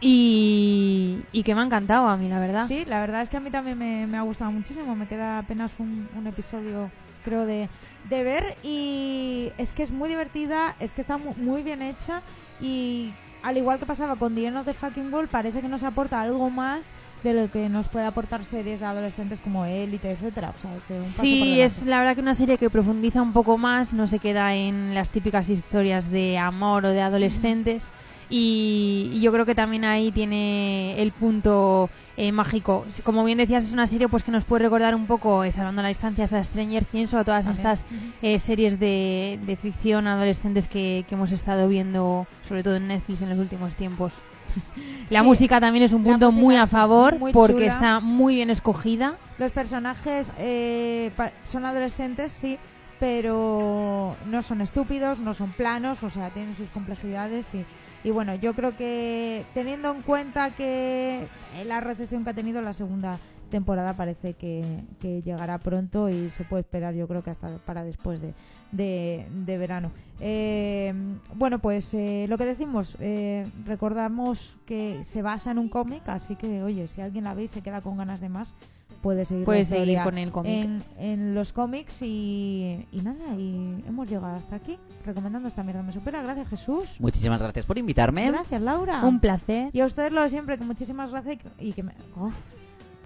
y, 0.00 1.20
y 1.32 1.42
que 1.42 1.54
me 1.54 1.60
ha 1.60 1.64
encantado 1.64 2.08
a 2.08 2.16
mí, 2.16 2.28
la 2.28 2.38
verdad. 2.40 2.66
Sí, 2.66 2.84
la 2.86 3.00
verdad 3.00 3.22
es 3.22 3.28
que 3.28 3.36
a 3.36 3.40
mí 3.40 3.50
también 3.50 3.78
me, 3.78 4.06
me 4.06 4.18
ha 4.18 4.22
gustado 4.22 4.50
muchísimo. 4.50 4.94
Me 4.96 5.06
queda 5.06 5.38
apenas 5.38 5.72
un, 5.78 6.08
un 6.16 6.26
episodio, 6.26 6.90
creo, 7.24 7.46
de, 7.46 7.68
de 8.08 8.22
ver. 8.24 8.56
Y 8.62 9.50
es 9.58 9.72
que 9.72 9.82
es 9.82 9.90
muy 9.90 10.08
divertida, 10.08 10.74
es 10.80 10.92
que 10.92 11.00
está 11.00 11.18
mu- 11.18 11.34
muy 11.36 11.62
bien 11.62 11.82
hecha. 11.82 12.22
Y 12.60 13.12
al 13.42 13.56
igual 13.56 13.78
que 13.78 13.86
pasaba 13.86 14.16
con 14.16 14.34
The 14.34 14.46
End 14.46 14.56
of 14.56 14.66
the 14.66 14.74
Fucking 14.74 15.10
Ball, 15.10 15.28
parece 15.28 15.60
que 15.60 15.68
nos 15.68 15.82
aporta 15.82 16.20
algo 16.20 16.48
más 16.50 16.82
de 17.22 17.34
lo 17.34 17.48
que 17.52 17.68
nos 17.68 17.86
puede 17.86 18.04
aportar 18.04 18.44
series 18.44 18.80
de 18.80 18.86
adolescentes 18.86 19.40
como 19.40 19.64
Élite, 19.64 20.10
etcétera. 20.10 20.52
O 20.56 20.60
sea, 20.60 20.74
es 20.76 20.90
un 20.90 21.04
paso 21.04 21.22
Sí, 21.22 21.60
es 21.60 21.84
la 21.86 21.98
verdad 22.00 22.16
que 22.16 22.20
una 22.20 22.34
serie 22.34 22.58
que 22.58 22.68
profundiza 22.68 23.22
un 23.22 23.32
poco 23.32 23.58
más, 23.58 23.92
no 23.92 24.08
se 24.08 24.18
queda 24.18 24.54
en 24.56 24.92
las 24.92 25.08
típicas 25.10 25.48
historias 25.48 26.10
de 26.10 26.36
amor 26.38 26.84
o 26.84 26.88
de 26.88 27.00
adolescentes. 27.00 27.88
Y, 28.34 29.10
y 29.12 29.20
yo 29.20 29.30
creo 29.30 29.44
que 29.44 29.54
también 29.54 29.84
ahí 29.84 30.10
tiene 30.10 31.00
el 31.02 31.12
punto 31.12 31.90
eh, 32.16 32.32
mágico. 32.32 32.86
Como 33.04 33.24
bien 33.24 33.36
decías, 33.36 33.64
es 33.64 33.72
una 33.72 33.86
serie 33.86 34.08
pues 34.08 34.24
que 34.24 34.30
nos 34.30 34.44
puede 34.44 34.62
recordar 34.64 34.94
un 34.94 35.06
poco, 35.06 35.44
eh, 35.44 35.52
salvando 35.52 35.82
la 35.82 35.88
distancia, 35.88 36.24
a 36.24 36.42
Stranger 36.44 36.86
Things 36.86 37.12
o 37.12 37.18
a 37.18 37.24
todas 37.24 37.46
estas 37.46 37.84
eh, 38.22 38.38
series 38.38 38.80
de, 38.80 39.38
de 39.44 39.56
ficción 39.56 40.06
adolescentes 40.06 40.66
que, 40.66 41.04
que 41.06 41.14
hemos 41.14 41.30
estado 41.30 41.68
viendo, 41.68 42.26
sobre 42.48 42.62
todo 42.62 42.76
en 42.76 42.88
Netflix 42.88 43.20
en 43.20 43.28
los 43.28 43.38
últimos 43.38 43.74
tiempos. 43.74 44.14
La 45.10 45.20
Sí, 45.20 45.26
música 45.26 45.60
también 45.60 45.84
es 45.84 45.92
un 45.92 46.02
punto 46.02 46.32
muy 46.32 46.56
a 46.56 46.66
favor 46.66 47.18
muy 47.18 47.32
porque 47.32 47.66
está 47.66 48.00
muy 48.00 48.36
bien 48.36 48.48
escogida. 48.48 49.16
Los 49.38 49.52
personajes 49.52 50.32
eh, 50.38 51.10
son 51.50 51.66
adolescentes, 51.66 52.32
sí, 52.32 52.58
pero 52.98 54.16
no 54.30 54.42
son 54.42 54.62
estúpidos, 54.62 55.18
no 55.18 55.34
son 55.34 55.50
planos, 55.52 56.02
o 56.02 56.08
sea, 56.08 56.30
tienen 56.30 56.56
sus 56.56 56.68
complejidades 56.68 57.52
y, 57.54 57.64
y 58.04 58.10
bueno, 58.10 58.34
yo 58.34 58.54
creo 58.54 58.76
que 58.76 59.44
teniendo 59.54 59.90
en 59.90 60.02
cuenta 60.02 60.50
que 60.50 61.26
eh, 61.56 61.64
la 61.66 61.80
recepción 61.80 62.24
que 62.24 62.30
ha 62.30 62.34
tenido 62.34 62.60
la 62.62 62.72
segunda 62.72 63.18
temporada 63.52 63.92
parece 63.92 64.32
que, 64.32 64.82
llegará 65.24 65.58
pronto 65.58 66.08
y 66.08 66.30
se 66.30 66.42
puede 66.44 66.62
esperar 66.62 66.94
yo 66.94 67.06
creo 67.06 67.22
que 67.22 67.30
hasta 67.30 67.58
para 67.58 67.84
después 67.84 68.20
de, 68.20 68.34
de, 68.72 69.26
de 69.30 69.58
verano. 69.58 69.92
Eh, 70.18 70.92
bueno, 71.34 71.60
pues 71.60 71.92
eh, 71.94 72.26
lo 72.28 72.38
que 72.38 72.46
decimos, 72.46 72.96
eh, 72.98 73.46
recordamos 73.64 74.56
que 74.66 75.04
se 75.04 75.22
basa 75.22 75.50
en 75.50 75.58
un 75.58 75.68
cómic, 75.68 76.08
así 76.08 76.34
que 76.34 76.62
oye, 76.62 76.88
si 76.88 77.02
alguien 77.02 77.24
la 77.24 77.34
ve 77.34 77.44
y 77.44 77.48
se 77.48 77.60
queda 77.60 77.82
con 77.82 77.98
ganas 77.98 78.20
de 78.20 78.30
más, 78.30 78.54
puede 79.02 79.24
seguir, 79.24 79.44
Puede 79.44 79.64
seguir 79.64 79.98
con 80.02 80.16
el 80.16 80.30
cómic. 80.30 80.52
En, 80.64 80.82
en 80.98 81.34
los 81.34 81.52
cómics 81.52 82.00
y, 82.02 82.86
y 82.92 83.02
nada, 83.02 83.34
y 83.36 83.84
hemos 83.86 84.08
llegado 84.08 84.36
hasta 84.36 84.56
aquí 84.56 84.78
recomendando 85.04 85.48
esta 85.48 85.62
mierda 85.62 85.82
me 85.82 85.92
supera. 85.92 86.22
Gracias 86.22 86.48
Jesús. 86.48 86.96
Muchísimas 87.00 87.42
gracias 87.42 87.66
por 87.66 87.76
invitarme. 87.76 88.28
Gracias 88.30 88.62
Laura. 88.62 89.04
Un 89.04 89.20
placer. 89.20 89.70
Y 89.72 89.80
a 89.80 89.86
ustedes 89.86 90.12
lo 90.12 90.22
de 90.22 90.30
siempre, 90.30 90.56
que 90.56 90.64
muchísimas 90.64 91.10
gracias 91.10 91.34
y 91.34 91.38
que, 91.38 91.48
y 91.58 91.72
que 91.72 91.82
me... 91.82 91.92
¡Uf! 92.16 92.54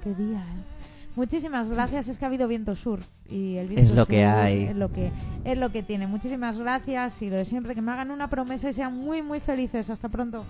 ¡Qué 0.05 0.15
día! 0.15 0.39
eh. 0.39 0.61
Muchísimas 1.17 1.71
gracias, 1.71 2.09
es 2.09 2.19
que 2.19 2.27
ha 2.27 2.29
habido 2.29 2.47
viento 2.47 2.75
sur 2.75 3.01
y 3.31 3.57
el 3.57 3.69
viento 3.69 3.81
Es 3.87 3.91
lo 3.93 4.05
que 4.05 4.27
hay. 4.27 4.65
Es 4.65 4.77
lo 4.77 4.93
que, 4.93 5.11
es 5.45 5.57
lo 5.57 5.73
que 5.73 5.83
tiene. 5.83 6.07
Muchísimas 6.07 6.59
gracias 6.59 7.23
y 7.23 7.31
lo 7.31 7.37
de 7.37 7.47
siempre, 7.47 7.75
que 7.75 7.81
me 7.81 7.91
hagan 7.91 8.11
una 8.11 8.29
promesa 8.29 8.69
y 8.69 8.75
sean 8.75 8.95
muy, 8.95 9.23
muy 9.23 9.41
felices. 9.41 9.89
Hasta 9.89 10.11
pronto. 10.11 10.45